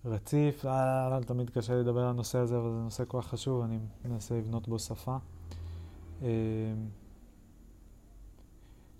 [0.04, 0.70] רציף, לא,
[1.10, 4.38] לא, תמיד קשה לדבר על הנושא הזה, אבל זה נושא כל כך חשוב, אני מנסה
[4.38, 5.16] לבנות בו שפה.
[6.22, 6.28] אה,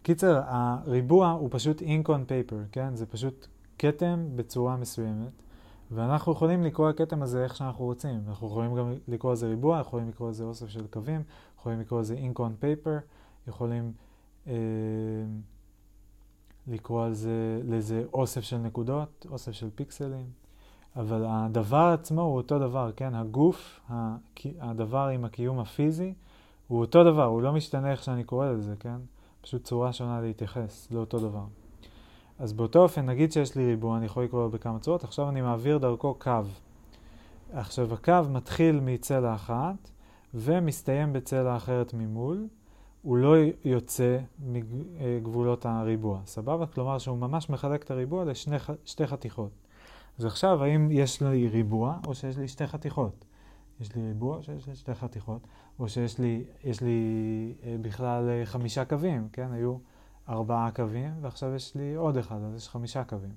[0.06, 2.96] קיצר, הריבוע הוא פשוט ink on paper, כן?
[2.96, 3.46] זה פשוט
[3.78, 5.42] כתם בצורה מסוימת,
[5.90, 8.20] ואנחנו יכולים לקרוא הכתם הזה איך שאנחנו רוצים.
[8.28, 11.22] אנחנו יכולים גם לקרוא לזה ריבוע, יכולים לקרוא לזה אוסף של קווים,
[11.58, 13.00] יכולים לקרוא לזה ink on paper,
[13.48, 13.92] יכולים
[14.46, 14.52] אה,
[16.66, 20.26] לקרוא לזה, לזה אוסף של נקודות, אוסף של פיקסלים,
[20.96, 23.14] אבל הדבר עצמו הוא אותו דבר, כן?
[23.14, 23.80] הגוף,
[24.60, 26.14] הדבר עם הקיום הפיזי,
[26.68, 28.98] הוא אותו דבר, הוא לא משתנה איך שאני קורא לזה, כן?
[29.46, 31.44] פשוט צורה שונה להתייחס לאותו דבר.
[32.38, 35.40] אז באותו אופן, נגיד שיש לי ריבוע, אני יכול לקרוא לו בכמה צורות, עכשיו אני
[35.40, 36.30] מעביר דרכו קו.
[37.52, 39.90] עכשיו הקו מתחיל מצלע אחת
[40.34, 42.46] ומסתיים בצלע אחרת ממול,
[43.02, 46.66] הוא לא יוצא מגבולות הריבוע, סבבה?
[46.66, 49.50] כלומר שהוא ממש מחלק את הריבוע לשתי חתיכות.
[50.18, 53.24] אז עכשיו, האם יש לי ריבוע או שיש לי שתי חתיכות?
[53.80, 55.46] יש לי ריבוע שיש לי שתי חתיכות?
[55.78, 59.52] או שיש לי, יש לי אה, בכלל אה, חמישה קווים, כן?
[59.52, 59.76] היו
[60.28, 63.32] ארבעה קווים, ועכשיו יש לי עוד אחד, אז יש חמישה קווים.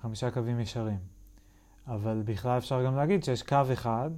[0.00, 0.98] חמישה קווים ישרים.
[1.86, 4.10] אבל בכלל אפשר גם להגיד שיש קו אחד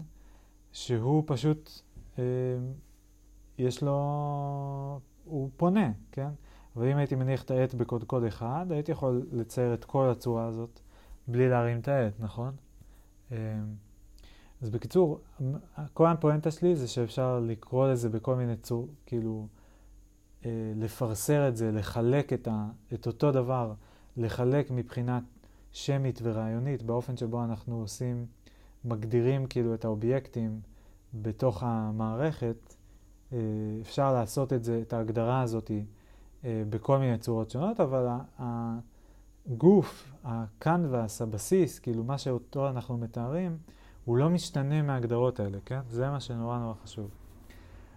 [0.73, 1.71] שהוא פשוט,
[2.19, 2.25] אה,
[3.59, 6.31] יש לו, הוא פונה, כן?
[6.77, 10.81] אבל אם הייתי מניח את העט בקודקוד אחד, הייתי יכול לצייר את כל הצורה הזאת
[11.29, 12.55] בלי להרים את העט, נכון?
[13.33, 13.37] אה,
[14.63, 15.21] אז בקיצור,
[15.93, 19.47] כל הפואנטה שלי זה שאפשר לקרוא לזה בכל מיני צור, כאילו,
[20.45, 23.73] אה, לפרסר את זה, לחלק את, ה, את אותו דבר,
[24.17, 25.23] לחלק מבחינת
[25.73, 28.27] שמית ורעיונית, באופן שבו אנחנו עושים,
[28.85, 30.61] מגדירים כאילו את האובייקטים
[31.15, 32.75] בתוך המערכת,
[33.33, 33.39] אה,
[33.81, 35.71] אפשר לעשות את זה, את ההגדרה הזאת
[36.45, 38.07] אה, בכל מיני צורות שונות, אבל
[39.49, 43.59] הגוף, הקנבס, הבסיס, כאילו מה שאותו אנחנו מתארים,
[44.11, 45.81] הוא לא משתנה מההגדרות האלה, כן?
[45.89, 47.11] זה מה שנורא נורא חשוב.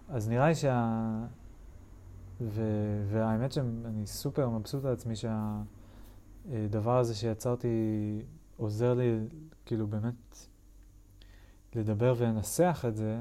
[0.09, 1.25] אז נראה לי שה...
[2.41, 2.61] ו...
[3.07, 7.67] והאמת שאני סופר מבסוט על עצמי שהדבר הזה שיצרתי
[8.57, 9.19] עוזר לי,
[9.65, 10.47] כאילו באמת,
[11.75, 13.19] לדבר ולנסח את זה,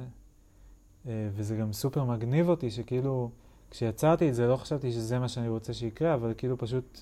[1.06, 3.30] אה, וזה גם סופר מגניב אותי, שכאילו,
[3.70, 7.00] כשיצרתי את זה לא חשבתי שזה מה שאני רוצה שיקרה, אבל כאילו פשוט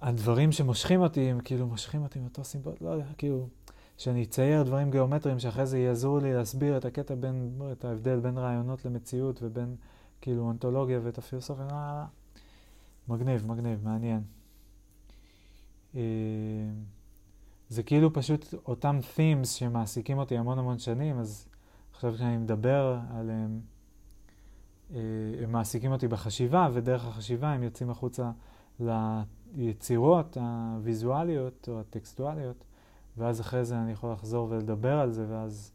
[0.00, 3.48] הדברים שמושכים אותי הם כאילו מושכים אותי מאותו סיבות, לא יודע, כאילו,
[3.96, 8.38] שאני אצייר דברים גיאומטריים שאחרי זה יעזרו לי להסביר את הקטע בין, את ההבדל בין
[8.38, 9.76] רעיונות למציאות ובין
[10.20, 12.04] כאילו אונתולוגיה ואת הפילוסופיה, לא.
[13.08, 14.22] מגניב, מגניב, מעניין.
[15.94, 16.00] אה,
[17.68, 21.48] זה כאילו פשוט אותם themes שמעסיקים אותי המון המון שנים, אז
[21.92, 23.60] עכשיו כשאני מדבר עליהם,
[24.94, 25.00] אה,
[25.42, 28.30] הם מעסיקים אותי בחשיבה, ודרך החשיבה הם יוצאים החוצה
[29.56, 32.64] ליצירות הוויזואליות או הטקסטואליות.
[33.18, 35.72] ואז אחרי זה אני יכול לחזור ולדבר על זה, ואז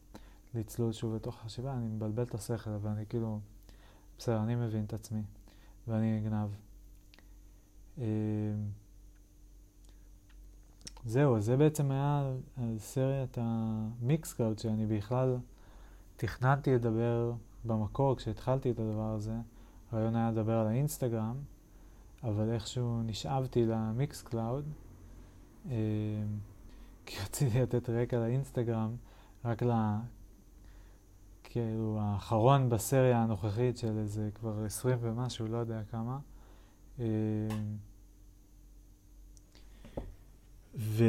[0.54, 3.40] לצלול שוב לתוך החשיבה, אני מבלבל את השכל, אבל אני כאילו,
[4.18, 5.22] בסדר, אני מבין את עצמי,
[5.88, 6.48] ואני נגנב.
[7.98, 8.04] אמ,
[11.04, 15.36] זהו, זה בעצם היה על סריית ה-Mixcloud, שאני בכלל
[16.16, 17.32] תכננתי לדבר
[17.64, 19.34] במקור כשהתחלתי את הדבר הזה.
[19.92, 21.36] הרעיון היה לדבר על האינסטגרם,
[22.22, 24.64] אבל איכשהו נשאבתי ל-Mixcloud.
[27.06, 28.96] כי רציתי לתת רקע לאינסטגרם,
[29.44, 29.70] רק ל...
[31.44, 36.18] כאילו האחרון בסריה הנוכחית של איזה כבר עשרים ומשהו, לא יודע כמה.
[37.00, 37.04] אה,
[40.74, 41.04] ו...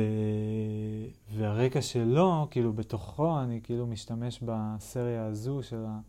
[1.30, 6.00] והרקע שלו, כאילו בתוכו, אני כאילו משתמש בסריה הזו של ה...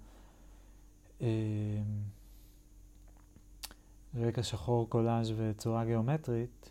[1.20, 1.82] אה,
[4.14, 6.70] רקע שחור קולאז' וצורה גיאומטרית,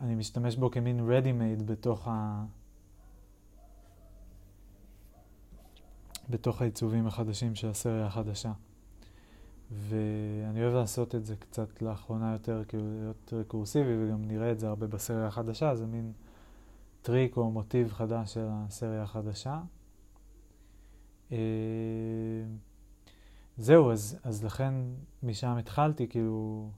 [0.00, 2.44] אני משתמש בו כמין ready made בתוך, ה...
[6.30, 8.52] בתוך העיצובים החדשים של הסריה החדשה.
[9.70, 14.68] ואני אוהב לעשות את זה קצת לאחרונה יותר, כאילו להיות רקורסיבי, וגם נראה את זה
[14.68, 16.12] הרבה בסריה החדשה, זה מין
[17.02, 19.60] טריק או מוטיב חדש של הסריה החדשה.
[21.32, 21.38] אה,
[23.58, 24.74] זהו, אז, אז לכן
[25.22, 26.70] משם התחלתי כאילו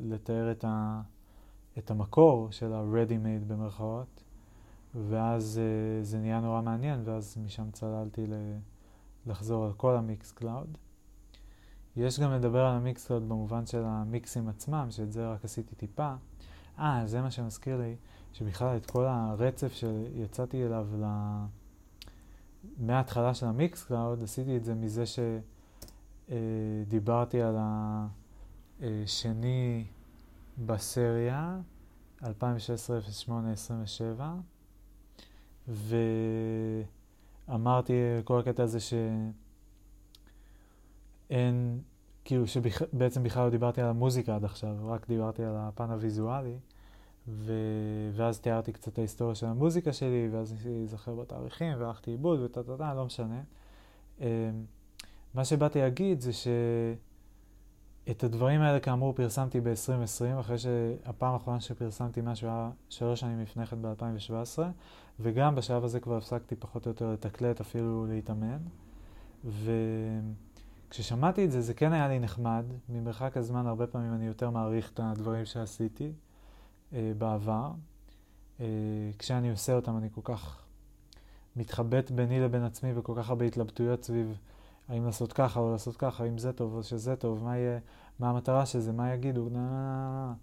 [0.00, 1.02] לתאר את ה...
[1.78, 4.22] את המקור של ה-ready made במרכאות,
[4.94, 8.58] ואז uh, זה נהיה נורא מעניין, ואז משם צללתי ל-
[9.26, 10.78] לחזור על כל ה-Mixcloud.
[11.96, 16.14] יש גם לדבר על ה-Mixcloud במובן של המיקסים עצמם, שאת זה רק עשיתי טיפה.
[16.78, 17.96] אה, זה מה שמזכיר לי,
[18.32, 21.04] שבכלל את כל הרצף שיצאתי אליו ל...
[22.78, 25.04] מההתחלה של ה-Mixcloud, עשיתי את זה מזה
[26.28, 27.56] שדיברתי אה, על
[28.82, 29.84] השני
[30.58, 31.60] בסריה
[32.22, 32.24] 2016-08-27,
[37.48, 37.92] ואמרתי
[38.24, 38.78] כל הקטע הזה
[41.30, 41.80] שאין,
[42.24, 46.56] כאילו שבעצם בכלל לא דיברתי על המוזיקה עד עכשיו, רק דיברתי על הפן הוויזואלי,
[47.28, 47.52] ו...
[48.12, 52.62] ואז תיארתי קצת את ההיסטוריה של המוזיקה שלי, ואז ניסיתי להיזכר בתאריכים, והלכתי איבוד וטה
[52.62, 53.42] טה טה, לא משנה.
[54.20, 54.26] אמ,
[55.34, 56.32] מה שבאתי להגיד זה
[58.06, 63.66] שאת הדברים האלה כאמור פרסמתי ב-2020, אחרי שהפעם האחרונה שפרסמתי משהו היה שלוש שנים לפני
[63.66, 64.58] כן ב-2017,
[65.20, 68.58] וגם בשלב הזה כבר הפסקתי פחות או יותר לתקלט, אפילו להתאמן.
[70.88, 72.64] וכששמעתי את זה, זה כן היה לי נחמד.
[72.88, 76.12] ממרחק הזמן הרבה פעמים אני יותר מעריך את הדברים שעשיתי
[76.92, 77.70] אה, בעבר.
[78.60, 78.66] אה,
[79.18, 80.62] כשאני עושה אותם אני כל כך
[81.56, 84.38] מתחבט ביני לבין עצמי וכל כך הרבה התלבטויות סביב
[84.92, 87.78] האם לעשות ככה או לעשות ככה, האם זה טוב או שזה טוב, מה יהיה,
[88.18, 90.34] מה המטרה של זה, מה יגידו, נה, נה, נה.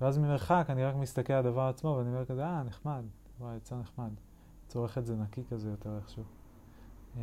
[0.00, 3.02] ואז ממרחק אני רק מסתכל על הדבר עצמו ואני אומר כזה, אה, נחמד,
[3.40, 4.10] וואי, יצא נחמד.
[4.68, 6.22] צורך את זה נקי כזה יותר איכשהו.
[7.16, 7.22] אה,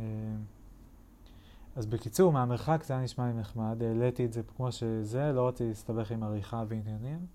[1.76, 5.68] אז בקיצור, מהמרחק זה היה נשמע לי נחמד, העליתי את זה כמו שזה, לא רציתי
[5.68, 7.26] להסתבך עם עריכה ועניינים.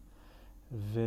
[0.71, 0.99] ו...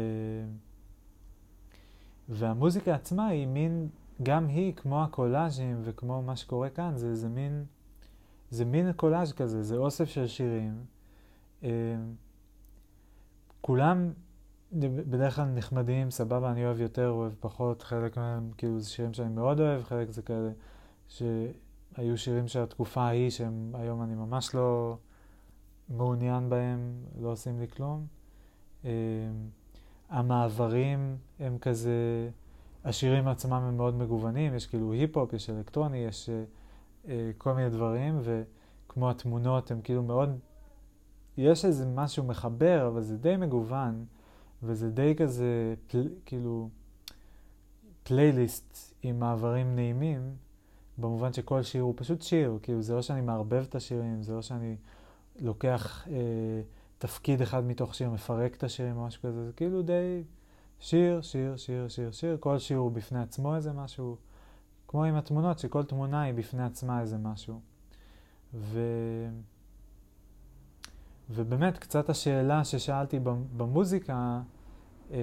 [2.28, 3.88] והמוזיקה עצמה היא מין,
[4.22, 7.64] גם היא, כמו הקולאז'ים וכמו מה שקורה כאן, זה, זה מין,
[8.54, 10.84] זה מין קולאז' כזה, זה אוסף של שירים.
[11.64, 11.68] אה,
[13.60, 14.12] כולם
[14.72, 19.28] בדרך כלל נחמדים, סבבה, אני אוהב יותר, אוהב פחות, חלק מהם כאילו זה שירים שאני
[19.28, 20.50] מאוד אוהב, חלק זה כאלה
[21.08, 24.96] שהיו שירים של התקופה ההיא שהם היום אני ממש לא
[25.88, 28.06] מעוניין בהם, לא עושים לי כלום.
[28.84, 28.90] אה,
[30.08, 32.30] המעברים הם כזה,
[32.84, 36.63] השירים עצמם הם מאוד מגוונים, יש כאילו היפ-הופ, יש אלקטרוני, יש uh,
[37.38, 40.38] כל מיני דברים, וכמו התמונות הם כאילו מאוד,
[41.36, 44.04] יש איזה משהו מחבר, אבל זה די מגוון,
[44.62, 46.68] וזה די כזה, פל, כאילו,
[48.02, 50.34] פלייליסט עם מעברים נעימים,
[50.98, 54.42] במובן שכל שיר הוא פשוט שיר, כאילו זה לא שאני מערבב את השירים, זה לא
[54.42, 54.76] שאני
[55.40, 56.06] לוקח...
[56.06, 56.10] Uh,
[57.06, 60.22] תפקיד אחד מתוך שיר, מפרק את השירים או משהו כזה, זה כאילו די
[60.80, 64.16] שיר, שיר, שיר, שיר, שיר, כל שיר הוא בפני עצמו איזה משהו,
[64.94, 67.60] כמו עם התמונות, שכל תמונה היא בפני עצמה איזה משהו.
[68.54, 68.80] ו...
[71.30, 73.18] ובאמת, קצת השאלה ששאלתי
[73.56, 74.40] במוזיקה,
[75.10, 75.18] אה,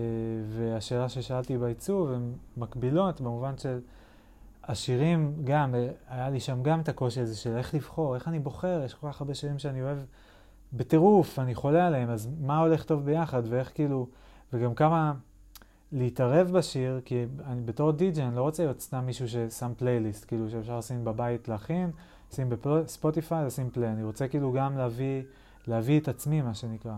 [0.48, 3.80] והשאלה ששאלתי בעיצוב, הן מקבילות במובן של
[4.64, 5.76] השירים גם,
[6.08, 9.08] היה לי שם גם את הקושי הזה של איך לבחור, איך אני בוחר, יש כל
[9.12, 9.98] כך הרבה שירים שאני אוהב
[10.74, 14.08] בטירוף, אני חולה עליהם, אז מה הולך טוב ביחד, ואיך כאילו,
[14.54, 15.14] וגם כמה
[15.92, 20.50] להתערב בשיר, כי אני בתור די.ג'י, אני לא רוצה להיות סתם מישהו ששם פלייליסט, כאילו
[20.50, 21.92] שאפשר לשים בבית להכין,
[22.32, 23.90] לשים בספוטיפיי, לשים פליי.
[23.90, 25.24] אני רוצה כאילו גם להביא,
[25.68, 26.92] להביא את עצמי, מה שנקרא.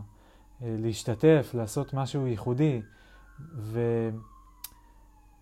[0.64, 2.82] אה, להשתתף, לעשות משהו ייחודי.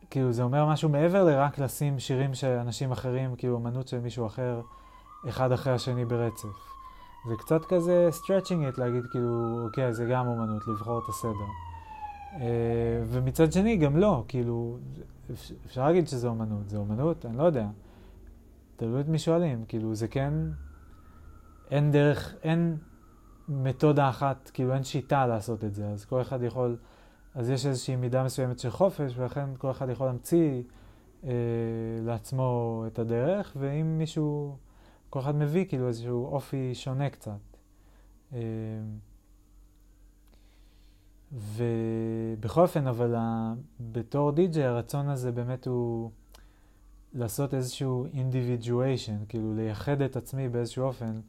[0.08, 4.26] וכאילו זה אומר משהו מעבר לרק לשים שירים של אנשים אחרים, כאילו אמנות של מישהו
[4.26, 4.62] אחר,
[5.30, 6.72] אחד אחרי השני ברצף.
[7.30, 11.71] זה קצת כזה stretching it, להגיד כאילו, אוקיי, זה גם אומנות, לבחור את הסדר.
[12.32, 12.38] Uh,
[13.06, 14.78] ומצד שני, גם לא, כאילו,
[15.66, 16.70] אפשר להגיד שזה אומנות.
[16.70, 17.26] זה אומנות?
[17.26, 17.68] אני לא יודע.
[18.76, 20.34] תלוי את מי שואלים, כאילו, זה כן,
[21.72, 22.78] אין דרך, אין
[23.50, 26.78] מתודה אחת, כאילו, אין שיטה לעשות את זה, אז כל אחד יכול,
[27.36, 30.62] אז יש איזושהי מידה מסוימת של חופש, ולכן כל אחד יכול להמציא
[31.22, 31.26] uh,
[32.02, 34.58] לעצמו את הדרך, ואם מישהו...
[35.12, 37.58] כל אחד מביא כאילו איזשהו אופי שונה קצת.
[38.34, 38.38] אמ,
[41.34, 43.16] ובכל אופן, אבל
[43.80, 46.12] בתור די.ג'יי הרצון הזה באמת הוא
[47.14, 51.20] לעשות איזשהו individuation, כאילו לייחד את עצמי באיזשהו אופן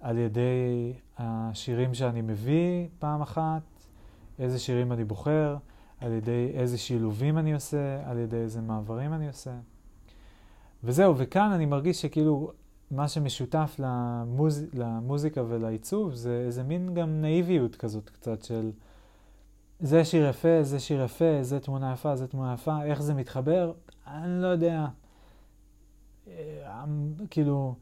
[0.00, 3.62] על ידי השירים שאני מביא פעם אחת,
[4.38, 5.56] איזה שירים אני בוחר,
[6.00, 9.54] על ידי איזה שילובים אני עושה, על ידי איזה מעברים אני עושה.
[10.84, 12.52] וזהו, וכאן אני מרגיש שכאילו
[12.90, 14.64] מה שמשותף למוז...
[14.72, 18.70] למוזיקה ולעיצוב זה איזה מין גם נאיביות כזאת קצת של
[19.80, 23.72] זה שיר יפה, זה שיר יפה, זה תמונה יפה, זה תמונה יפה, איך זה מתחבר?
[24.06, 24.86] אני לא יודע.
[26.28, 26.84] אה,
[27.30, 27.74] כאילו,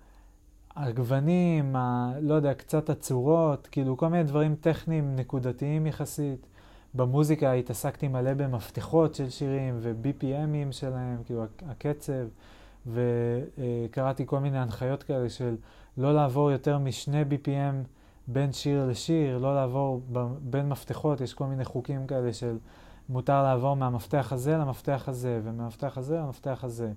[0.76, 2.12] הגוונים, ה...
[2.20, 6.46] לא יודע, קצת הצורות, כאילו כל מיני דברים טכניים נקודתיים יחסית.
[6.94, 12.26] במוזיקה התעסקתי מלא במפתחות של שירים ו-BPMים שלהם, כאילו הקצב.
[12.86, 15.56] וקראתי כל מיני הנחיות כאלה של
[15.96, 17.97] לא לעבור יותר משני BPM
[18.28, 20.02] בין שיר לשיר, לא לעבור
[20.40, 22.58] בין מפתחות, יש כל מיני חוקים כאלה של
[23.08, 26.92] מותר לעבור מהמפתח הזה למפתח הזה, ומהמפתח הזה למפתח הזה.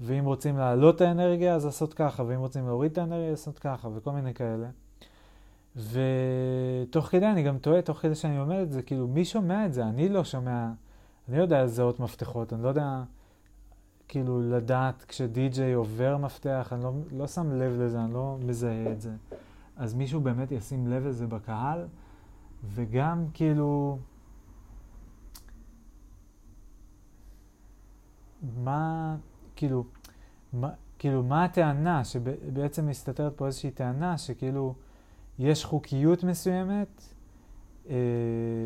[0.00, 3.88] ואם רוצים להעלות את האנרגיה, אז לעשות ככה, ואם רוצים להוריד את האנרגיה, לעשות ככה,
[3.94, 4.66] וכל מיני כאלה.
[5.76, 9.72] ותוך כדי אני גם טועה, תוך כדי שאני אומר את זה, כאילו, מי שומע את
[9.72, 9.84] זה?
[9.84, 10.68] אני לא שומע
[11.28, 13.02] אני לא יודע לזהות מפתחות, אני לא יודע
[14.08, 19.00] כאילו לדעת כשדי-ג'יי עובר מפתח, אני לא, לא שם לב לזה, אני לא מזהה את
[19.00, 19.10] זה.
[19.76, 21.86] אז מישהו באמת ישים לב לזה בקהל,
[22.64, 23.98] וגם כאילו...
[28.64, 29.16] מה,
[29.56, 29.84] כאילו,
[30.52, 34.74] מה, כאילו, מה הטענה, שבעצם מסתתרת פה איזושהי טענה שכאילו
[35.38, 37.02] יש חוקיות מסוימת
[37.88, 37.94] אה,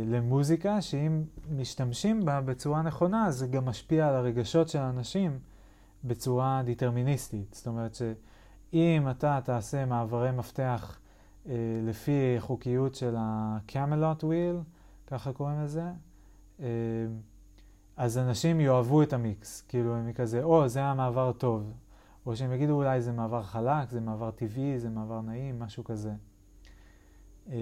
[0.06, 5.38] למוזיקה, שאם משתמשים בה בצורה נכונה, זה גם משפיע על הרגשות של האנשים
[6.04, 7.54] בצורה דטרמיניסטית.
[7.54, 10.99] זאת אומרת שאם אתה תעשה מעברי מפתח
[11.86, 14.64] לפי חוקיות של ה-Camelot Wheel,
[15.06, 15.84] ככה קוראים לזה,
[16.60, 16.66] אה,
[17.96, 21.72] אז אנשים יאהבו את המיקס, כאילו הם כזה, או, זה היה מעבר טוב,
[22.26, 26.12] או שהם יגידו אולי זה מעבר חלק, זה מעבר טבעי, זה מעבר נעים, משהו כזה.
[27.50, 27.56] אה,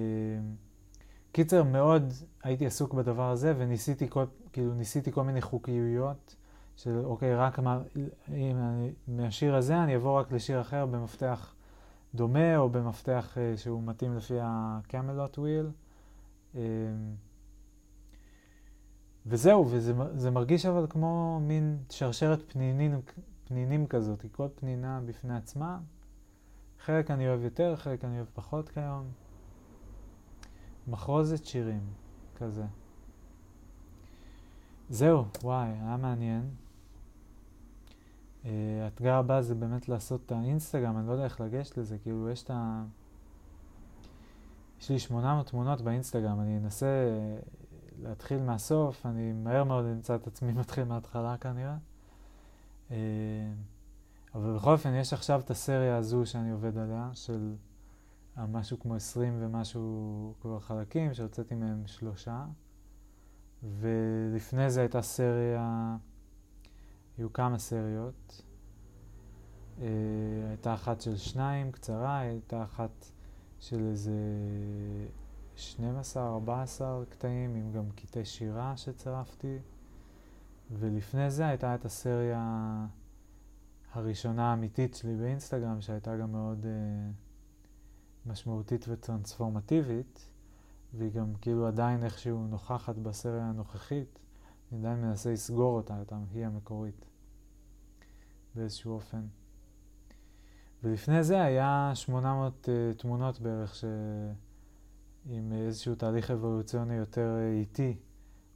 [1.32, 6.36] קיצר, מאוד הייתי עסוק בדבר הזה, וניסיתי כל, כאילו, ניסיתי כל מיני חוקיויות
[6.76, 7.80] של, אוקיי, רק מה,
[8.28, 11.54] אם אני, מהשיר הזה אני אעבור רק לשיר אחר במפתח
[12.14, 15.70] דומה, או במפתח uh, שהוא מתאים לפי ה-Camelot Wheel.
[16.54, 16.58] Uh,
[19.26, 23.00] וזהו, וזה מרגיש אבל כמו מין שרשרת פנינים,
[23.44, 25.78] פנינים כזאת, כל פנינה בפני עצמה.
[26.78, 29.04] חלק אני אוהב יותר, חלק אני אוהב פחות כיום.
[30.88, 31.80] מחרוזת שירים,
[32.36, 32.64] כזה.
[34.90, 36.50] זהו, וואי, היה מעניין.
[38.48, 42.30] אה, האתגר הבא זה באמת לעשות את האינסטגרם, אני לא יודע איך לגשת לזה, כאילו
[42.30, 42.84] יש את ה...
[44.80, 46.86] יש לי 800 תמונות באינסטגרם, אני אנסה
[48.02, 51.76] להתחיל מהסוף, אני מהר מאוד אמצא את עצמי מתחיל מההתחלה כנראה.
[52.90, 52.96] אה,
[54.34, 57.54] אבל בכל אופן, יש עכשיו את הסריה הזו שאני עובד עליה, של
[58.36, 62.44] משהו כמו 20 ומשהו כבר חלקים, שהוצאתי מהם שלושה.
[63.62, 65.96] ולפני זה הייתה סריה,
[67.18, 68.42] היו כמה סריות.
[69.78, 69.82] Uh,
[70.48, 73.10] הייתה אחת של שניים, קצרה, הייתה אחת
[73.60, 74.12] של איזה
[75.56, 76.16] 12-14
[77.08, 79.58] קטעים עם גם קטעי שירה שצירפתי,
[80.70, 82.86] ולפני זה הייתה את הסריה
[83.92, 90.28] הראשונה האמיתית שלי באינסטגרם, שהייתה גם מאוד uh, משמעותית וטרנספורמטיבית,
[90.94, 94.18] והיא גם כאילו עדיין איכשהו נוכחת בסריה הנוכחית,
[94.72, 97.04] אני עדיין מנסה לסגור אותה, אותה, היא המקורית,
[98.54, 99.26] באיזשהו אופן.
[100.82, 103.84] ולפני זה היה 800 uh, אה, תמונות בערך ש...
[105.30, 107.96] עם איזשהו תהליך אבולוציוני יותר אה, איטי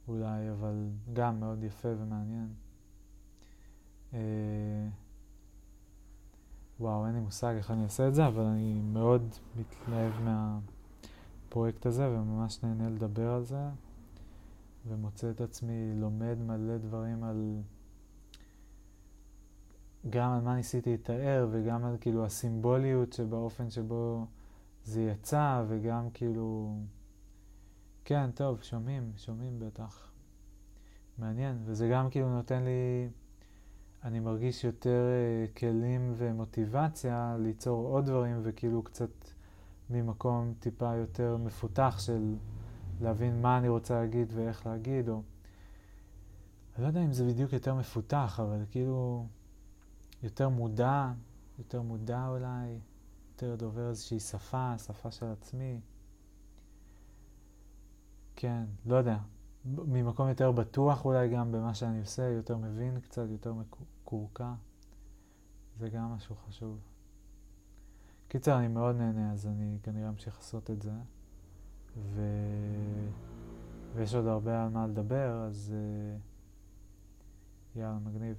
[0.07, 2.53] אולי, אבל גם מאוד יפה ומעניין.
[4.13, 4.19] אה,
[6.79, 12.09] וואו, אין לי מושג איך אני אעשה את זה, אבל אני מאוד מתלהב מהפרויקט הזה
[12.09, 13.69] וממש נהנה לדבר על זה,
[14.87, 17.61] ומוצא את עצמי לומד מלא דברים על...
[20.09, 24.27] גם על מה ניסיתי לתאר וגם על כאילו הסימבוליות שבאופן שבו
[24.83, 26.77] זה יצא, וגם כאילו...
[28.05, 30.11] כן, טוב, שומעים, שומעים בטח.
[31.17, 33.09] מעניין, וזה גם כאילו נותן לי,
[34.03, 35.05] אני מרגיש יותר
[35.55, 39.09] uh, כלים ומוטיבציה ליצור עוד דברים, וכאילו קצת
[39.89, 42.35] ממקום טיפה יותר מפותח של
[43.01, 45.21] להבין מה אני רוצה להגיד ואיך להגיד, או...
[46.75, 49.27] אני לא יודע אם זה בדיוק יותר מפותח, אבל כאילו
[50.23, 51.11] יותר מודע,
[51.59, 52.79] יותר מודע אולי.
[53.33, 55.79] יותר דובר איזושהי שפה, שפה של עצמי.
[58.35, 59.17] כן, לא יודע.
[59.65, 64.53] ממקום יותר בטוח אולי גם במה שאני עושה, יותר מבין קצת, יותר מקורקע.
[65.79, 66.79] זה גם משהו חשוב.
[68.27, 70.91] קיצר, אני מאוד נהנה, אז אני כנראה אמשיך לעשות את זה.
[71.97, 72.21] ו...
[73.95, 78.35] ויש עוד הרבה על מה לדבר, אז uh, יאללה, מגניב.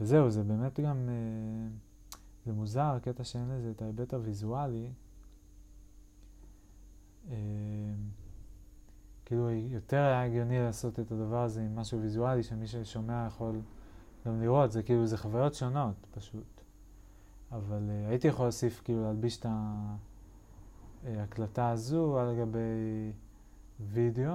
[0.00, 1.08] וזהו, זה באמת גם...
[1.08, 2.12] Uh,
[2.46, 4.92] זה מוזר, הקטע שאין לזה את ההיבט הוויזואלי.
[7.30, 7.36] אה,
[9.24, 13.60] כאילו יותר היה הגיוני לעשות את הדבר הזה עם משהו ויזואלי שמי ששומע יכול
[14.26, 16.60] גם לראות, זה כאילו, זה חוויות שונות פשוט.
[17.52, 19.46] אבל uh, הייתי יכול להוסיף, כאילו להלביש את
[21.04, 23.12] ההקלטה הזו על גבי
[23.80, 24.34] וידאו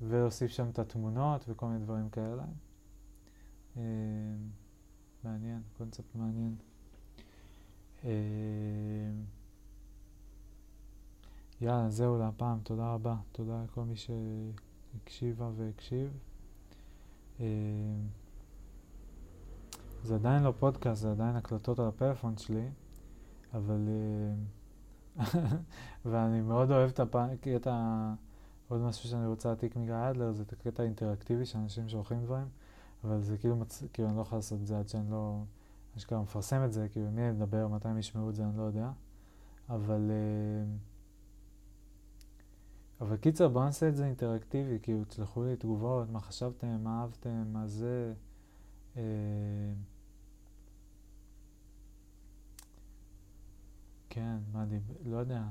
[0.00, 2.44] ולהוסיף שם את התמונות וכל מיני דברים כאלה.
[3.76, 3.78] Uh,
[5.24, 6.56] מעניין, קונספט מעניין.
[8.04, 8.10] אה,
[11.60, 13.16] יאללה, זהו להפעם, תודה רבה.
[13.32, 16.10] תודה לכל מי שהקשיבה והקשיב.
[17.40, 17.46] אה,
[20.02, 22.68] זה עדיין לא פודקאסט, זה עדיין הקלטות על הפלאפון שלי,
[23.54, 23.88] אבל...
[25.20, 25.24] אה,
[26.04, 28.12] ואני מאוד אוהב את הקטע,
[28.68, 32.46] עוד משהו שאני רוצה להעתיק מגיא אדלר זה את הקטע האינטראקטיבי שאנשים שולחים דברים,
[33.04, 33.82] אבל זה כאילו, מצ...
[33.92, 35.42] כאילו אני לא יכול לעשות את זה עד שאני לא,
[35.96, 38.62] אשכרה מפרסם את זה, כאילו מי אני מדבר, מתי הם ישמעו את זה, אני לא
[38.62, 38.90] יודע.
[39.70, 40.10] אבל...
[40.10, 40.94] Uh,
[43.00, 47.44] אבל קיצר, בואו נעשה את זה אינטראקטיבי, כאילו, תשלחו לי תגובות, מה חשבתם, מה אהבתם,
[47.52, 48.12] מה זה.
[48.96, 49.02] אה...
[54.14, 55.42] כן, מה אני, לא יודע.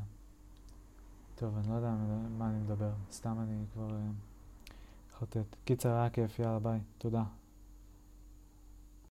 [1.35, 1.95] טוב, אני לא יודע
[2.37, 4.11] מה אני מדבר, סתם אני כבר אה,
[5.19, 5.55] חוטט.
[5.65, 7.23] קיצר, היה כיף, יאללה, ביי, תודה.